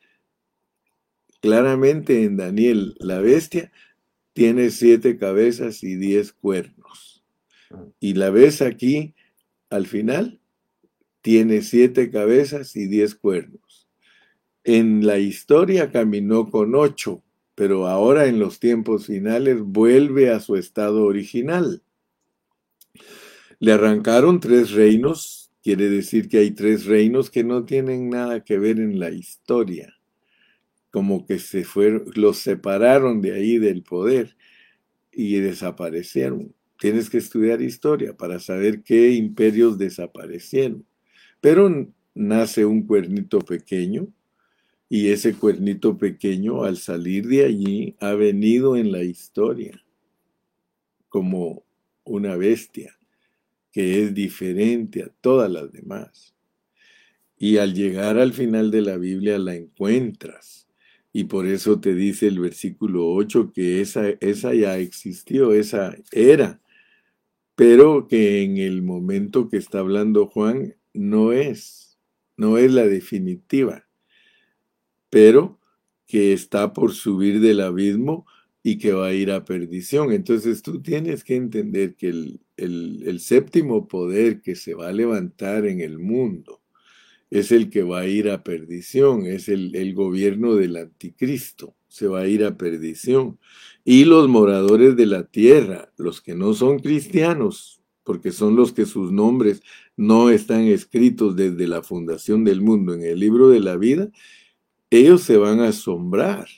claramente 1.40 2.24
en 2.24 2.36
Daniel, 2.36 2.96
la 2.98 3.20
bestia 3.20 3.72
tiene 4.32 4.70
siete 4.70 5.16
cabezas 5.16 5.82
y 5.82 5.96
diez 5.96 6.32
cuernos. 6.32 7.24
Y 8.00 8.14
la 8.14 8.30
ves 8.30 8.62
aquí, 8.62 9.14
al 9.70 9.86
final, 9.86 10.40
tiene 11.22 11.62
siete 11.62 12.10
cabezas 12.10 12.76
y 12.76 12.86
diez 12.86 13.14
cuernos. 13.14 13.88
En 14.64 15.06
la 15.06 15.18
historia 15.18 15.90
caminó 15.90 16.50
con 16.50 16.74
ocho, 16.74 17.22
pero 17.54 17.86
ahora 17.86 18.26
en 18.26 18.38
los 18.38 18.58
tiempos 18.60 19.06
finales 19.06 19.60
vuelve 19.62 20.30
a 20.30 20.40
su 20.40 20.56
estado 20.56 21.04
original. 21.04 21.82
Le 23.58 23.72
arrancaron 23.72 24.40
tres 24.40 24.72
reinos, 24.72 25.45
quiere 25.66 25.88
decir 25.88 26.28
que 26.28 26.38
hay 26.38 26.52
tres 26.52 26.86
reinos 26.86 27.28
que 27.28 27.42
no 27.42 27.64
tienen 27.64 28.08
nada 28.08 28.44
que 28.44 28.56
ver 28.56 28.78
en 28.78 29.00
la 29.00 29.10
historia, 29.10 29.92
como 30.92 31.26
que 31.26 31.40
se 31.40 31.64
fueron, 31.64 32.04
los 32.14 32.38
separaron 32.38 33.20
de 33.20 33.32
ahí 33.32 33.58
del 33.58 33.82
poder 33.82 34.36
y 35.10 35.40
desaparecieron. 35.40 36.54
Tienes 36.78 37.10
que 37.10 37.18
estudiar 37.18 37.62
historia 37.62 38.16
para 38.16 38.38
saber 38.38 38.84
qué 38.84 39.10
imperios 39.10 39.76
desaparecieron. 39.76 40.86
Pero 41.40 41.92
nace 42.14 42.64
un 42.64 42.86
cuernito 42.86 43.40
pequeño 43.40 44.06
y 44.88 45.08
ese 45.08 45.34
cuernito 45.34 45.98
pequeño 45.98 46.62
al 46.62 46.76
salir 46.76 47.26
de 47.26 47.44
allí 47.44 47.96
ha 47.98 48.12
venido 48.12 48.76
en 48.76 48.92
la 48.92 49.02
historia 49.02 49.82
como 51.08 51.64
una 52.04 52.36
bestia 52.36 52.96
que 53.76 54.02
es 54.02 54.14
diferente 54.14 55.02
a 55.02 55.10
todas 55.20 55.50
las 55.50 55.70
demás. 55.70 56.34
Y 57.36 57.58
al 57.58 57.74
llegar 57.74 58.16
al 58.16 58.32
final 58.32 58.70
de 58.70 58.80
la 58.80 58.96
Biblia 58.96 59.38
la 59.38 59.54
encuentras. 59.54 60.66
Y 61.12 61.24
por 61.24 61.46
eso 61.46 61.78
te 61.78 61.94
dice 61.94 62.26
el 62.26 62.40
versículo 62.40 63.06
8 63.12 63.52
que 63.52 63.82
esa, 63.82 64.08
esa 64.20 64.54
ya 64.54 64.78
existió, 64.78 65.52
esa 65.52 65.94
era. 66.10 66.62
Pero 67.54 68.06
que 68.08 68.42
en 68.42 68.56
el 68.56 68.80
momento 68.80 69.50
que 69.50 69.58
está 69.58 69.80
hablando 69.80 70.28
Juan 70.28 70.76
no 70.94 71.32
es, 71.32 71.98
no 72.38 72.56
es 72.56 72.72
la 72.72 72.86
definitiva 72.86 73.86
pero 75.16 75.58
que 76.06 76.32
está 76.32 76.72
por 76.72 76.92
subir 76.92 77.40
del 77.40 77.60
abismo 77.60 78.26
y 78.68 78.78
que 78.78 78.92
va 78.92 79.06
a 79.06 79.14
ir 79.14 79.30
a 79.30 79.44
perdición. 79.44 80.12
Entonces 80.12 80.60
tú 80.60 80.82
tienes 80.82 81.22
que 81.22 81.36
entender 81.36 81.94
que 81.94 82.08
el, 82.56 83.20
séptimo 83.20 83.86
poder 83.86 84.42
que 84.42 84.56
se 84.56 84.74
va 84.74 84.88
a 84.88 84.92
levantar 84.92 85.66
en 85.66 85.80
el 85.80 86.00
mundo 86.00 86.62
es 87.30 87.52
el 87.52 87.70
que 87.70 87.84
va 87.84 88.00
a 88.00 88.06
ir 88.08 88.28
a 88.28 88.42
perdición, 88.42 89.24
es 89.24 89.48
el, 89.48 89.76
el 89.76 89.94
gobierno 89.94 90.56
del 90.56 90.78
anticristo, 90.78 91.76
se 91.86 92.08
va 92.08 92.22
a 92.22 92.26
ir 92.26 92.44
a 92.44 92.56
perdición. 92.56 93.38
Y 93.84 94.04
los 94.04 94.28
moradores 94.28 94.96
de 94.96 95.06
la 95.06 95.22
tierra, 95.22 95.92
los 95.96 96.20
que 96.20 96.34
no 96.34 96.52
son 96.52 96.80
cristianos, 96.80 97.80
porque 98.02 98.32
son 98.32 98.56
los 98.56 98.72
que 98.72 98.84
sus 98.84 99.12
nombres 99.12 99.62
no 99.96 100.28
están 100.28 100.62
escritos 100.62 101.36
desde 101.36 101.68
la 101.68 101.82
fundación 101.82 102.42
del 102.42 102.62
mundo 102.62 102.94
en 102.94 103.02
el 103.02 103.20
libro 103.20 103.48
de 103.48 103.60
la 103.60 103.76
vida, 103.76 104.10
ellos 104.90 105.22
se 105.22 105.36
van 105.36 105.60
a 105.60 105.68
asombrar 105.68 106.48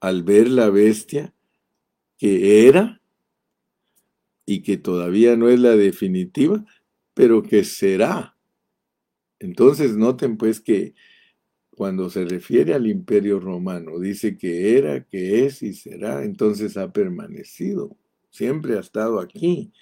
al 0.00 0.22
ver 0.22 0.50
la 0.50 0.68
bestia 0.68 1.34
que 2.18 2.68
era 2.68 3.00
y 4.44 4.62
que 4.62 4.76
todavía 4.76 5.36
no 5.36 5.48
es 5.48 5.60
la 5.60 5.76
definitiva, 5.76 6.64
pero 7.14 7.42
que 7.42 7.64
será. 7.64 8.36
Entonces 9.38 9.96
noten 9.96 10.36
pues 10.36 10.60
que 10.60 10.94
cuando 11.70 12.10
se 12.10 12.24
refiere 12.24 12.74
al 12.74 12.88
imperio 12.88 13.38
romano, 13.38 14.00
dice 14.00 14.36
que 14.36 14.76
era, 14.76 15.04
que 15.04 15.46
es 15.46 15.62
y 15.62 15.74
será, 15.74 16.24
entonces 16.24 16.76
ha 16.76 16.92
permanecido, 16.92 17.96
siempre 18.30 18.76
ha 18.76 18.80
estado 18.80 19.20
aquí. 19.20 19.72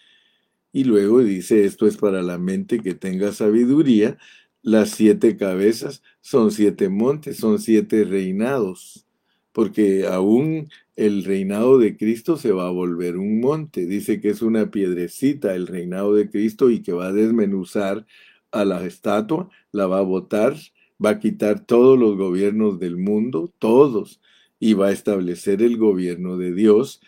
Y 0.72 0.84
luego 0.84 1.22
dice, 1.22 1.64
esto 1.64 1.86
es 1.86 1.96
para 1.96 2.22
la 2.22 2.36
mente 2.36 2.80
que 2.80 2.94
tenga 2.94 3.32
sabiduría, 3.32 4.18
las 4.62 4.90
siete 4.90 5.38
cabezas 5.38 6.02
son 6.20 6.50
siete 6.50 6.90
montes, 6.90 7.38
son 7.38 7.58
siete 7.60 8.04
reinados, 8.04 9.05
porque 9.56 10.06
aún 10.06 10.68
el 10.96 11.24
reinado 11.24 11.78
de 11.78 11.96
Cristo 11.96 12.36
se 12.36 12.52
va 12.52 12.66
a 12.66 12.70
volver 12.70 13.16
un 13.16 13.40
monte. 13.40 13.86
Dice 13.86 14.20
que 14.20 14.28
es 14.28 14.42
una 14.42 14.70
piedrecita 14.70 15.54
el 15.54 15.66
reinado 15.66 16.12
de 16.12 16.28
Cristo 16.28 16.68
y 16.68 16.82
que 16.82 16.92
va 16.92 17.06
a 17.06 17.12
desmenuzar 17.14 18.04
a 18.50 18.66
la 18.66 18.84
estatua, 18.84 19.48
la 19.72 19.86
va 19.86 20.00
a 20.00 20.02
botar, 20.02 20.56
va 21.02 21.08
a 21.08 21.20
quitar 21.20 21.60
todos 21.64 21.98
los 21.98 22.18
gobiernos 22.18 22.78
del 22.78 22.98
mundo, 22.98 23.50
todos, 23.58 24.20
y 24.60 24.74
va 24.74 24.88
a 24.88 24.92
establecer 24.92 25.62
el 25.62 25.78
gobierno 25.78 26.36
de 26.36 26.52
Dios 26.52 27.00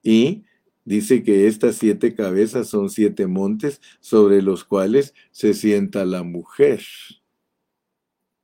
y 0.00 0.44
Dice 0.84 1.24
que 1.24 1.48
estas 1.48 1.74
siete 1.74 2.14
cabezas 2.14 2.68
son 2.68 2.90
siete 2.90 3.26
montes 3.26 3.80
sobre 3.98 4.40
los 4.40 4.62
cuales 4.62 5.14
se 5.32 5.52
sienta 5.52 6.04
la 6.04 6.22
mujer. 6.22 6.80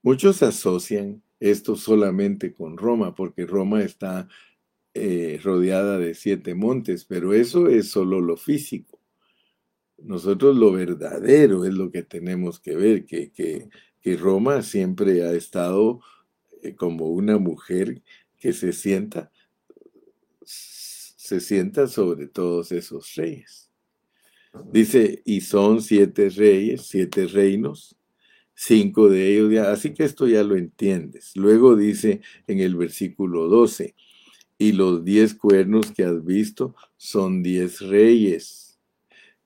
Muchos 0.03 0.43
asocian 0.43 1.23
esto 1.43 1.75
solamente 1.75 2.55
con 2.55 2.77
Roma, 2.77 3.15
porque 3.15 3.47
Roma 3.47 3.83
está 3.83 4.29
eh, 4.95 5.41
rodeada 5.43 5.99
de 5.99 6.15
siete 6.15 6.55
montes, 6.55 7.05
pero 7.05 7.35
eso 7.35 7.69
es 7.69 7.91
solo 7.91 8.21
lo 8.21 8.37
físico. 8.37 9.01
Nosotros 9.99 10.57
lo 10.57 10.73
verdadero 10.73 11.65
es 11.65 11.75
lo 11.75 11.91
que 11.91 12.03
tenemos 12.05 12.61
que 12.61 12.77
ver, 12.77 13.05
que, 13.07 13.33
que, 13.33 13.69
que 14.01 14.17
Roma 14.17 14.63
siempre 14.63 15.25
ha 15.25 15.33
estado 15.33 16.01
eh, 16.63 16.75
como 16.77 17.09
una 17.09 17.39
mujer 17.39 18.03
que 18.39 18.53
se 18.53 18.73
sienta 18.73 19.31
se 20.45 21.41
sienta 21.41 21.87
sobre 21.87 22.27
todos 22.27 22.73
esos 22.73 23.15
reyes. 23.15 23.71
Dice, 24.71 25.23
y 25.25 25.41
son 25.41 25.81
siete 25.81 26.29
reyes, 26.29 26.83
siete 26.83 27.27
reinos, 27.27 27.97
cinco 28.65 29.09
de 29.09 29.33
ellos 29.33 29.53
ya, 29.53 29.73
así 29.73 29.93
que 29.93 30.05
esto 30.05 30.29
ya 30.29 30.45
lo 30.45 30.57
entiendes. 30.57 31.33
Luego 31.35 31.75
dice 31.75 32.21
en 32.47 32.61
el 32.61 32.77
versículo 32.77 33.49
12, 33.49 33.95
y 34.57 34.73
los 34.73 35.05
diez 35.05 35.35
cuernos 35.35 35.91
que 35.91 36.05
has 36.05 36.25
visto 36.25 36.77
son 36.97 37.43
diez 37.43 37.81
reyes, 37.81 38.79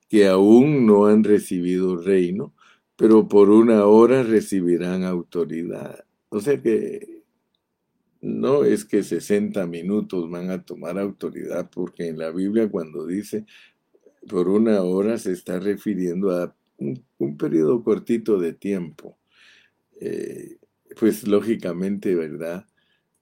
que 0.09 0.27
aún 0.27 0.87
no 0.87 1.07
han 1.07 1.25
recibido 1.25 1.97
reino, 1.97 2.55
pero 2.97 3.27
por 3.27 3.49
una 3.49 3.87
hora 3.87 4.23
recibirán 4.23 5.05
autoridad. 5.05 6.05
O 6.29 6.41
sea 6.41 6.61
que 6.61 7.23
no 8.21 8.65
es 8.65 8.85
que 8.85 9.03
60 9.03 9.67
minutos 9.67 10.29
van 10.29 10.51
a 10.51 10.63
tomar 10.63 10.99
autoridad, 10.99 11.71
porque 11.71 12.09
en 12.09 12.19
la 12.19 12.31
Biblia 12.31 12.69
cuando 12.69 13.07
dice 13.07 13.47
por 14.29 14.49
una 14.49 14.83
hora 14.83 15.17
se 15.19 15.33
está 15.33 15.59
refiriendo 15.59 16.33
a 16.33 16.55
un, 16.79 17.37
periodo 17.37 17.83
cortito 17.83 18.39
de 18.39 18.53
tiempo. 18.53 19.19
Eh, 20.01 20.59
pues 20.99 21.27
lógicamente, 21.27 22.15
¿verdad? 22.15 22.67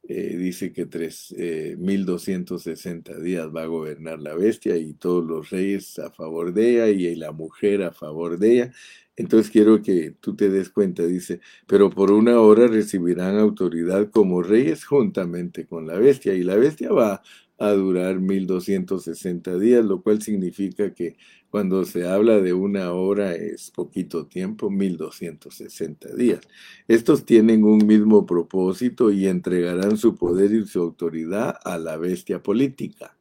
Eh, 0.06 0.36
dice 0.36 0.70
que 0.72 0.84
tres, 0.84 1.34
eh, 1.38 1.76
1260 1.78 3.18
días 3.20 3.48
va 3.54 3.62
a 3.62 3.66
gobernar 3.66 4.20
la 4.20 4.34
bestia 4.34 4.76
y 4.76 4.92
todos 4.92 5.24
los 5.24 5.48
reyes 5.48 5.98
a 5.98 6.10
favor 6.10 6.52
de 6.52 6.72
ella 6.72 6.88
y 6.88 7.16
la 7.16 7.32
mujer 7.32 7.82
a 7.82 7.92
favor 7.92 8.38
de 8.38 8.52
ella. 8.52 8.72
Entonces 9.16 9.50
quiero 9.50 9.80
que 9.82 10.10
tú 10.20 10.36
te 10.36 10.50
des 10.50 10.68
cuenta, 10.70 11.04
dice, 11.04 11.40
pero 11.66 11.88
por 11.88 12.10
una 12.10 12.40
hora 12.40 12.66
recibirán 12.66 13.38
autoridad 13.38 14.10
como 14.10 14.42
reyes 14.42 14.84
juntamente 14.84 15.66
con 15.66 15.86
la 15.86 15.98
bestia 15.98 16.34
y 16.34 16.42
la 16.42 16.56
bestia 16.56 16.90
va 16.92 17.22
a 17.58 17.70
durar 17.70 18.20
1260 18.20 19.58
días, 19.58 19.84
lo 19.84 20.02
cual 20.02 20.22
significa 20.22 20.92
que 20.94 21.16
cuando 21.50 21.84
se 21.84 22.06
habla 22.06 22.40
de 22.40 22.52
una 22.52 22.92
hora 22.92 23.34
es 23.34 23.70
poquito 23.70 24.26
tiempo, 24.26 24.70
1260 24.70 26.14
días. 26.16 26.40
Estos 26.88 27.24
tienen 27.24 27.62
un 27.64 27.86
mismo 27.86 28.26
propósito 28.26 29.12
y 29.12 29.28
entregarán 29.28 29.96
su 29.96 30.16
poder 30.16 30.52
y 30.52 30.66
su 30.66 30.80
autoridad 30.80 31.56
a 31.64 31.78
la 31.78 31.96
bestia 31.96 32.42
política. 32.42 33.16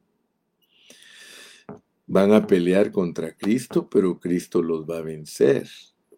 van 2.06 2.32
a 2.32 2.46
pelear 2.46 2.92
contra 2.92 3.34
Cristo, 3.34 3.88
pero 3.88 4.20
Cristo 4.20 4.62
los 4.62 4.84
va 4.84 4.98
a 4.98 5.02
vencer, 5.02 5.68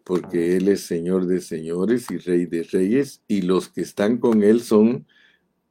porque 0.03 0.57
Él 0.57 0.67
es 0.67 0.81
Señor 0.81 1.27
de 1.27 1.39
señores 1.39 2.11
y 2.11 2.17
Rey 2.17 2.45
de 2.45 2.63
reyes, 2.63 3.23
y 3.27 3.43
los 3.43 3.69
que 3.69 3.81
están 3.81 4.17
con 4.17 4.43
Él 4.43 4.59
son 4.61 5.07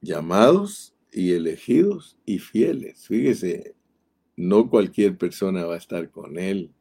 llamados 0.00 0.95
y 1.16 1.32
elegidos 1.32 2.18
y 2.26 2.38
fieles. 2.38 3.06
Fíjese, 3.06 3.74
no 4.36 4.68
cualquier 4.68 5.16
persona 5.16 5.64
va 5.64 5.74
a 5.74 5.78
estar 5.78 6.10
con 6.10 6.38
Él. 6.38 6.74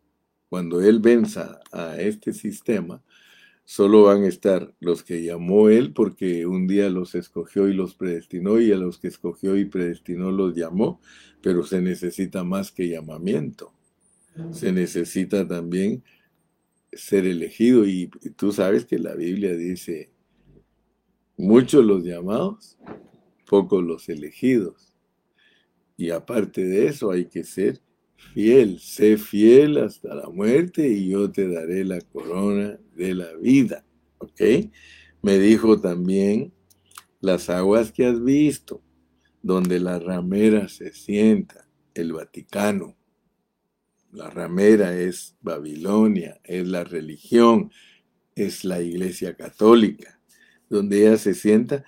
Cuando 0.49 0.81
Él 0.81 0.99
venza 0.99 1.61
a 1.71 2.01
este 2.01 2.33
sistema, 2.33 3.01
solo 3.63 4.03
van 4.03 4.23
a 4.23 4.27
estar 4.27 4.75
los 4.81 5.03
que 5.03 5.23
llamó 5.23 5.69
Él 5.69 5.93
porque 5.93 6.45
un 6.45 6.67
día 6.67 6.89
los 6.89 7.15
escogió 7.15 7.69
y 7.69 7.73
los 7.73 7.95
predestinó 7.95 8.59
y 8.59 8.73
a 8.73 8.75
los 8.75 8.99
que 8.99 9.07
escogió 9.07 9.55
y 9.55 9.65
predestinó 9.65 10.31
los 10.31 10.53
llamó, 10.53 10.99
pero 11.41 11.63
se 11.63 11.81
necesita 11.81 12.43
más 12.43 12.73
que 12.73 12.89
llamamiento. 12.89 13.71
Se 14.51 14.73
necesita 14.73 15.47
también 15.47 16.03
ser 16.91 17.25
elegido 17.25 17.85
y 17.85 18.07
tú 18.35 18.51
sabes 18.51 18.83
que 18.83 18.99
la 18.99 19.15
Biblia 19.15 19.55
dice, 19.55 20.11
muchos 21.37 21.85
los 21.85 22.03
llamados, 22.03 22.77
pocos 23.45 23.83
los 23.83 24.09
elegidos. 24.09 24.95
Y 25.97 26.09
aparte 26.09 26.65
de 26.65 26.87
eso 26.87 27.11
hay 27.11 27.25
que 27.25 27.43
ser 27.43 27.81
fiel, 28.33 28.79
sé 28.79 29.17
fiel 29.17 29.77
hasta 29.77 30.13
la 30.13 30.29
muerte 30.29 30.87
y 30.87 31.09
yo 31.09 31.31
te 31.31 31.47
daré 31.47 31.85
la 31.85 32.01
corona 32.01 32.77
de 32.95 33.15
la 33.15 33.33
vida. 33.35 33.85
¿Ok? 34.17 34.41
Me 35.21 35.39
dijo 35.39 35.79
también 35.79 36.53
las 37.21 37.49
aguas 37.49 37.91
que 37.91 38.05
has 38.05 38.23
visto, 38.23 38.81
donde 39.41 39.79
la 39.79 39.99
ramera 39.99 40.67
se 40.67 40.93
sienta, 40.93 41.67
el 41.93 42.13
Vaticano. 42.13 42.97
La 44.11 44.29
ramera 44.29 44.97
es 44.97 45.35
Babilonia, 45.41 46.39
es 46.43 46.67
la 46.67 46.83
religión, 46.83 47.71
es 48.35 48.63
la 48.63 48.81
iglesia 48.81 49.35
católica. 49.35 50.19
Donde 50.69 51.01
ella 51.07 51.17
se 51.17 51.33
sienta 51.33 51.83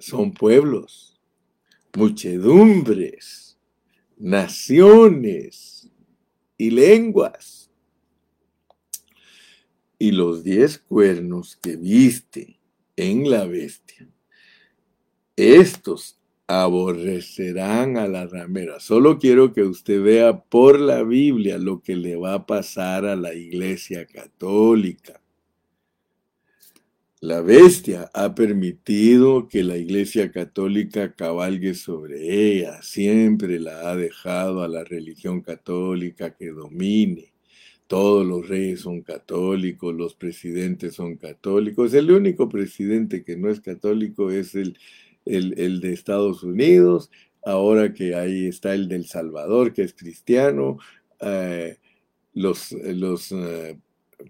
son 0.00 0.32
pueblos, 0.32 1.20
muchedumbres, 1.96 3.58
naciones 4.18 5.90
y 6.56 6.70
lenguas. 6.70 7.70
Y 9.98 10.12
los 10.12 10.42
diez 10.42 10.78
cuernos 10.78 11.56
que 11.56 11.76
viste 11.76 12.58
en 12.96 13.30
la 13.30 13.46
bestia, 13.46 14.08
estos 15.36 16.20
aborrecerán 16.46 17.96
a 17.96 18.08
la 18.08 18.26
ramera. 18.26 18.80
Solo 18.80 19.18
quiero 19.18 19.52
que 19.52 19.62
usted 19.62 20.02
vea 20.02 20.40
por 20.40 20.80
la 20.80 21.04
Biblia 21.04 21.58
lo 21.58 21.80
que 21.80 21.94
le 21.94 22.16
va 22.16 22.34
a 22.34 22.46
pasar 22.46 23.04
a 23.04 23.14
la 23.14 23.34
iglesia 23.34 24.04
católica. 24.06 25.19
La 27.22 27.42
bestia 27.42 28.10
ha 28.14 28.34
permitido 28.34 29.46
que 29.46 29.62
la 29.62 29.76
Iglesia 29.76 30.32
Católica 30.32 31.14
cabalgue 31.14 31.74
sobre 31.74 32.56
ella, 32.56 32.80
siempre 32.80 33.60
la 33.60 33.90
ha 33.90 33.96
dejado 33.96 34.62
a 34.62 34.68
la 34.68 34.84
religión 34.84 35.42
católica 35.42 36.34
que 36.34 36.50
domine. 36.50 37.34
Todos 37.86 38.26
los 38.26 38.48
reyes 38.48 38.80
son 38.80 39.02
católicos, 39.02 39.94
los 39.94 40.14
presidentes 40.14 40.94
son 40.94 41.16
católicos. 41.16 41.92
El 41.92 42.10
único 42.10 42.48
presidente 42.48 43.22
que 43.22 43.36
no 43.36 43.50
es 43.50 43.60
católico 43.60 44.30
es 44.30 44.54
el, 44.54 44.78
el, 45.26 45.80
de 45.80 45.92
Estados 45.92 46.42
Unidos, 46.42 47.10
ahora 47.44 47.92
que 47.92 48.14
ahí 48.14 48.46
está 48.46 48.74
el 48.74 48.88
del 48.88 49.06
Salvador, 49.06 49.74
que 49.74 49.82
es 49.82 49.92
cristiano. 49.92 50.78
Eh, 51.20 51.76
los, 52.32 52.72
los 52.72 53.32
eh, 53.32 53.76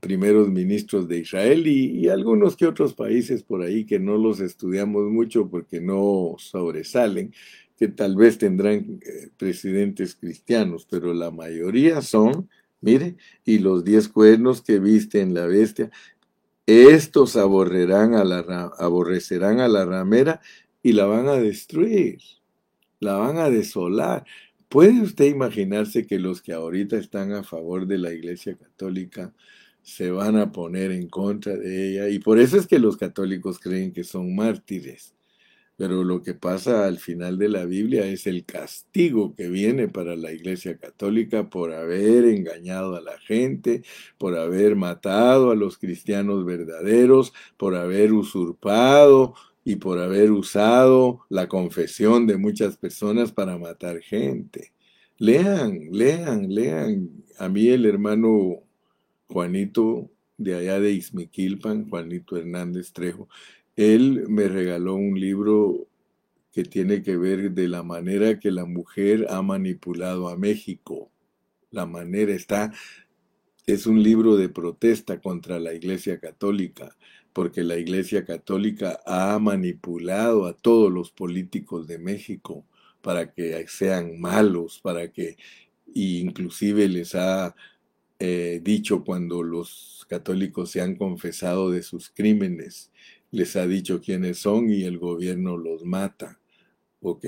primeros 0.00 0.48
ministros 0.48 1.08
de 1.08 1.18
Israel 1.18 1.66
y, 1.66 2.08
algunos 2.08 2.56
que 2.56 2.66
otros 2.66 2.94
países 2.94 3.42
por 3.42 3.62
ahí 3.62 3.84
que 3.84 3.98
no 3.98 4.16
los 4.16 4.40
estudiamos 4.40 5.04
mucho 5.10 5.48
porque 5.48 5.80
no 5.80 6.36
sobresalen, 6.38 7.32
que 7.76 7.88
tal 7.88 8.16
vez 8.16 8.38
tendrán 8.38 9.00
eh, 9.04 9.30
presidentes 9.36 10.14
cristianos, 10.14 10.86
pero 10.88 11.14
la 11.14 11.30
mayoría 11.30 12.02
son, 12.02 12.48
mire, 12.80 13.16
y 13.44 13.58
los 13.58 13.84
diez 13.84 14.08
cuernos 14.08 14.62
que 14.62 14.78
viste 14.78 15.20
en 15.20 15.34
la 15.34 15.46
bestia, 15.46 15.90
estos 16.66 17.36
aborrerán 17.36 18.14
a 18.14 18.24
la, 18.24 18.70
aborrecerán 18.78 19.60
a 19.60 19.68
la 19.68 19.84
ramera 19.84 20.40
y 20.82 20.92
la 20.92 21.06
van 21.06 21.28
a 21.28 21.34
destruir, 21.34 22.20
la 23.00 23.14
van 23.14 23.38
a 23.38 23.50
desolar. 23.50 24.24
¿Puede 24.68 25.00
usted 25.00 25.24
imaginarse 25.24 26.06
que 26.06 26.20
los 26.20 26.42
que 26.42 26.52
ahorita 26.52 26.96
están 26.96 27.32
a 27.32 27.42
favor 27.42 27.86
de 27.86 27.98
la 27.98 28.12
Iglesia 28.12 28.56
Católica 28.56 29.34
se 29.82 30.10
van 30.10 30.36
a 30.36 30.52
poner 30.52 30.92
en 30.92 31.08
contra 31.08 31.56
de 31.56 31.90
ella. 31.90 32.08
Y 32.08 32.18
por 32.18 32.38
eso 32.38 32.56
es 32.56 32.66
que 32.66 32.78
los 32.78 32.96
católicos 32.96 33.58
creen 33.58 33.92
que 33.92 34.04
son 34.04 34.34
mártires. 34.34 35.14
Pero 35.80 36.04
lo 36.04 36.22
que 36.22 36.34
pasa 36.34 36.84
al 36.84 36.98
final 36.98 37.38
de 37.38 37.48
la 37.48 37.64
Biblia 37.64 38.04
es 38.04 38.26
el 38.26 38.44
castigo 38.44 39.34
que 39.34 39.48
viene 39.48 39.88
para 39.88 40.14
la 40.14 40.30
Iglesia 40.30 40.76
Católica 40.76 41.48
por 41.48 41.72
haber 41.72 42.26
engañado 42.26 42.96
a 42.96 43.00
la 43.00 43.18
gente, 43.18 43.82
por 44.18 44.36
haber 44.36 44.76
matado 44.76 45.50
a 45.50 45.54
los 45.54 45.78
cristianos 45.78 46.44
verdaderos, 46.44 47.32
por 47.56 47.76
haber 47.76 48.12
usurpado 48.12 49.34
y 49.64 49.76
por 49.76 49.98
haber 50.00 50.32
usado 50.32 51.20
la 51.30 51.48
confesión 51.48 52.26
de 52.26 52.36
muchas 52.36 52.76
personas 52.76 53.32
para 53.32 53.56
matar 53.56 54.00
gente. 54.02 54.74
Lean, 55.16 55.88
lean, 55.92 56.54
lean. 56.54 57.24
A 57.38 57.48
mí 57.48 57.68
el 57.68 57.86
hermano 57.86 58.64
Juanito 59.30 60.10
de 60.38 60.54
allá 60.54 60.80
de 60.80 60.92
Izmiquilpan, 60.92 61.88
Juanito 61.88 62.36
Hernández 62.36 62.92
Trejo, 62.92 63.28
él 63.76 64.24
me 64.28 64.48
regaló 64.48 64.94
un 64.96 65.18
libro 65.18 65.86
que 66.52 66.64
tiene 66.64 67.02
que 67.02 67.16
ver 67.16 67.52
de 67.52 67.68
la 67.68 67.82
manera 67.82 68.40
que 68.40 68.50
la 68.50 68.64
mujer 68.64 69.26
ha 69.30 69.40
manipulado 69.42 70.28
a 70.28 70.36
México. 70.36 71.10
La 71.70 71.86
manera 71.86 72.34
está, 72.34 72.72
es 73.66 73.86
un 73.86 74.02
libro 74.02 74.36
de 74.36 74.48
protesta 74.48 75.20
contra 75.20 75.60
la 75.60 75.74
Iglesia 75.74 76.18
Católica, 76.18 76.96
porque 77.32 77.62
la 77.62 77.76
Iglesia 77.76 78.24
Católica 78.24 79.00
ha 79.06 79.38
manipulado 79.38 80.46
a 80.46 80.54
todos 80.54 80.90
los 80.90 81.12
políticos 81.12 81.86
de 81.86 81.98
México 81.98 82.66
para 83.00 83.32
que 83.32 83.64
sean 83.68 84.18
malos, 84.18 84.80
para 84.80 85.12
que 85.12 85.36
inclusive 85.94 86.88
les 86.88 87.14
ha 87.14 87.54
eh, 88.20 88.60
dicho 88.62 89.02
cuando 89.02 89.42
los 89.42 90.04
católicos 90.06 90.70
se 90.70 90.82
han 90.82 90.96
confesado 90.96 91.70
de 91.70 91.82
sus 91.82 92.10
crímenes, 92.10 92.90
les 93.30 93.56
ha 93.56 93.66
dicho 93.66 94.00
quiénes 94.02 94.38
son 94.38 94.70
y 94.70 94.84
el 94.84 94.98
gobierno 94.98 95.56
los 95.56 95.84
mata. 95.84 96.38
¿Ok? 97.00 97.24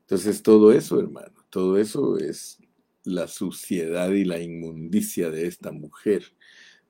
Entonces 0.00 0.42
todo 0.42 0.72
eso, 0.72 1.00
hermano, 1.00 1.34
todo 1.50 1.78
eso 1.78 2.18
es 2.18 2.58
la 3.04 3.28
suciedad 3.28 4.10
y 4.10 4.24
la 4.24 4.38
inmundicia 4.38 5.30
de 5.30 5.46
esta 5.46 5.72
mujer. 5.72 6.24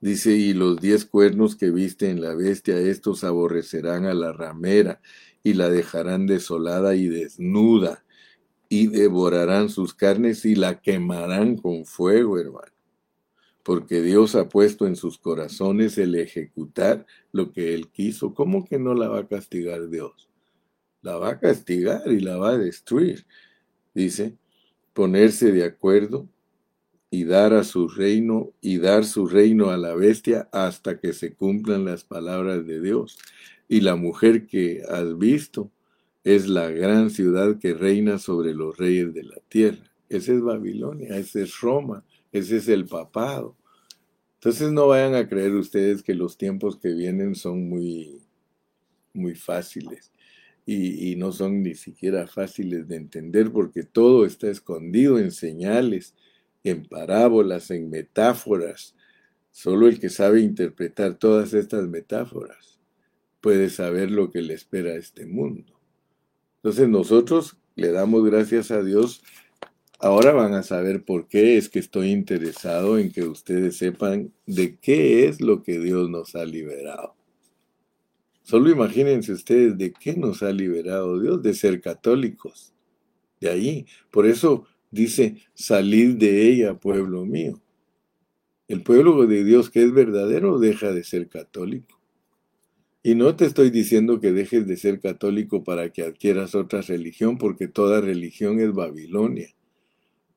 Dice, 0.01 0.33
y 0.33 0.53
los 0.53 0.81
diez 0.81 1.05
cuernos 1.05 1.57
que 1.57 1.71
viste 1.71 2.11
en 2.11 2.21
la 2.21 2.35
bestia, 2.35 2.79
estos 2.79 3.23
aborrecerán 3.25 4.07
a 4.07 4.15
la 4.15 4.33
ramera 4.33 5.01
y 5.45 5.55
la 5.55 5.71
dejarán 5.71 6.27
desolada 6.27 6.97
y 6.97 7.07
desnuda, 7.09 8.05
y 8.69 8.89
devorarán 8.89 9.69
sus 9.71 9.95
carnes 9.95 10.45
y 10.45 10.57
la 10.57 10.81
quemarán 10.81 11.57
con 11.57 11.87
fuego, 11.87 12.39
hermano 12.39 12.76
porque 13.67 14.01
Dios 14.01 14.37
ha 14.37 14.49
puesto 14.49 14.87
en 14.87 14.95
sus 14.95 15.19
corazones 15.19 15.99
el 15.99 16.15
ejecutar 16.15 17.05
lo 17.33 17.51
que 17.51 17.75
Él 17.75 17.89
quiso. 17.89 18.33
¿Cómo 18.33 18.65
que 18.65 18.79
no 18.79 18.95
la 18.95 19.09
va 19.09 19.19
a 19.19 19.27
castigar 19.27 19.89
Dios? 19.89 20.31
La 21.03 21.17
va 21.17 21.31
a 21.31 21.41
castigar 21.41 22.03
y 22.07 22.21
la 22.21 22.37
va 22.37 22.51
a 22.51 22.59
destruir. 22.59 23.27
Dice, 23.93 24.37
ponerse 24.93 25.51
de 25.51 25.65
acuerdo 25.65 26.29
y 27.11 27.25
dar 27.25 27.55
a 27.55 27.65
su 27.65 27.89
reino 27.89 28.53
y 28.61 28.79
dar 28.79 29.05
su 29.05 29.27
reino 29.27 29.71
a 29.71 29.77
la 29.77 29.97
bestia 29.97 30.49
hasta 30.53 31.01
que 31.01 31.13
se 31.13 31.35
cumplan 31.35 31.87
las 31.87 32.05
palabras 32.05 32.65
de 32.69 32.81
Dios. 32.81 33.19
Y 33.67 33.81
la 33.81 33.97
mujer 33.97 34.47
que 34.47 34.85
has 34.89 35.19
visto 35.19 35.73
es 36.23 36.47
la 36.49 36.71
gran 36.71 37.11
ciudad 37.11 37.59
que 37.59 37.75
reina 37.75 38.19
sobre 38.19 38.55
los 38.55 38.77
reyes 38.77 39.13
de 39.13 39.25
la 39.25 39.41
tierra. 39.49 39.91
Esa 40.09 40.35
es 40.35 40.41
Babilonia, 40.41 41.17
esa 41.17 41.41
es 41.41 41.61
Roma, 41.61 42.05
ese 42.39 42.57
es 42.57 42.69
el 42.69 42.87
papado. 42.87 43.57
Entonces 44.35 44.71
no 44.71 44.89
vayan 44.89 45.15
a 45.15 45.29
creer 45.29 45.53
ustedes 45.55 46.03
que 46.03 46.15
los 46.15 46.37
tiempos 46.37 46.79
que 46.79 46.93
vienen 46.93 47.35
son 47.35 47.69
muy, 47.69 48.23
muy 49.13 49.35
fáciles. 49.35 50.13
Y, 50.65 51.13
y, 51.13 51.17
no 51.17 51.31
son 51.31 51.63
ni 51.63 51.75
siquiera 51.77 52.27
fáciles 52.27 52.89
de 52.89 52.97
entender 52.97 53.53
porque 53.53 53.85
todo 53.85 54.27
está 54.27 54.51
escondido 54.51 55.19
en 55.19 55.31
señales, 55.31 56.15
en 56.65 56.85
parábolas, 56.85 57.71
en 57.71 57.89
metáforas. 57.89 58.97
Solo 59.53 59.87
el 59.87 60.01
que 60.01 60.09
sabe 60.09 60.41
interpretar 60.41 61.15
todas 61.19 61.55
estas 61.55 61.89
metáforas 61.89 62.81
puede 63.41 63.71
saber 63.71 64.11
lo 64.11 64.33
que 64.33 64.43
le 64.43 64.55
espera 64.55 64.91
a 64.91 64.97
este 64.97 65.25
mundo. 65.25 65.79
Entonces 66.57 66.89
nosotros 66.89 67.57
le 67.77 67.93
damos 67.93 68.25
gracias 68.25 68.73
a 68.73 68.83
Dios 68.83 69.23
Ahora 69.99 70.33
van 70.33 70.53
a 70.53 70.63
saber 70.63 71.05
por 71.05 71.27
qué 71.27 71.57
es 71.57 71.71
que 71.71 71.79
estoy 71.79 72.11
interesado 72.11 72.99
en 72.99 73.11
que 73.11 73.25
ustedes 73.25 73.79
sepan 73.79 74.33
de 74.47 74.77
qué 74.77 75.27
es 75.27 75.41
lo 75.41 75.63
que 75.63 75.79
Dios 75.79 76.11
nos 76.11 76.37
ha 76.37 76.45
liberado. 76.45 77.15
Solo 78.43 78.71
imagínense 78.71 79.33
ustedes 79.33 79.77
de 79.79 79.93
qué 79.93 80.15
nos 80.15 80.43
ha 80.43 80.53
liberado 80.53 81.19
Dios, 81.19 81.43
de 81.43 81.55
ser 81.55 81.81
católicos. 81.81 82.75
De 83.41 83.49
ahí. 83.49 83.87
Por 84.11 84.27
eso 84.27 84.67
dice, 84.91 85.37
salid 85.55 86.17
de 86.17 86.47
ella, 86.47 86.75
pueblo 86.75 87.25
mío. 87.25 87.61
El 88.69 88.83
pueblo 88.83 89.27
de 89.27 89.45
Dios 89.45 89.71
que 89.71 89.83
es 89.83 89.93
verdadero 89.93 90.59
deja 90.59 90.93
de 90.93 91.05
ser 91.05 91.29
católico. 91.29 91.99
Y 93.03 93.15
no 93.15 93.35
te 93.35 93.47
estoy 93.47 93.71
diciendo 93.71 94.21
que 94.21 94.33
dejes 94.33 94.67
de 94.67 94.77
ser 94.77 95.01
católico 95.01 95.65
para 95.65 95.91
que 95.91 96.03
adquieras 96.03 96.55
otra 96.55 96.83
religión, 96.83 97.39
porque 97.39 97.67
toda 97.67 98.01
religión 98.01 98.61
es 98.61 98.73
Babilonia. 98.73 99.56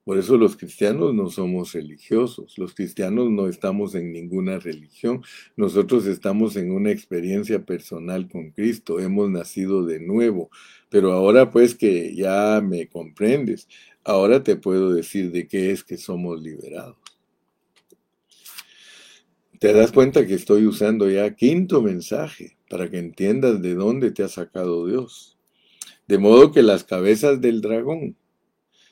Por 0.04 0.18
eso 0.18 0.38
los 0.38 0.56
cristianos 0.56 1.14
no 1.14 1.30
somos 1.30 1.74
religiosos, 1.74 2.58
los 2.58 2.74
cristianos 2.74 3.30
no 3.30 3.47
estamos 3.47 3.93
en 3.95 4.12
ninguna 4.12 4.58
religión, 4.58 5.22
nosotros 5.56 6.08
estamos 6.08 6.56
en 6.56 6.72
una 6.72 6.91
experiencia 6.91 7.64
personal 7.64 8.28
con 8.28 8.52
Cristo, 8.52 9.00
hemos 9.00 9.30
nacido 9.30 9.86
de 9.86 10.00
nuevo, 10.00 10.50
pero 10.89 11.12
ahora 11.12 11.52
pues 11.52 11.76
que 11.76 12.16
ya 12.16 12.60
me 12.64 12.88
comprendes, 12.88 13.68
ahora 14.04 14.41
te 14.41 14.56
puedo 14.56 14.93
decir 14.93 15.32
de 15.32 15.47
qué 15.47 15.72
es 15.72 15.84
que 15.84 15.97
somos 15.97 16.41
liberados. 16.41 16.97
Te 19.60 19.74
das 19.74 19.91
cuenta 19.91 20.26
que 20.26 20.36
estoy 20.36 20.66
usando 20.66 21.10
ya 21.10 21.36
quinto 21.36 21.82
mensaje 21.82 22.58
para 22.70 22.89
que 22.89 22.97
entiendas 22.97 23.62
de 23.62 23.76
dónde 23.76 24.12
te 24.12 24.24
ha 24.24 24.30
sacado 24.30 24.88
Dios. 24.88 25.38
De 26.08 26.18
modo 26.18 26.54
que 26.54 26.64
las 26.64 26.86
cabezas 26.86 27.41
del 27.41 27.60
dragón 27.60 28.16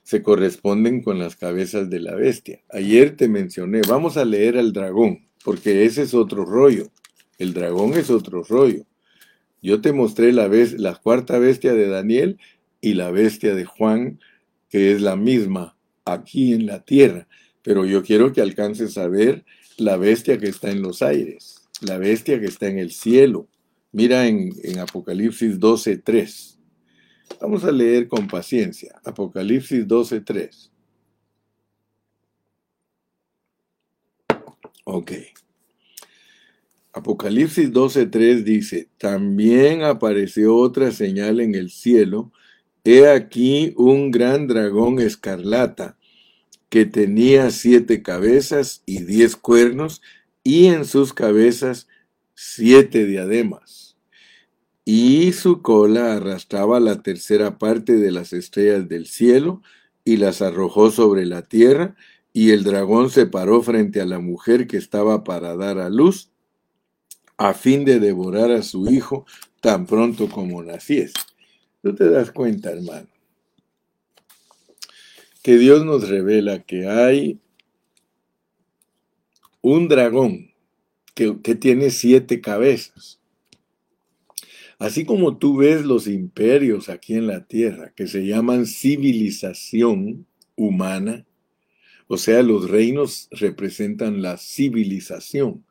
se 0.08 0.24
corresponden 0.24 1.02
con 1.02 1.20
las 1.20 1.36
cabezas 1.36 1.90
de 1.90 2.00
la 2.00 2.16
bestia. 2.16 2.62
Ayer 2.70 3.18
te 3.18 3.28
mencioné, 3.28 3.82
vamos 3.86 4.16
a 4.16 4.24
leer 4.24 4.58
al 4.58 4.72
dragón, 4.72 5.28
porque 5.44 5.84
ese 5.84 6.04
es 6.04 6.14
otro 6.14 6.46
rollo. 6.46 6.88
El 7.38 7.54
dragón 7.54 7.94
es 7.94 8.10
otro 8.10 8.42
rollo. 8.42 8.86
Yo 9.62 9.82
te 9.82 9.92
mostré 9.92 10.32
la, 10.32 10.48
la 10.48 10.96
cuarta 10.96 11.38
bestia 11.40 11.74
de 11.74 11.90
Daniel 11.90 12.40
y 12.80 12.94
la 12.94 13.12
bestia 13.12 13.54
de 13.54 13.66
Juan, 13.66 14.22
que 14.70 14.94
es 14.94 15.02
la 15.02 15.18
misma 15.18 15.76
aquí 16.06 16.54
en 16.54 16.68
la 16.68 16.86
tierra. 16.86 17.28
Pero 17.62 17.84
yo 17.84 18.02
quiero 18.02 18.32
que 18.32 18.40
alcances 18.40 18.98
a 18.98 19.10
ver 19.10 19.44
la 19.76 19.98
bestia 19.98 20.38
que 20.38 20.48
está 20.48 20.72
en 20.72 20.84
los 20.84 21.02
aires, 21.02 21.68
la 21.82 21.98
bestia 21.98 22.40
que 22.40 22.46
está 22.46 22.70
en 22.70 22.80
el 22.80 22.92
cielo. 22.92 23.50
Mira 23.92 24.26
en, 24.26 24.54
en 24.64 24.80
Apocalipsis 24.80 25.60
12.3. 25.60 26.57
Vamos 27.40 27.64
a 27.64 27.72
leer 27.72 28.08
con 28.08 28.28
paciencia. 28.28 29.00
Apocalipsis 29.04 29.88
12.3. 29.88 30.72
Ok. 34.84 35.12
Apocalipsis 36.94 37.72
12.3 37.72 38.44
dice, 38.44 38.90
también 38.98 39.84
apareció 39.84 40.56
otra 40.56 40.92
señal 40.92 41.40
en 41.40 41.54
el 41.54 41.70
cielo. 41.70 42.32
He 42.84 43.08
aquí 43.08 43.74
un 43.78 44.10
gran 44.10 44.48
dragón 44.48 45.00
escarlata 45.00 45.98
que 46.70 46.86
tenía 46.86 47.52
siete 47.52 48.02
cabezas 48.02 48.82
y 48.86 49.04
diez 49.04 49.36
cuernos 49.36 50.02
y 50.44 50.68
en 50.68 50.86
sus 50.86 51.14
cabezas 51.14 51.88
siete 52.34 53.06
diademas 53.06 53.87
y 54.90 55.34
su 55.34 55.62
cola 55.62 56.14
arrastraba 56.14 56.80
la 56.80 57.04
tercera 57.04 57.58
parte 57.58 57.98
de 57.98 58.10
las 58.10 58.32
estrellas 58.32 58.88
del 58.88 59.06
cielo 59.06 59.62
y 60.06 60.16
las 60.16 60.42
arrojó 60.42 60.92
sobre 60.92 61.26
la 61.26 61.42
tierra, 61.42 61.98
y 62.32 62.52
el 62.52 62.64
dragón 62.64 63.10
se 63.10 63.26
paró 63.26 63.62
frente 63.62 64.00
a 64.00 64.06
la 64.06 64.20
mujer 64.20 64.66
que 64.66 64.78
estaba 64.78 65.26
para 65.26 65.58
dar 65.58 65.78
a 65.78 65.90
luz, 65.90 66.32
a 67.36 67.54
fin 67.54 67.84
de 67.84 68.00
devorar 68.00 68.50
a 68.52 68.64
su 68.64 68.90
hijo 68.90 69.26
tan 69.60 69.88
pronto 69.88 70.30
como 70.30 70.64
naciese. 70.64 71.16
Tú 71.84 71.94
te 71.94 72.10
das 72.10 72.32
cuenta, 72.32 72.72
hermano, 72.72 73.10
que 75.44 75.58
Dios 75.58 75.84
nos 75.84 76.08
revela 76.08 76.64
que 76.64 76.88
hay 76.88 77.42
un 79.60 79.90
dragón 79.90 80.54
que, 81.14 81.42
que 81.42 81.56
tiene 81.56 81.90
siete 81.90 82.40
cabezas 82.40 83.18
Así 84.80 85.06
como 85.06 85.38
tú 85.38 85.58
ves 85.58 85.86
los 85.86 86.08
imperios 86.08 86.90
aquí 86.90 87.16
en 87.16 87.28
la 87.28 87.46
tierra, 87.46 87.94
que 87.96 88.08
se 88.08 88.26
llaman 88.26 88.68
civilización 88.68 90.28
humana, 90.56 91.26
o 92.08 92.18
sea, 92.18 92.42
los 92.42 92.70
reinos 92.70 93.28
representan 93.32 94.22
la 94.22 94.38
civilización. 94.38 95.66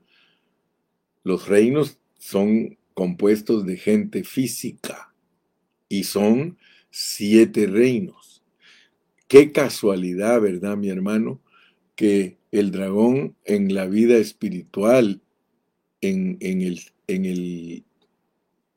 Los 1.25 1.49
reinos 1.49 1.99
son 2.19 2.77
compuestos 2.95 3.65
de 3.65 3.79
gente 3.79 4.23
física 4.23 5.15
y 5.89 6.05
son 6.05 6.59
siete 6.91 7.67
reinos. 7.67 8.43
Qué 9.29 9.51
casualidad, 9.51 10.41
¿verdad, 10.41 10.77
mi 10.77 10.89
hermano? 10.89 11.41
Que 11.95 12.37
el 12.53 12.71
dragón 12.71 13.35
en 13.45 13.75
la 13.75 13.87
vida 13.87 14.19
espiritual, 14.19 15.23
en, 16.01 16.37
en, 16.41 16.61
el, 16.61 16.81
en 17.07 17.25
el 17.25 17.86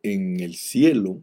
en 0.03 0.39
el 0.39 0.55
cielo, 0.55 1.21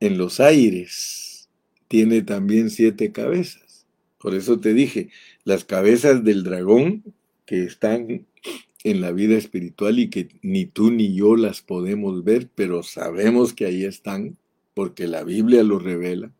en 0.00 0.18
los 0.18 0.40
aires, 0.40 1.48
tiene 1.88 2.22
también 2.22 2.70
siete 2.70 3.12
cabezas. 3.12 3.86
Por 4.18 4.34
eso 4.34 4.60
te 4.60 4.74
dije, 4.74 5.10
las 5.44 5.64
cabezas 5.64 6.24
del 6.24 6.42
dragón 6.42 7.02
que 7.46 7.64
están 7.64 8.26
en 8.84 9.00
la 9.00 9.12
vida 9.12 9.36
espiritual 9.36 9.98
y 9.98 10.10
que 10.10 10.28
ni 10.42 10.66
tú 10.66 10.90
ni 10.90 11.14
yo 11.14 11.36
las 11.36 11.62
podemos 11.62 12.24
ver, 12.24 12.48
pero 12.54 12.82
sabemos 12.82 13.52
que 13.52 13.66
ahí 13.66 13.84
están, 13.84 14.36
porque 14.74 15.08
la 15.08 15.24
Biblia 15.24 15.62
lo 15.62 15.78
revela. 15.78 16.32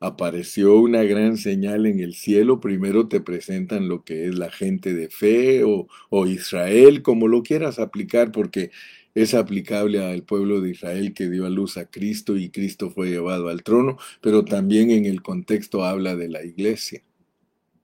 Apareció 0.00 0.76
una 0.78 1.02
gran 1.02 1.36
señal 1.36 1.84
en 1.84 2.00
el 2.00 2.14
cielo, 2.14 2.60
primero 2.60 3.06
te 3.08 3.20
presentan 3.20 3.88
lo 3.88 4.02
que 4.02 4.26
es 4.26 4.34
la 4.34 4.50
gente 4.50 4.94
de 4.94 5.10
fe 5.10 5.62
o, 5.62 6.26
Israel, 6.26 7.02
como 7.02 7.28
lo 7.28 7.42
quieras 7.42 7.78
aplicar, 7.78 8.32
porque 8.32 8.70
es 9.14 9.34
aplicable 9.34 10.02
al 10.04 10.22
pueblo 10.22 10.60
de 10.60 10.70
Israel 10.70 11.14
que 11.14 11.28
dio 11.28 11.46
a 11.46 11.50
luz 11.50 11.76
a 11.76 11.86
Cristo 11.86 12.36
y 12.36 12.50
Cristo 12.50 12.90
fue 12.90 13.08
llevado 13.10 13.48
al 13.48 13.62
trono, 13.62 13.98
pero 14.20 14.44
también 14.44 14.90
en 14.90 15.04
el 15.04 15.22
contexto 15.22 15.84
habla 15.84 16.16
de 16.16 16.28
la 16.28 16.44
iglesia. 16.44 17.02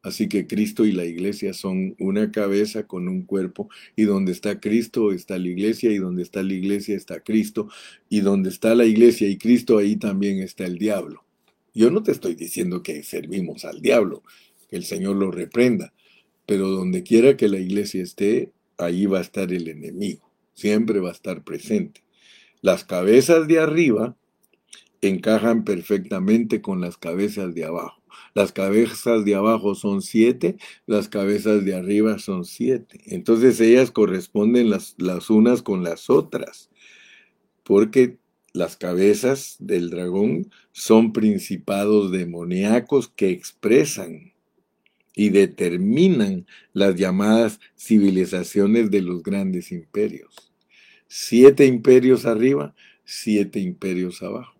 Así 0.02 0.28
que 0.28 0.46
Cristo 0.46 0.84
y 0.84 0.92
la 0.92 1.04
iglesia 1.04 1.52
son 1.52 1.96
una 1.98 2.30
cabeza 2.30 2.86
con 2.86 3.08
un 3.08 3.22
cuerpo, 3.22 3.68
y 3.96 4.04
donde 4.04 4.30
está 4.30 4.60
Cristo 4.60 5.10
está 5.10 5.36
la 5.36 5.48
iglesia, 5.48 5.90
y 5.90 5.98
donde 5.98 6.22
está 6.22 6.44
la 6.44 6.54
iglesia 6.54 6.94
está 6.94 7.20
Cristo, 7.20 7.68
y 8.08 8.20
donde 8.20 8.50
está 8.50 8.76
la 8.76 8.84
iglesia 8.84 9.28
y 9.28 9.36
Cristo 9.36 9.78
ahí 9.78 9.96
también 9.96 10.38
está 10.40 10.64
el 10.64 10.78
diablo. 10.78 11.24
Yo 11.74 11.90
no 11.90 12.04
te 12.04 12.12
estoy 12.12 12.36
diciendo 12.36 12.84
que 12.84 13.02
servimos 13.02 13.64
al 13.64 13.82
diablo, 13.82 14.22
que 14.70 14.76
el 14.76 14.84
Señor 14.84 15.16
lo 15.16 15.32
reprenda, 15.32 15.92
pero 16.46 16.68
donde 16.68 17.02
quiera 17.02 17.36
que 17.36 17.48
la 17.48 17.58
iglesia 17.58 18.00
esté, 18.00 18.52
ahí 18.78 19.06
va 19.06 19.18
a 19.18 19.22
estar 19.22 19.52
el 19.52 19.66
enemigo 19.66 20.25
siempre 20.56 20.98
va 20.98 21.10
a 21.10 21.12
estar 21.12 21.44
presente. 21.44 22.02
Las 22.62 22.84
cabezas 22.84 23.46
de 23.46 23.60
arriba 23.60 24.16
encajan 25.02 25.64
perfectamente 25.64 26.60
con 26.60 26.80
las 26.80 26.96
cabezas 26.96 27.54
de 27.54 27.64
abajo. 27.64 28.02
Las 28.34 28.52
cabezas 28.52 29.24
de 29.24 29.34
abajo 29.34 29.74
son 29.74 30.00
siete, 30.02 30.56
las 30.86 31.08
cabezas 31.08 31.64
de 31.64 31.74
arriba 31.74 32.18
son 32.18 32.44
siete. 32.44 33.00
Entonces 33.06 33.60
ellas 33.60 33.90
corresponden 33.90 34.70
las, 34.70 34.94
las 34.98 35.30
unas 35.30 35.62
con 35.62 35.84
las 35.84 36.08
otras, 36.08 36.70
porque 37.62 38.16
las 38.54 38.76
cabezas 38.76 39.56
del 39.58 39.90
dragón 39.90 40.50
son 40.72 41.12
principados 41.12 42.10
demoníacos 42.10 43.08
que 43.08 43.28
expresan 43.28 44.32
y 45.14 45.28
determinan 45.28 46.46
las 46.72 46.96
llamadas 46.96 47.60
civilizaciones 47.76 48.90
de 48.90 49.02
los 49.02 49.22
grandes 49.22 49.72
imperios 49.72 50.45
siete 51.08 51.66
imperios 51.66 52.26
arriba, 52.26 52.74
siete 53.04 53.60
imperios 53.60 54.22
abajo. 54.22 54.54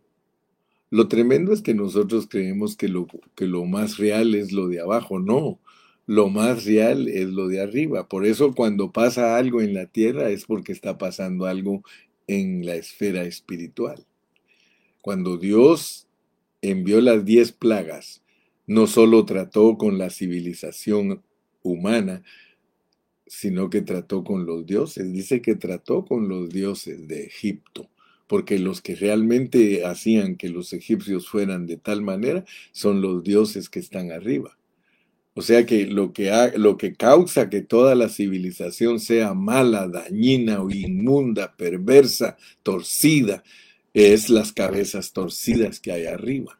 Lo 0.91 1.09
tremendo 1.09 1.53
es 1.53 1.63
que 1.63 1.75
nosotros 1.75 2.27
creemos 2.29 2.77
que 2.77 2.89
lo, 2.89 3.07
que 3.35 3.47
lo 3.47 3.65
más 3.65 3.99
real 3.99 4.35
es 4.35 4.53
lo 4.53 4.69
de 4.69 4.81
abajo. 4.81 5.19
No, 5.19 5.59
lo 6.07 6.29
más 6.29 6.65
real 6.65 7.09
es 7.09 7.29
lo 7.29 7.49
de 7.49 7.61
arriba. 7.61 8.09
Por 8.09 8.25
eso 8.25 8.55
cuando 8.55 8.93
pasa 8.93 9.37
algo 9.37 9.61
en 9.61 9.75
la 9.75 9.87
tierra 9.87 10.31
es 10.31 10.45
porque 10.45 10.73
está 10.73 10.97
pasando 10.97 11.47
algo 11.47 11.83
en 12.29 12.65
la 12.65 12.77
esfera 12.77 13.25
espiritual. 13.25 14.07
Cuando 15.03 15.37
Dios 15.37 16.09
envió 16.63 17.01
las 17.01 17.25
diez 17.25 17.53
plagas, 17.53 18.23
no 18.67 18.87
solo 18.87 19.25
trató 19.25 19.77
con 19.77 19.99
la 19.99 20.11
civilización 20.11 21.23
humana, 21.63 22.23
sino 23.27 23.71
que 23.71 23.83
trató 23.83 24.25
con 24.25 24.47
los 24.47 24.67
dioses. 24.67 25.13
Dice 25.13 25.43
que 25.43 25.55
trató 25.55 26.05
con 26.05 26.29
los 26.29 26.49
dioses 26.51 27.09
de 27.09 27.25
Egipto, 27.25 27.89
porque 28.27 28.59
los 28.59 28.81
que 28.81 28.95
realmente 28.95 29.85
hacían 29.85 30.37
que 30.37 30.49
los 30.49 30.73
egipcios 30.73 31.29
fueran 31.29 31.67
de 31.67 31.77
tal 31.77 32.03
manera 32.03 32.45
son 32.73 33.01
los 33.01 33.23
dioses 33.23 33.69
que 33.69 33.81
están 33.81 34.13
arriba. 34.13 34.57
O 35.35 35.43
sea 35.43 35.67
que 35.67 35.87
lo 35.87 36.15
que, 36.15 36.33
lo 36.57 36.79
que 36.79 36.95
causa 36.95 37.51
que 37.51 37.61
toda 37.61 37.95
la 37.95 38.09
civilización 38.09 39.01
sea 39.01 39.35
mala, 39.35 39.87
dañina 39.87 40.63
o 40.63 40.71
inmunda, 40.71 41.55
perversa, 41.57 42.39
torcida, 42.63 43.45
es 43.93 44.31
las 44.31 44.53
cabezas 44.53 45.13
torcidas 45.13 45.79
que 45.79 45.93
hay 45.93 46.07
arriba. 46.07 46.59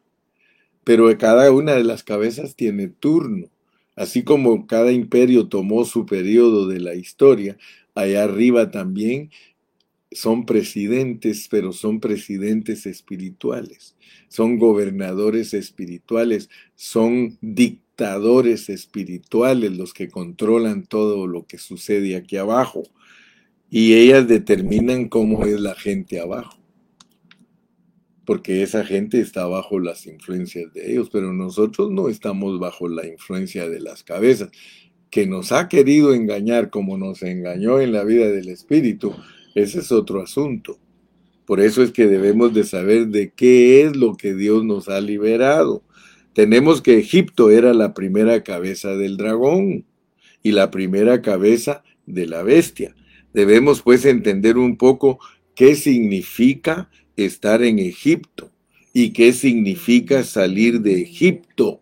Pero 0.83 1.15
cada 1.17 1.51
una 1.51 1.73
de 1.73 1.83
las 1.83 2.03
cabezas 2.03 2.55
tiene 2.55 2.87
turno. 2.87 3.49
Así 3.97 4.23
como 4.23 4.67
cada 4.67 4.91
imperio 4.91 5.47
tomó 5.47 5.83
su 5.83 6.05
periodo 6.05 6.67
de 6.67 6.79
la 6.79 6.93
historia, 6.93 7.57
allá 7.95 8.25
arriba 8.25 8.69
también 8.69 9.31
son 10.11 10.45
presidentes, 10.45 11.47
pero 11.49 11.73
son 11.73 11.99
presidentes 11.99 12.85
espirituales, 12.85 13.95
son 14.29 14.59
gobernadores 14.59 15.55
espirituales, 15.55 16.47
son 16.75 17.39
dictadores 17.41 18.69
espirituales 18.69 19.75
los 19.75 19.93
que 19.93 20.09
controlan 20.09 20.85
todo 20.85 21.25
lo 21.25 21.47
que 21.47 21.57
sucede 21.57 22.15
aquí 22.15 22.37
abajo. 22.37 22.83
Y 23.71 23.95
ellas 23.95 24.27
determinan 24.27 25.09
cómo 25.09 25.43
es 25.43 25.59
la 25.59 25.73
gente 25.73 26.19
abajo. 26.19 26.57
Porque 28.27 28.61
esa 28.61 28.85
gente 28.85 29.19
está 29.19 29.47
bajo 29.47 29.79
las 29.79 30.05
influencias 30.05 30.71
de 30.73 30.91
ellos, 30.91 31.09
pero 31.11 31.33
nosotros 31.33 31.89
no 31.89 32.09
estamos 32.09 32.59
bajo 32.59 32.87
la 32.87 33.07
influencia 33.07 33.67
de 33.67 33.79
las 33.79 34.03
cabezas, 34.03 34.51
que 35.09 35.25
nos 35.25 35.51
ha 35.51 35.67
querido 35.67 36.13
engañar 36.13 36.69
como 36.69 36.99
nos 36.99 37.23
engañó 37.23 37.79
en 37.79 37.91
la 37.91 38.03
vida 38.03 38.27
del 38.29 38.49
espíritu 38.49 39.15
ese 39.57 39.79
es 39.79 39.91
otro 39.91 40.21
asunto. 40.21 40.77
Por 41.47 41.61
eso 41.61 41.81
es 41.81 41.91
que 41.91 42.05
debemos 42.05 42.53
de 42.53 42.63
saber 42.63 43.07
de 43.07 43.31
qué 43.31 43.81
es 43.81 43.95
lo 43.95 44.15
que 44.15 44.35
Dios 44.35 44.63
nos 44.63 44.87
ha 44.87 45.01
liberado. 45.01 45.81
Tenemos 46.33 46.79
que 46.83 46.99
Egipto 46.99 47.49
era 47.49 47.73
la 47.73 47.95
primera 47.95 48.43
cabeza 48.43 48.95
del 48.95 49.17
dragón 49.17 49.83
y 50.43 50.51
la 50.51 50.69
primera 50.69 51.23
cabeza 51.23 51.81
de 52.05 52.27
la 52.27 52.43
bestia. 52.43 52.93
Debemos 53.33 53.81
pues 53.81 54.05
entender 54.05 54.59
un 54.59 54.77
poco 54.77 55.17
qué 55.55 55.73
significa 55.73 56.91
estar 57.17 57.63
en 57.63 57.79
Egipto 57.79 58.51
y 58.93 59.11
qué 59.11 59.33
significa 59.33 60.23
salir 60.23 60.81
de 60.81 61.01
Egipto. 61.01 61.81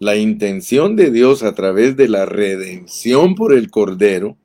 La 0.00 0.16
intención 0.16 0.96
de 0.96 1.10
Dios 1.10 1.42
a 1.42 1.54
través 1.54 1.96
de 1.96 2.08
la 2.08 2.26
redención 2.26 3.34
por 3.34 3.52
el 3.52 3.70
Cordero 3.70 4.36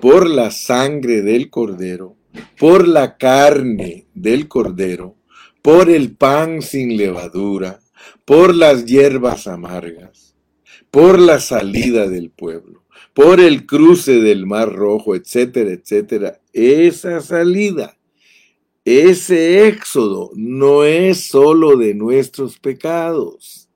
por 0.00 0.28
la 0.28 0.50
sangre 0.50 1.22
del 1.22 1.50
cordero, 1.50 2.16
por 2.58 2.86
la 2.86 3.16
carne 3.16 4.06
del 4.14 4.48
cordero, 4.48 5.16
por 5.62 5.90
el 5.90 6.16
pan 6.16 6.62
sin 6.62 6.96
levadura, 6.96 7.80
por 8.24 8.54
las 8.54 8.84
hierbas 8.86 9.46
amargas, 9.46 10.36
por 10.90 11.18
la 11.18 11.40
salida 11.40 12.08
del 12.08 12.30
pueblo, 12.30 12.84
por 13.12 13.40
el 13.40 13.66
cruce 13.66 14.20
del 14.20 14.46
mar 14.46 14.72
rojo, 14.72 15.16
etcétera, 15.16 15.72
etcétera. 15.72 16.40
Esa 16.52 17.20
salida, 17.20 17.97
ese 18.88 19.68
éxodo 19.68 20.30
no 20.34 20.84
es 20.84 21.28
solo 21.28 21.76
de 21.76 21.94
nuestros 21.94 22.58
pecados. 22.58 23.68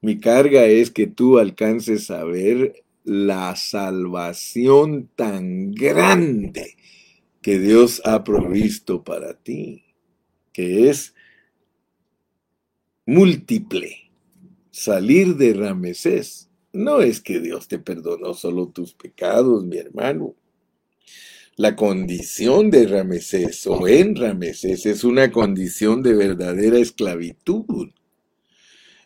Mi 0.00 0.18
carga 0.18 0.66
es 0.66 0.90
que 0.90 1.06
tú 1.06 1.38
alcances 1.38 2.10
a 2.10 2.24
ver 2.24 2.84
la 3.04 3.54
salvación 3.56 5.08
tan 5.14 5.72
grande 5.72 6.76
que 7.42 7.58
Dios 7.58 8.02
ha 8.04 8.24
provisto 8.24 9.04
para 9.04 9.34
ti, 9.34 9.84
que 10.52 10.88
es 10.88 11.14
múltiple. 13.06 14.10
Salir 14.70 15.36
de 15.36 15.54
Ramesés 15.54 16.50
no 16.72 17.00
es 17.00 17.20
que 17.20 17.40
Dios 17.40 17.68
te 17.68 17.78
perdonó 17.78 18.34
solo 18.34 18.68
tus 18.68 18.94
pecados, 18.94 19.64
mi 19.64 19.78
hermano. 19.78 20.34
La 21.58 21.74
condición 21.74 22.70
de 22.70 22.86
Ramesés 22.86 23.66
o 23.66 23.88
en 23.88 24.14
Ramesés 24.14 24.84
es 24.84 25.04
una 25.04 25.32
condición 25.32 26.02
de 26.02 26.12
verdadera 26.12 26.78
esclavitud. 26.78 27.92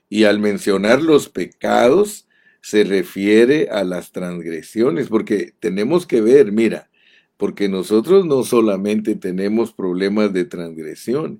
Y 0.08 0.24
al 0.24 0.40
mencionar 0.40 1.00
los 1.00 1.28
pecados, 1.28 2.26
se 2.60 2.82
refiere 2.82 3.68
a 3.70 3.84
las 3.84 4.10
transgresiones, 4.10 5.06
porque 5.06 5.54
tenemos 5.60 6.08
que 6.08 6.20
ver, 6.20 6.50
mira, 6.50 6.90
porque 7.36 7.68
nosotros 7.68 8.26
no 8.26 8.42
solamente 8.42 9.14
tenemos 9.14 9.72
problemas 9.72 10.32
de 10.32 10.44
transgresiones, 10.44 11.38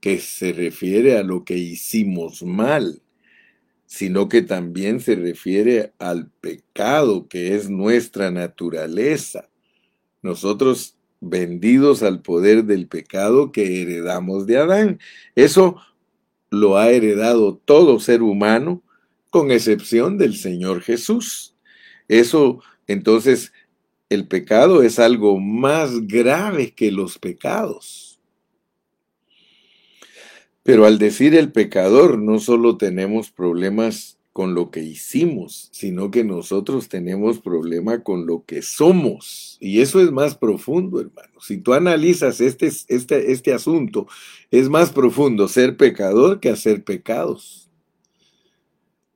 que 0.00 0.20
se 0.20 0.52
refiere 0.52 1.18
a 1.18 1.24
lo 1.24 1.44
que 1.44 1.58
hicimos 1.58 2.44
mal, 2.44 3.02
sino 3.86 4.28
que 4.28 4.42
también 4.42 5.00
se 5.00 5.16
refiere 5.16 5.92
al 5.98 6.30
pecado 6.30 7.26
que 7.26 7.56
es 7.56 7.68
nuestra 7.68 8.30
naturaleza. 8.30 9.49
Nosotros 10.22 10.96
vendidos 11.20 12.02
al 12.02 12.22
poder 12.22 12.64
del 12.64 12.88
pecado 12.88 13.52
que 13.52 13.82
heredamos 13.82 14.46
de 14.46 14.58
Adán. 14.58 15.00
Eso 15.34 15.76
lo 16.50 16.78
ha 16.78 16.90
heredado 16.90 17.56
todo 17.56 18.00
ser 18.00 18.22
humano 18.22 18.82
con 19.30 19.50
excepción 19.50 20.18
del 20.18 20.36
Señor 20.36 20.82
Jesús. 20.82 21.54
Eso, 22.08 22.60
entonces, 22.86 23.52
el 24.08 24.26
pecado 24.26 24.82
es 24.82 24.98
algo 24.98 25.38
más 25.38 26.06
grave 26.08 26.72
que 26.72 26.90
los 26.90 27.18
pecados. 27.18 28.18
Pero 30.64 30.84
al 30.86 30.98
decir 30.98 31.34
el 31.36 31.52
pecador, 31.52 32.18
no 32.18 32.38
solo 32.38 32.76
tenemos 32.76 33.30
problemas 33.30 34.18
con 34.32 34.54
lo 34.54 34.70
que 34.70 34.82
hicimos, 34.82 35.68
sino 35.72 36.10
que 36.10 36.22
nosotros 36.22 36.88
tenemos 36.88 37.40
problema 37.40 38.02
con 38.02 38.26
lo 38.26 38.44
que 38.44 38.62
somos. 38.62 39.56
Y 39.60 39.80
eso 39.80 40.00
es 40.00 40.12
más 40.12 40.36
profundo, 40.36 41.00
hermano. 41.00 41.40
Si 41.40 41.58
tú 41.58 41.74
analizas 41.74 42.40
este, 42.40 42.68
este, 42.88 43.32
este 43.32 43.52
asunto, 43.52 44.06
es 44.50 44.68
más 44.68 44.92
profundo 44.92 45.48
ser 45.48 45.76
pecador 45.76 46.38
que 46.38 46.50
hacer 46.50 46.84
pecados. 46.84 47.68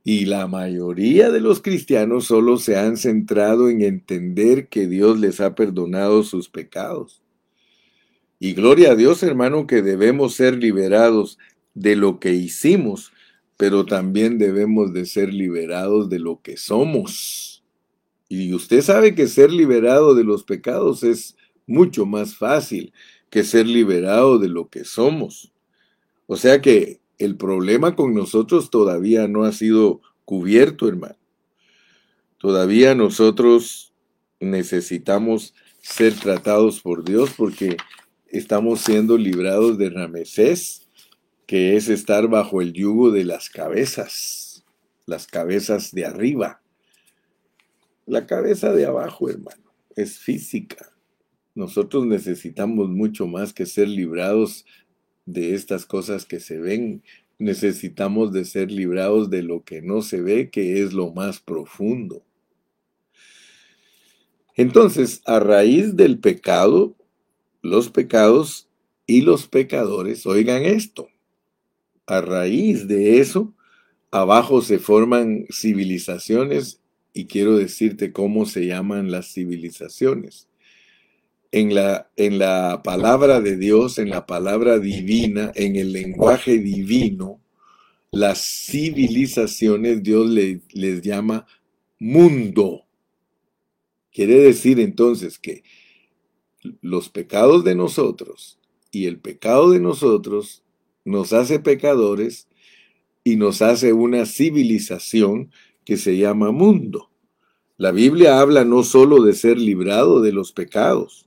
Y 0.03 0.27
la 0.27 0.47
mayoría 0.49 1.31
de 1.31 1.41
los 1.41 1.63
cristianos 1.63 2.27
solo 2.27 2.59
se 2.59 2.77
han 2.77 2.99
centrado 2.99 3.71
en 3.71 3.81
entender 3.81 4.69
que 4.69 4.87
Dios 4.87 5.19
les 5.19 5.41
ha 5.41 5.55
perdonado 5.55 6.25
sus 6.25 6.51
pecados. 6.51 7.23
Y 8.39 8.53
gloria 8.53 8.91
a 8.91 8.97
Dios, 8.97 9.23
hermano, 9.23 9.67
que 9.67 9.81
debemos 9.81 10.35
ser 10.35 10.59
liberados 10.59 11.39
de 11.73 11.97
lo 11.97 12.21
que 12.21 12.35
hicimos, 12.35 13.14
pero 13.57 13.87
también 13.87 14.39
debemos 14.39 14.93
de 14.93 15.07
ser 15.07 15.33
liberados 15.33 16.09
de 16.09 16.19
lo 16.19 16.41
que 16.43 16.57
somos. 16.57 17.65
Y 18.29 18.53
usted 18.55 18.83
sabe 18.83 19.15
que 19.15 19.29
ser 19.29 19.53
liberado 19.53 20.15
de 20.15 20.25
los 20.25 20.45
pecados 20.45 21.03
es 21.03 21.37
mucho 21.67 22.07
más 22.07 22.37
fácil 22.37 22.93
que 23.31 23.45
ser 23.45 23.67
liberado 23.67 24.39
de 24.39 24.49
lo 24.49 24.69
que 24.69 24.85
somos. 24.85 25.53
O 26.27 26.37
sea 26.37 26.61
que 26.61 27.01
el 27.19 27.37
problema 27.37 27.95
con 27.95 28.15
nosotros 28.15 28.71
todavía 28.71 29.29
no 29.29 29.45
ha 29.45 29.53
sido 29.53 30.01
cubierto, 30.25 30.89
hermano. 30.89 31.17
Todavía 32.39 32.95
nosotros 32.95 33.93
necesitamos 34.41 35.55
ser 35.81 36.15
tratados 36.15 36.81
por 36.81 37.05
Dios 37.05 37.31
porque 37.37 37.77
estamos 38.29 38.81
siendo 38.81 39.17
librados 39.17 39.79
de 39.79 39.91
Ramesés, 39.91 40.84
que 41.47 41.77
es 41.77 41.89
estar 41.89 42.29
bajo 42.29 42.63
el 42.63 42.73
yugo 42.73 43.11
de 43.11 43.25
las 43.25 43.51
cabezas, 43.51 44.65
las 45.07 45.27
cabezas 45.27 45.93
de 45.93 46.07
arriba. 46.07 46.63
La 48.07 48.27
cabeza 48.27 48.73
de 48.73 48.87
abajo, 48.87 49.29
hermano, 49.29 49.73
es 49.97 50.19
física. 50.19 50.93
Nosotros 51.55 52.07
necesitamos 52.07 52.89
mucho 52.89 53.27
más 53.27 53.53
que 53.53 53.67
ser 53.67 53.89
librados 53.89 54.65
de 55.27 55.55
estas 55.55 55.87
cosas 55.87 56.25
que 56.25 56.41
se 56.41 56.59
ven, 56.59 57.03
necesitamos 57.39 58.33
de 58.33 58.45
ser 58.45 58.71
librados 58.71 59.31
de 59.31 59.43
lo 59.43 59.65
que 59.65 59.83
no 59.83 60.03
se 60.03 60.21
ve, 60.21 60.51
que 60.51 60.83
es 60.83 60.93
lo 60.93 61.13
más 61.13 61.41
profundo. 61.41 62.25
Entonces, 64.57 65.21
a 65.27 65.41
raíz 65.41 65.97
del 65.97 66.19
pecado, 66.19 66.95
los 67.63 67.91
pecados 67.91 68.69
y 69.07 69.23
los 69.23 69.49
pecadores, 69.49 70.27
oigan 70.27 70.65
esto, 70.65 71.09
a 72.07 72.21
raíz 72.21 72.89
de 72.89 73.21
eso, 73.21 73.55
abajo 74.11 74.63
se 74.63 74.79
forman 74.79 75.47
civilizaciones 75.51 76.81
y 77.13 77.27
quiero 77.27 77.57
decirte 77.57 78.13
cómo 78.13 78.47
se 78.47 78.67
llaman 78.67 79.11
las 79.11 79.33
civilizaciones 79.33 80.49
en 81.55 81.73
la, 81.73 82.11
en 82.17 82.41
la 82.41 82.83
palabra 82.83 83.41
de 83.41 83.57
Dios, 83.57 83.99
en 83.99 84.11
la 84.11 84.27
palabra 84.27 84.81
divina, 84.81 85.53
en 85.55 85.77
el 85.77 85.93
lenguaje 85.93 86.59
divino, 86.59 87.41
las 88.11 88.41
civilizaciones 88.41 90.03
Dios 90.03 90.29
les 90.29 91.03
llama 91.03 91.47
mundo. 92.01 92.87
Quiere 94.11 94.35
decir 94.41 94.81
entonces 94.81 95.39
que 95.39 95.63
los 96.81 97.09
pecados 97.09 97.63
de 97.63 97.77
nosotros 97.77 98.59
y 98.91 99.07
el 99.07 99.21
pecado 99.21 99.71
de 99.71 99.79
nosotros 99.79 100.64
nos 101.05 101.33
hace 101.33 101.59
pecadores 101.59 102.49
y 103.23 103.37
nos 103.37 103.63
hace 103.63 103.93
una 103.93 104.27
civilización 104.27 105.51
que 105.85 105.97
se 105.97 106.17
llama 106.17 106.51
mundo. 106.51 107.11
La 107.77 107.91
Biblia 107.91 108.41
habla 108.41 108.65
no 108.65 108.85
solo 108.85 109.23
de 109.23 109.33
ser 109.33 109.59
librado 109.59 110.21
de 110.21 110.33
los 110.33 110.53
pecados, 110.53 111.27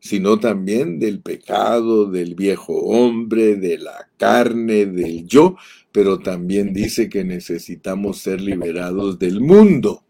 sino 0.00 0.38
también 0.38 0.98
del 0.98 1.20
pecado, 1.20 2.10
del 2.10 2.34
viejo 2.34 2.74
hombre, 2.74 3.56
de 3.56 3.78
la 3.78 4.10
carne, 4.18 4.86
del 4.86 5.26
yo, 5.26 5.56
pero 5.92 6.18
también 6.18 6.74
dice 6.74 7.08
que 7.08 7.24
necesitamos 7.24 8.18
ser 8.18 8.40
liberados 8.40 9.18
del 9.18 9.40
mundo. 9.40 10.04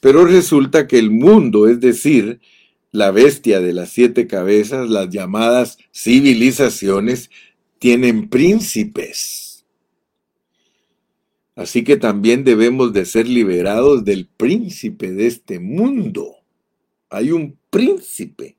Pero 0.00 0.24
resulta 0.26 0.86
que 0.86 0.98
el 0.98 1.10
mundo, 1.10 1.68
es 1.68 1.80
decir, 1.80 2.40
la 2.90 3.10
bestia 3.10 3.60
de 3.60 3.72
las 3.72 3.90
siete 3.90 4.26
cabezas, 4.26 4.90
las 4.90 5.08
llamadas 5.08 5.78
civilizaciones, 5.92 7.30
tienen 7.78 8.28
príncipes. 8.28 9.64
Así 11.56 11.84
que 11.84 11.96
también 11.96 12.44
debemos 12.44 12.92
de 12.92 13.04
ser 13.04 13.28
liberados 13.28 14.04
del 14.04 14.26
príncipe 14.26 15.12
de 15.12 15.26
este 15.26 15.60
mundo. 15.60 16.36
Hay 17.10 17.30
un 17.30 17.56
príncipe 17.70 18.56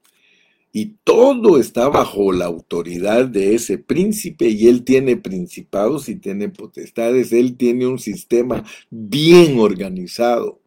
y 0.78 0.98
todo 1.04 1.58
está 1.58 1.88
bajo 1.88 2.34
la 2.34 2.46
autoridad 2.46 3.28
de 3.28 3.56
ese 3.56 3.78
príncipe 3.78 4.50
y 4.50 4.68
él 4.68 4.84
tiene 4.84 5.16
principados 5.16 6.10
y 6.10 6.16
tiene 6.16 6.50
potestades, 6.50 7.32
él 7.32 7.56
tiene 7.56 7.88
un 7.88 7.98
sistema 7.98 8.64
bien 8.90 9.58
organizado. 9.60 10.60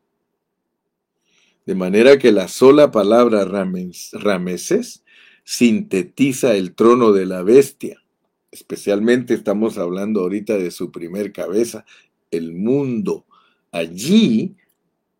De 1.66 1.74
manera 1.74 2.18
que 2.18 2.32
la 2.32 2.48
sola 2.48 2.90
palabra 2.90 3.44
Ramesés 3.44 5.04
sintetiza 5.44 6.56
el 6.56 6.74
trono 6.74 7.12
de 7.12 7.26
la 7.26 7.42
bestia. 7.42 8.02
Especialmente 8.50 9.34
estamos 9.34 9.78
hablando 9.78 10.20
ahorita 10.20 10.56
de 10.56 10.70
su 10.70 10.90
primer 10.90 11.32
cabeza, 11.32 11.84
el 12.30 12.54
mundo. 12.54 13.26
Allí 13.72 14.56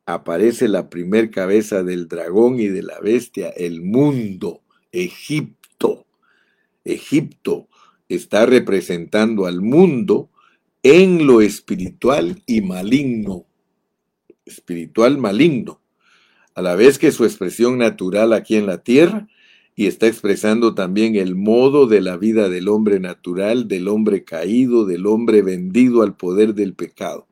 aparece 0.06 0.68
la 0.68 0.88
primer 0.88 1.30
cabeza 1.30 1.82
del 1.82 2.08
dragón 2.08 2.58
y 2.60 2.68
de 2.68 2.82
la 2.82 2.98
bestia, 3.00 3.50
el 3.50 3.82
mundo, 3.82 4.62
Egipto. 4.92 6.06
Egipto 6.84 7.68
está 8.08 8.46
representando 8.46 9.46
al 9.46 9.60
mundo 9.60 10.30
en 10.82 11.26
lo 11.26 11.42
espiritual 11.42 12.42
y 12.46 12.62
maligno. 12.62 13.46
Espiritual 14.46 15.18
maligno 15.18 15.82
a 16.58 16.62
la 16.62 16.74
vez 16.74 16.98
que 16.98 17.12
su 17.12 17.24
expresión 17.24 17.78
natural 17.78 18.32
aquí 18.32 18.56
en 18.56 18.66
la 18.66 18.82
tierra, 18.82 19.28
y 19.78 19.86
está 19.86 20.08
expresando 20.08 20.74
también 20.74 21.14
el 21.14 21.36
modo 21.36 21.86
de 21.86 22.00
la 22.00 22.16
vida 22.16 22.48
del 22.48 22.66
hombre 22.66 22.98
natural, 22.98 23.68
del 23.68 23.86
hombre 23.86 24.24
caído, 24.24 24.84
del 24.86 25.06
hombre 25.06 25.40
vendido 25.40 26.02
al 26.02 26.16
poder 26.16 26.54
del 26.54 26.74
pecado. 26.74 27.28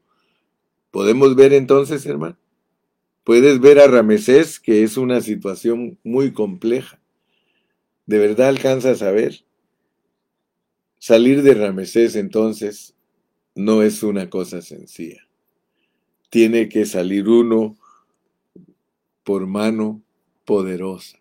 ¿Podemos 0.93 1.35
ver 1.35 1.53
entonces, 1.53 2.07
hermano? 2.07 2.39
Puedes 3.25 3.59
ver 3.59 3.81
a 3.81 3.89
Ramesés 3.89 4.61
que 4.61 4.85
es 4.85 4.97
una 4.97 5.23
situación 5.23 5.99
muy 6.05 6.33
compleja. 6.33 7.01
¿De 8.07 8.21
verdad 8.21 8.47
alcanzas 8.47 9.03
a 9.03 9.11
ver? 9.11 9.45
Salir 11.01 11.43
de 11.43 11.55
Ramesés 11.55 12.15
entonces 12.15 12.95
no 13.57 13.83
es 13.83 14.05
una 14.05 14.31
cosa 14.31 14.63
sencilla. 14.63 15.27
Tiene 16.31 16.69
que 16.69 16.87
salir 16.87 17.29
uno 17.29 17.77
por 19.25 19.49
mano 19.49 20.01
poderosa. 20.45 21.19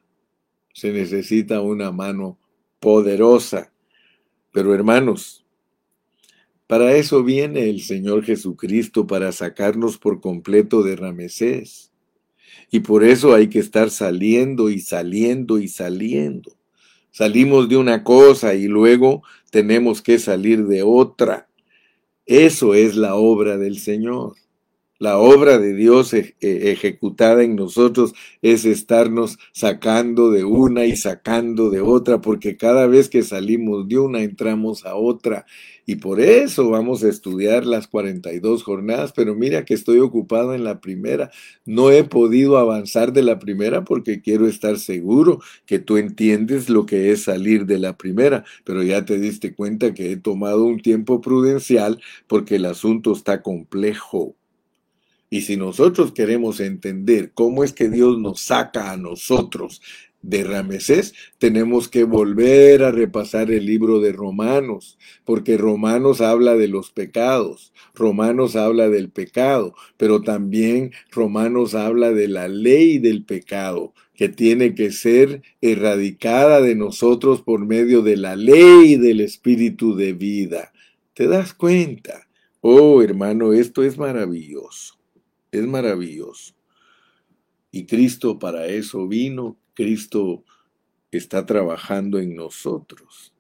Se 0.76 0.92
necesita 0.92 1.62
una 1.62 1.94
mano 1.94 2.38
poderosa. 2.82 3.72
Pero 4.52 4.76
hermanos, 4.76 5.46
para 6.68 6.98
eso 6.98 7.24
viene 7.24 7.70
el 7.70 7.80
Señor 7.82 8.26
Jesucristo, 8.26 9.08
para 9.08 9.32
sacarnos 9.32 9.98
por 9.98 10.20
completo 10.20 10.84
de 10.84 10.98
Ramesés. 10.98 11.94
Y 12.72 12.82
por 12.82 13.06
eso 13.06 13.34
hay 13.34 13.48
que 13.48 13.60
estar 13.60 13.90
saliendo 13.90 14.70
y 14.70 14.80
saliendo 14.80 15.60
y 15.60 15.70
saliendo. 15.70 16.58
Salimos 17.10 17.70
de 17.70 17.78
una 17.78 18.04
cosa 18.04 18.54
y 18.54 18.66
luego 18.68 19.24
tenemos 19.52 20.02
que 20.02 20.20
salir 20.20 20.66
de 20.66 20.84
otra. 20.84 21.48
Eso 22.26 22.74
es 22.74 22.98
la 22.98 23.16
obra 23.16 23.58
del 23.58 23.80
Señor. 23.80 24.36
La 25.06 25.20
obra 25.20 25.60
de 25.60 25.76
Dios 25.76 26.16
e, 26.16 26.34
ejecutada 26.42 27.44
en 27.44 27.56
nosotros 27.56 28.16
es 28.42 28.66
estarnos 28.66 29.38
sacando 29.52 30.32
de 30.32 30.44
una 30.46 30.86
y 30.86 30.96
sacando 30.96 31.70
de 31.70 31.80
otra, 31.80 32.22
porque 32.22 32.58
cada 32.58 32.88
vez 32.88 33.08
que 33.08 33.22
salimos 33.22 33.88
de 33.88 34.00
una 34.00 34.24
entramos 34.24 34.84
a 34.84 34.96
otra. 34.96 35.46
Y 35.86 35.98
por 35.98 36.20
eso 36.20 36.72
vamos 36.72 37.04
a 37.04 37.10
estudiar 37.10 37.68
las 37.68 37.88
42 37.88 38.64
jornadas, 38.64 39.14
pero 39.16 39.36
mira 39.36 39.64
que 39.64 39.76
estoy 39.76 40.00
ocupado 40.00 40.56
en 40.56 40.64
la 40.64 40.82
primera. 40.82 41.30
No 41.66 41.92
he 41.92 42.04
podido 42.04 42.58
avanzar 42.58 43.14
de 43.14 43.22
la 43.22 43.38
primera 43.38 43.84
porque 43.84 44.24
quiero 44.24 44.48
estar 44.48 44.80
seguro 44.80 45.40
que 45.68 45.78
tú 45.78 45.98
entiendes 45.98 46.68
lo 46.68 46.88
que 46.88 47.12
es 47.12 47.26
salir 47.26 47.68
de 47.68 47.78
la 47.78 47.96
primera, 47.96 48.44
pero 48.64 48.82
ya 48.82 49.06
te 49.06 49.20
diste 49.20 49.54
cuenta 49.54 49.94
que 49.94 50.12
he 50.14 50.18
tomado 50.18 50.64
un 50.66 50.80
tiempo 50.80 51.22
prudencial 51.22 52.02
porque 52.26 52.56
el 52.56 52.66
asunto 52.66 53.14
está 53.14 53.44
complejo. 53.44 54.36
Y 55.36 55.42
si 55.42 55.58
nosotros 55.58 56.14
queremos 56.14 56.62
entender 56.62 57.34
cómo 57.34 57.66
es 57.66 57.74
que 57.74 57.90
Dios 57.90 58.18
nos 58.18 58.40
saca 58.40 58.94
a 58.94 58.96
nosotros 58.96 59.82
de 60.22 60.46
Ramesés, 60.46 61.14
tenemos 61.40 61.90
que 61.90 62.06
volver 62.06 62.84
a 62.84 62.92
repasar 62.92 63.52
el 63.52 63.66
libro 63.66 64.00
de 64.00 64.14
Romanos, 64.14 64.98
porque 65.26 65.58
Romanos 65.58 66.22
habla 66.22 66.56
de 66.56 66.70
los 66.70 66.90
pecados, 66.92 67.74
Romanos 67.94 68.56
habla 68.56 68.88
del 68.88 69.10
pecado, 69.10 69.76
pero 69.98 70.22
también 70.22 70.94
Romanos 71.12 71.76
habla 71.76 72.14
de 72.14 72.30
la 72.30 72.48
ley 72.48 73.00
del 73.00 73.26
pecado, 73.26 73.94
que 74.14 74.30
tiene 74.30 74.74
que 74.74 74.94
ser 74.94 75.42
erradicada 75.60 76.62
de 76.62 76.76
nosotros 76.76 77.42
por 77.42 77.66
medio 77.66 78.04
de 78.04 78.16
la 78.16 78.38
ley 78.38 78.96
del 78.96 79.20
espíritu 79.20 79.98
de 79.98 80.14
vida. 80.14 80.72
¿Te 81.14 81.28
das 81.28 81.54
cuenta? 81.54 82.26
Oh, 82.62 83.02
hermano, 83.02 83.52
esto 83.52 83.84
es 83.84 83.98
maravilloso. 83.98 84.95
Es 85.56 85.66
maravilloso. 85.66 86.54
Y 87.72 87.86
Cristo 87.86 88.40
para 88.40 88.66
eso 88.66 89.08
vino, 89.08 89.58
Cristo 89.74 90.44
está 91.12 91.46
trabajando 91.46 92.20
en 92.20 92.36
nosotros. 92.36 93.34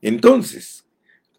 Entonces, 0.00 0.86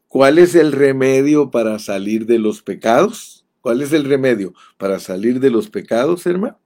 ¿cuál 0.07 0.37
es 0.37 0.53
el 0.53 0.73
remedio 0.73 1.49
para 1.49 1.79
salir 1.79 2.27
de 2.27 2.37
los 2.37 2.61
pecados? 2.61 3.47
¿Cuál 3.61 3.81
es 3.81 3.93
el 3.93 4.05
remedio 4.05 4.53
para 4.77 4.99
salir 4.99 5.39
de 5.39 5.49
los 5.49 5.71
pecados, 5.71 6.27
hermano? 6.27 6.59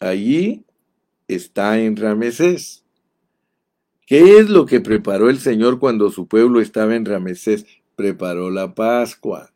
Allí 0.00 0.64
está 1.28 1.78
en 1.78 1.96
Ramesés. 1.96 2.84
¿Qué 4.08 4.38
es 4.38 4.50
lo 4.50 4.66
que 4.66 4.80
preparó 4.80 5.30
el 5.30 5.38
Señor 5.38 5.78
cuando 5.78 6.10
su 6.10 6.26
pueblo 6.26 6.60
estaba 6.60 6.96
en 6.96 7.04
Ramesés? 7.04 7.64
Preparó 7.94 8.50
la 8.50 8.74
Pascua 8.74 9.51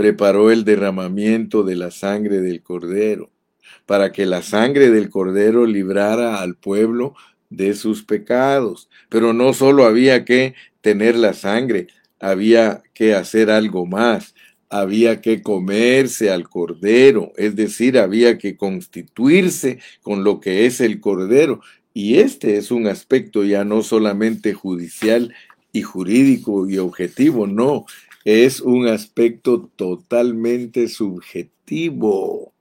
preparó 0.00 0.50
el 0.50 0.64
derramamiento 0.64 1.62
de 1.62 1.76
la 1.76 1.90
sangre 1.90 2.40
del 2.40 2.62
cordero, 2.62 3.28
para 3.84 4.12
que 4.12 4.24
la 4.24 4.40
sangre 4.40 4.88
del 4.88 5.10
cordero 5.10 5.66
librara 5.66 6.40
al 6.40 6.54
pueblo 6.54 7.14
de 7.50 7.74
sus 7.74 8.02
pecados. 8.02 8.88
Pero 9.10 9.34
no 9.34 9.52
solo 9.52 9.84
había 9.84 10.24
que 10.24 10.54
tener 10.80 11.16
la 11.16 11.34
sangre, 11.34 11.88
había 12.18 12.82
que 12.94 13.12
hacer 13.12 13.50
algo 13.50 13.84
más. 13.84 14.34
Había 14.70 15.20
que 15.20 15.42
comerse 15.42 16.30
al 16.30 16.48
cordero, 16.48 17.34
es 17.36 17.54
decir, 17.54 17.98
había 17.98 18.38
que 18.38 18.56
constituirse 18.56 19.80
con 20.00 20.24
lo 20.24 20.40
que 20.40 20.64
es 20.64 20.80
el 20.80 20.98
cordero. 21.00 21.60
Y 21.92 22.20
este 22.20 22.56
es 22.56 22.70
un 22.70 22.86
aspecto 22.86 23.44
ya 23.44 23.66
no 23.66 23.82
solamente 23.82 24.54
judicial 24.54 25.34
y 25.72 25.82
jurídico 25.82 26.70
y 26.70 26.78
objetivo, 26.78 27.46
no, 27.46 27.84
es 28.24 28.60
un 28.60 28.86
aspecto 28.86 29.70
totalmente 29.76 30.88
subjetivo. 30.88 32.52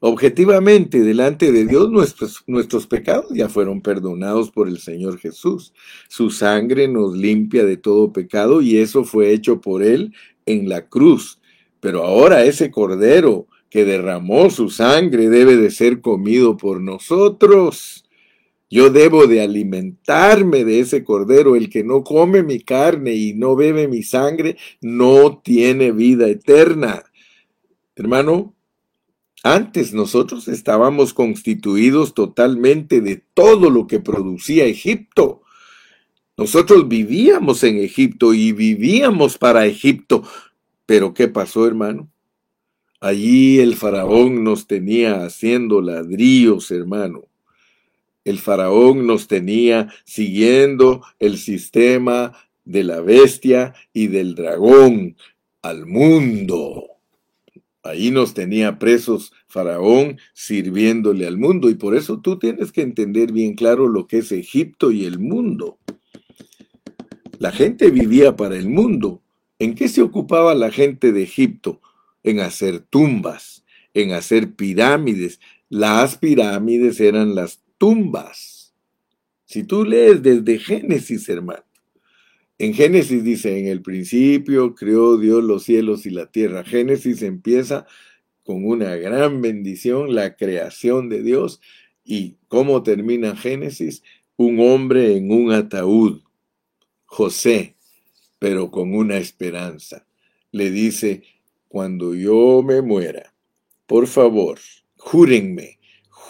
Objetivamente, 0.00 1.00
delante 1.00 1.50
de 1.50 1.66
Dios, 1.66 1.90
nuestros, 1.90 2.44
nuestros, 2.46 2.86
pecados 2.86 3.26
ya 3.34 3.48
fueron 3.48 3.80
perdonados 3.80 4.50
por 4.52 4.68
el 4.68 4.78
Señor 4.78 5.18
Jesús. 5.18 5.72
Su 6.08 6.30
sangre 6.30 6.86
nos 6.86 7.16
limpia 7.16 7.64
de 7.64 7.76
todo 7.76 8.12
pecado 8.12 8.62
y 8.62 8.78
eso 8.78 9.02
fue 9.02 9.32
hecho 9.32 9.60
por 9.60 9.82
Él 9.82 10.14
en 10.46 10.68
la 10.68 10.86
cruz. 10.86 11.40
Pero 11.80 12.04
ahora 12.04 12.44
ese 12.44 12.70
cordero 12.70 13.48
que 13.70 13.84
derramó 13.84 14.50
su 14.50 14.70
sangre 14.70 15.28
debe 15.28 15.56
de 15.56 15.70
ser 15.72 16.00
comido 16.00 16.56
por 16.56 16.80
nosotros. 16.80 18.07
Yo 18.70 18.90
debo 18.90 19.26
de 19.26 19.40
alimentarme 19.40 20.64
de 20.64 20.80
ese 20.80 21.04
cordero. 21.04 21.56
El 21.56 21.70
que 21.70 21.84
no 21.84 22.04
come 22.04 22.42
mi 22.42 22.60
carne 22.60 23.14
y 23.14 23.34
no 23.34 23.56
bebe 23.56 23.88
mi 23.88 24.02
sangre 24.02 24.56
no 24.80 25.40
tiene 25.42 25.92
vida 25.92 26.28
eterna. 26.28 27.02
Hermano, 27.96 28.54
Antes 29.42 29.94
nosotros 29.94 30.48
estábamos 30.48 31.14
constituidos 31.14 32.12
totalmente 32.12 33.00
de 33.00 33.22
todo 33.34 33.70
lo 33.70 33.86
que 33.86 34.00
producía 34.00 34.64
Egipto. 34.64 35.42
Nosotros 36.36 36.88
vivíamos 36.88 37.62
en 37.62 37.78
Egipto 37.78 38.34
y 38.34 38.52
vivíamos 38.52 39.38
para 39.38 39.66
Egipto. 39.66 40.24
Pero 40.86 41.14
¿qué 41.14 41.28
pasó, 41.28 41.66
hermano? 41.66 42.10
Allí 43.00 43.60
el 43.60 43.76
faraón 43.76 44.42
nos 44.42 44.66
tenía 44.66 45.24
haciendo 45.24 45.80
ladrillos, 45.80 46.70
hermano. 46.72 47.22
El 48.28 48.40
faraón 48.40 49.06
nos 49.06 49.26
tenía 49.26 49.88
siguiendo 50.04 51.00
el 51.18 51.38
sistema 51.38 52.34
de 52.66 52.84
la 52.84 53.00
bestia 53.00 53.72
y 53.94 54.08
del 54.08 54.34
dragón 54.34 55.16
al 55.62 55.86
mundo. 55.86 56.88
Ahí 57.82 58.10
nos 58.10 58.34
tenía 58.34 58.78
presos 58.78 59.32
Faraón 59.46 60.18
sirviéndole 60.34 61.26
al 61.26 61.38
mundo 61.38 61.70
y 61.70 61.74
por 61.76 61.96
eso 61.96 62.20
tú 62.20 62.38
tienes 62.38 62.70
que 62.70 62.82
entender 62.82 63.32
bien 63.32 63.54
claro 63.54 63.88
lo 63.88 64.06
que 64.06 64.18
es 64.18 64.30
Egipto 64.30 64.90
y 64.90 65.06
el 65.06 65.18
mundo. 65.18 65.78
La 67.38 67.50
gente 67.50 67.90
vivía 67.90 68.36
para 68.36 68.56
el 68.56 68.68
mundo. 68.68 69.22
¿En 69.58 69.74
qué 69.74 69.88
se 69.88 70.02
ocupaba 70.02 70.54
la 70.54 70.70
gente 70.70 71.12
de 71.12 71.22
Egipto? 71.22 71.80
En 72.22 72.40
hacer 72.40 72.80
tumbas, 72.80 73.64
en 73.94 74.12
hacer 74.12 74.52
pirámides. 74.54 75.40
Las 75.70 76.18
pirámides 76.18 77.00
eran 77.00 77.34
las 77.34 77.62
tumbas. 77.78 78.74
Si 79.44 79.64
tú 79.64 79.84
lees 79.84 80.22
desde 80.22 80.58
Génesis, 80.58 81.28
hermano, 81.28 81.64
en 82.58 82.74
Génesis 82.74 83.22
dice, 83.22 83.56
en 83.58 83.68
el 83.68 83.82
principio 83.82 84.74
creó 84.74 85.16
Dios 85.16 85.44
los 85.44 85.62
cielos 85.62 86.06
y 86.06 86.10
la 86.10 86.26
tierra. 86.26 86.64
Génesis 86.64 87.22
empieza 87.22 87.86
con 88.42 88.66
una 88.66 88.96
gran 88.96 89.40
bendición, 89.40 90.14
la 90.14 90.34
creación 90.34 91.08
de 91.08 91.22
Dios. 91.22 91.60
¿Y 92.04 92.36
cómo 92.48 92.82
termina 92.82 93.36
Génesis? 93.36 94.02
Un 94.36 94.58
hombre 94.58 95.16
en 95.16 95.30
un 95.30 95.52
ataúd, 95.52 96.22
José, 97.04 97.76
pero 98.40 98.72
con 98.72 98.94
una 98.94 99.18
esperanza. 99.18 100.06
Le 100.50 100.70
dice, 100.72 101.22
cuando 101.68 102.14
yo 102.14 102.62
me 102.64 102.82
muera, 102.82 103.34
por 103.86 104.08
favor, 104.08 104.58
júrenme, 104.96 105.77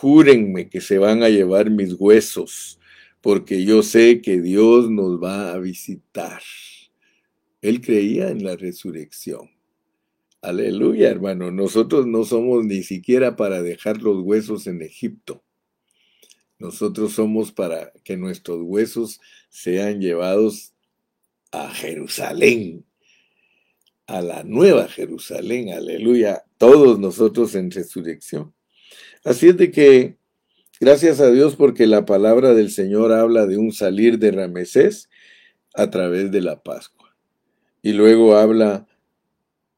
júrenme 0.01 0.69
que 0.69 0.81
se 0.81 0.99
van 0.99 1.23
a 1.23 1.29
llevar 1.29 1.71
mis 1.71 1.95
huesos 1.99 2.79
porque 3.21 3.65
yo 3.65 3.83
sé 3.83 4.23
que 4.23 4.41
Dios 4.41 4.91
nos 4.91 5.23
va 5.23 5.53
a 5.53 5.59
visitar. 5.59 6.41
Él 7.61 7.81
creía 7.81 8.31
en 8.31 8.45
la 8.45 8.57
resurrección. 8.57 9.51
Aleluya, 10.41 11.11
hermano. 11.11 11.51
Nosotros 11.51 12.07
no 12.07 12.25
somos 12.25 12.65
ni 12.65 12.83
siquiera 12.83 13.35
para 13.35 13.61
dejar 13.61 14.01
los 14.01 14.23
huesos 14.23 14.67
en 14.69 14.83
Egipto. 14.83 15.43
Nosotros 16.59 17.13
somos 17.13 17.51
para 17.53 17.93
que 18.05 18.17
nuestros 18.17 18.61
huesos 18.63 19.21
sean 19.49 20.01
llevados 20.01 20.75
a 21.51 21.71
Jerusalén, 21.71 22.85
a 24.07 24.21
la 24.23 24.45
nueva 24.45 24.89
Jerusalén. 24.89 25.73
Aleluya. 25.73 26.45
Todos 26.57 27.01
nosotros 27.01 27.55
en 27.57 27.71
resurrección. 27.71 28.55
Así 29.29 29.49
es 29.49 29.57
de 29.57 29.71
que 29.71 30.19
Gracias 30.81 31.19
a 31.19 31.29
Dios 31.33 31.57
porque 31.57 31.89
la 31.89 32.05
palabra 32.05 32.55
del 32.55 32.71
Señor 32.71 33.13
habla 33.13 33.47
de 33.47 33.59
un 33.59 33.73
salir 33.73 34.21
de 34.21 34.31
Ramesés 34.31 35.11
a 35.75 35.91
través 35.91 36.31
de 36.31 36.41
la 36.41 36.63
Pascua. 36.63 37.17
Y 37.83 37.95
luego 37.95 38.37
habla 38.37 38.87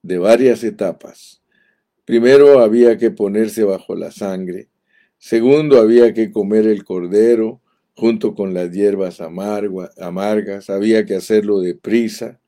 de 0.03 0.19
varias 0.19 0.63
etapas. 0.63 1.43
Primero 2.05 2.61
había 2.61 2.99
que 2.99 3.11
ponerse 3.11 3.65
bajo 3.65 3.95
la 3.95 4.11
sangre. 4.11 4.69
Segundo 5.17 5.79
había 5.81 6.13
que 6.13 6.31
comer 6.31 6.67
el 6.67 6.85
cordero 6.85 7.63
junto 7.95 8.35
con 8.35 8.53
las 8.53 8.71
hierbas 8.71 9.23
amargas. 9.23 10.69
Había 10.69 11.07
que 11.07 11.15
hacerlo 11.15 11.61
deprisa. 11.61 12.43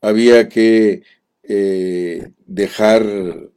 Había 0.00 0.48
que 0.48 1.02
eh, 1.42 2.30
dejar 2.46 3.50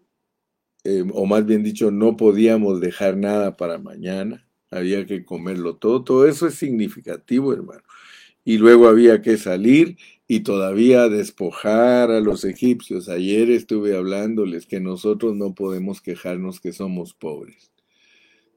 eh, 0.86 1.04
o 1.14 1.26
más 1.26 1.46
bien 1.48 1.64
dicho, 1.64 1.90
no 1.90 2.16
podíamos 2.16 2.80
dejar 2.80 3.18
nada 3.18 3.58
para 3.58 3.80
mañana, 3.80 4.48
había 4.70 5.06
que 5.08 5.26
comerlo 5.26 5.78
todo, 5.78 6.04
todo 6.04 6.28
eso 6.28 6.48
es 6.48 6.54
significativo, 6.56 7.54
hermano. 7.54 7.82
Y 8.44 8.60
luego 8.60 8.88
había 8.88 9.24
que 9.24 9.38
salir 9.38 9.98
y 10.28 10.42
todavía 10.42 11.10
despojar 11.10 12.12
a 12.12 12.20
los 12.20 12.46
egipcios. 12.46 13.10
Ayer 13.10 13.50
estuve 13.50 13.98
hablándoles 13.98 14.68
que 14.68 14.80
nosotros 14.80 15.36
no 15.36 15.56
podemos 15.56 16.02
quejarnos 16.02 16.60
que 16.60 16.72
somos 16.72 17.16
pobres. 17.16 17.72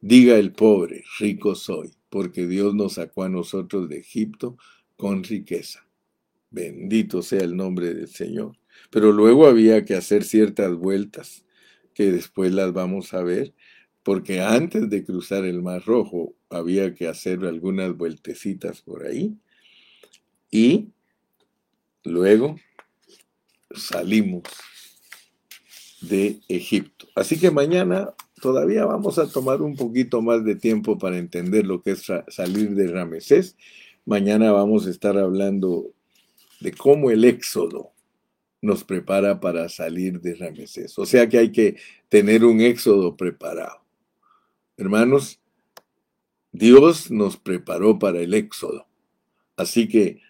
Diga 0.02 0.36
el 0.36 0.52
pobre, 0.52 1.04
rico 1.18 1.54
soy, 1.54 1.92
porque 2.10 2.46
Dios 2.46 2.74
nos 2.74 2.94
sacó 2.94 3.24
a 3.24 3.30
nosotros 3.30 3.88
de 3.88 4.00
Egipto 4.00 4.58
con 4.96 5.24
riqueza. 5.24 5.86
Bendito 6.50 7.22
sea 7.22 7.40
el 7.40 7.56
nombre 7.56 7.94
del 7.94 8.08
Señor. 8.08 8.58
Pero 8.90 9.12
luego 9.12 9.46
había 9.46 9.86
que 9.86 9.94
hacer 9.94 10.24
ciertas 10.24 10.74
vueltas 10.76 11.46
que 11.98 12.12
después 12.12 12.52
las 12.52 12.72
vamos 12.72 13.12
a 13.12 13.24
ver, 13.24 13.52
porque 14.04 14.40
antes 14.40 14.88
de 14.88 15.04
cruzar 15.04 15.44
el 15.44 15.62
Mar 15.62 15.82
Rojo 15.84 16.32
había 16.48 16.94
que 16.94 17.08
hacer 17.08 17.44
algunas 17.44 17.96
vueltecitas 17.96 18.82
por 18.82 19.04
ahí 19.04 19.36
y 20.48 20.90
luego 22.04 22.54
salimos 23.74 24.44
de 26.00 26.38
Egipto. 26.46 27.08
Así 27.16 27.36
que 27.36 27.50
mañana 27.50 28.14
todavía 28.40 28.84
vamos 28.84 29.18
a 29.18 29.28
tomar 29.28 29.60
un 29.60 29.74
poquito 29.74 30.22
más 30.22 30.44
de 30.44 30.54
tiempo 30.54 30.98
para 30.98 31.18
entender 31.18 31.66
lo 31.66 31.82
que 31.82 31.90
es 31.90 32.06
salir 32.28 32.76
de 32.76 32.92
Ramesés. 32.92 33.56
Mañana 34.06 34.52
vamos 34.52 34.86
a 34.86 34.90
estar 34.90 35.18
hablando 35.18 35.90
de 36.60 36.70
cómo 36.74 37.10
el 37.10 37.24
éxodo 37.24 37.90
nos 38.60 38.84
prepara 38.84 39.40
para 39.40 39.68
salir 39.68 40.20
de 40.20 40.34
Ramesés. 40.34 40.98
O 40.98 41.06
sea 41.06 41.28
que 41.28 41.38
hay 41.38 41.52
que 41.52 41.76
tener 42.08 42.44
un 42.44 42.60
éxodo 42.60 43.16
preparado. 43.16 43.82
Hermanos, 44.76 45.40
Dios 46.52 47.10
nos 47.10 47.36
preparó 47.36 47.98
para 47.98 48.20
el 48.20 48.34
éxodo. 48.34 48.86
Así 49.56 49.88
que 49.88 50.20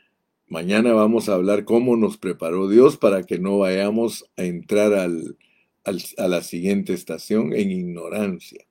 mañana 0.46 0.92
vamos 0.92 1.28
a 1.28 1.34
hablar 1.34 1.64
cómo 1.64 1.96
nos 1.96 2.18
preparó 2.18 2.68
Dios 2.68 2.96
para 2.96 3.24
que 3.24 3.38
no 3.38 3.58
vayamos 3.58 4.30
a 4.36 4.44
entrar 4.44 4.94
al, 4.94 5.36
a 5.84 6.28
la 6.28 6.42
siguiente 6.42 6.92
estación 6.92 7.52
en 7.54 7.70
ignorancia. 7.70 8.66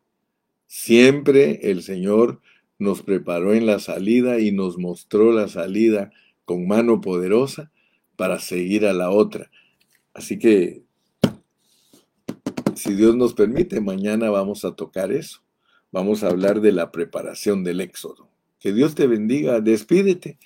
Siempre 0.67 1.71
el 1.71 1.81
Señor 1.81 2.41
nos 2.77 3.01
preparó 3.01 3.53
en 3.53 3.65
la 3.65 3.79
salida 3.79 4.39
y 4.39 4.51
nos 4.51 4.77
mostró 4.77 5.31
la 5.31 5.47
salida 5.47 6.11
con 6.45 6.67
mano 6.67 7.01
poderosa 7.01 7.71
para 8.17 8.39
seguir 8.39 8.85
a 8.85 8.91
la 8.91 9.09
otra. 9.09 9.49
Así 10.13 10.37
que, 10.37 10.83
si 12.75 12.93
Dios 12.93 13.15
nos 13.15 13.33
permite, 13.33 13.79
mañana 13.79 14.29
vamos 14.29 14.65
a 14.65 14.73
tocar 14.75 15.13
eso. 15.13 15.41
Vamos 15.91 16.23
a 16.23 16.27
hablar 16.27 16.59
de 16.59 16.73
la 16.73 16.91
preparación 16.91 17.63
del 17.63 17.79
éxodo. 17.79 18.27
Que 18.59 18.73
Dios 18.73 18.95
te 18.95 19.07
bendiga. 19.07 19.61
Despídete. 19.61 20.37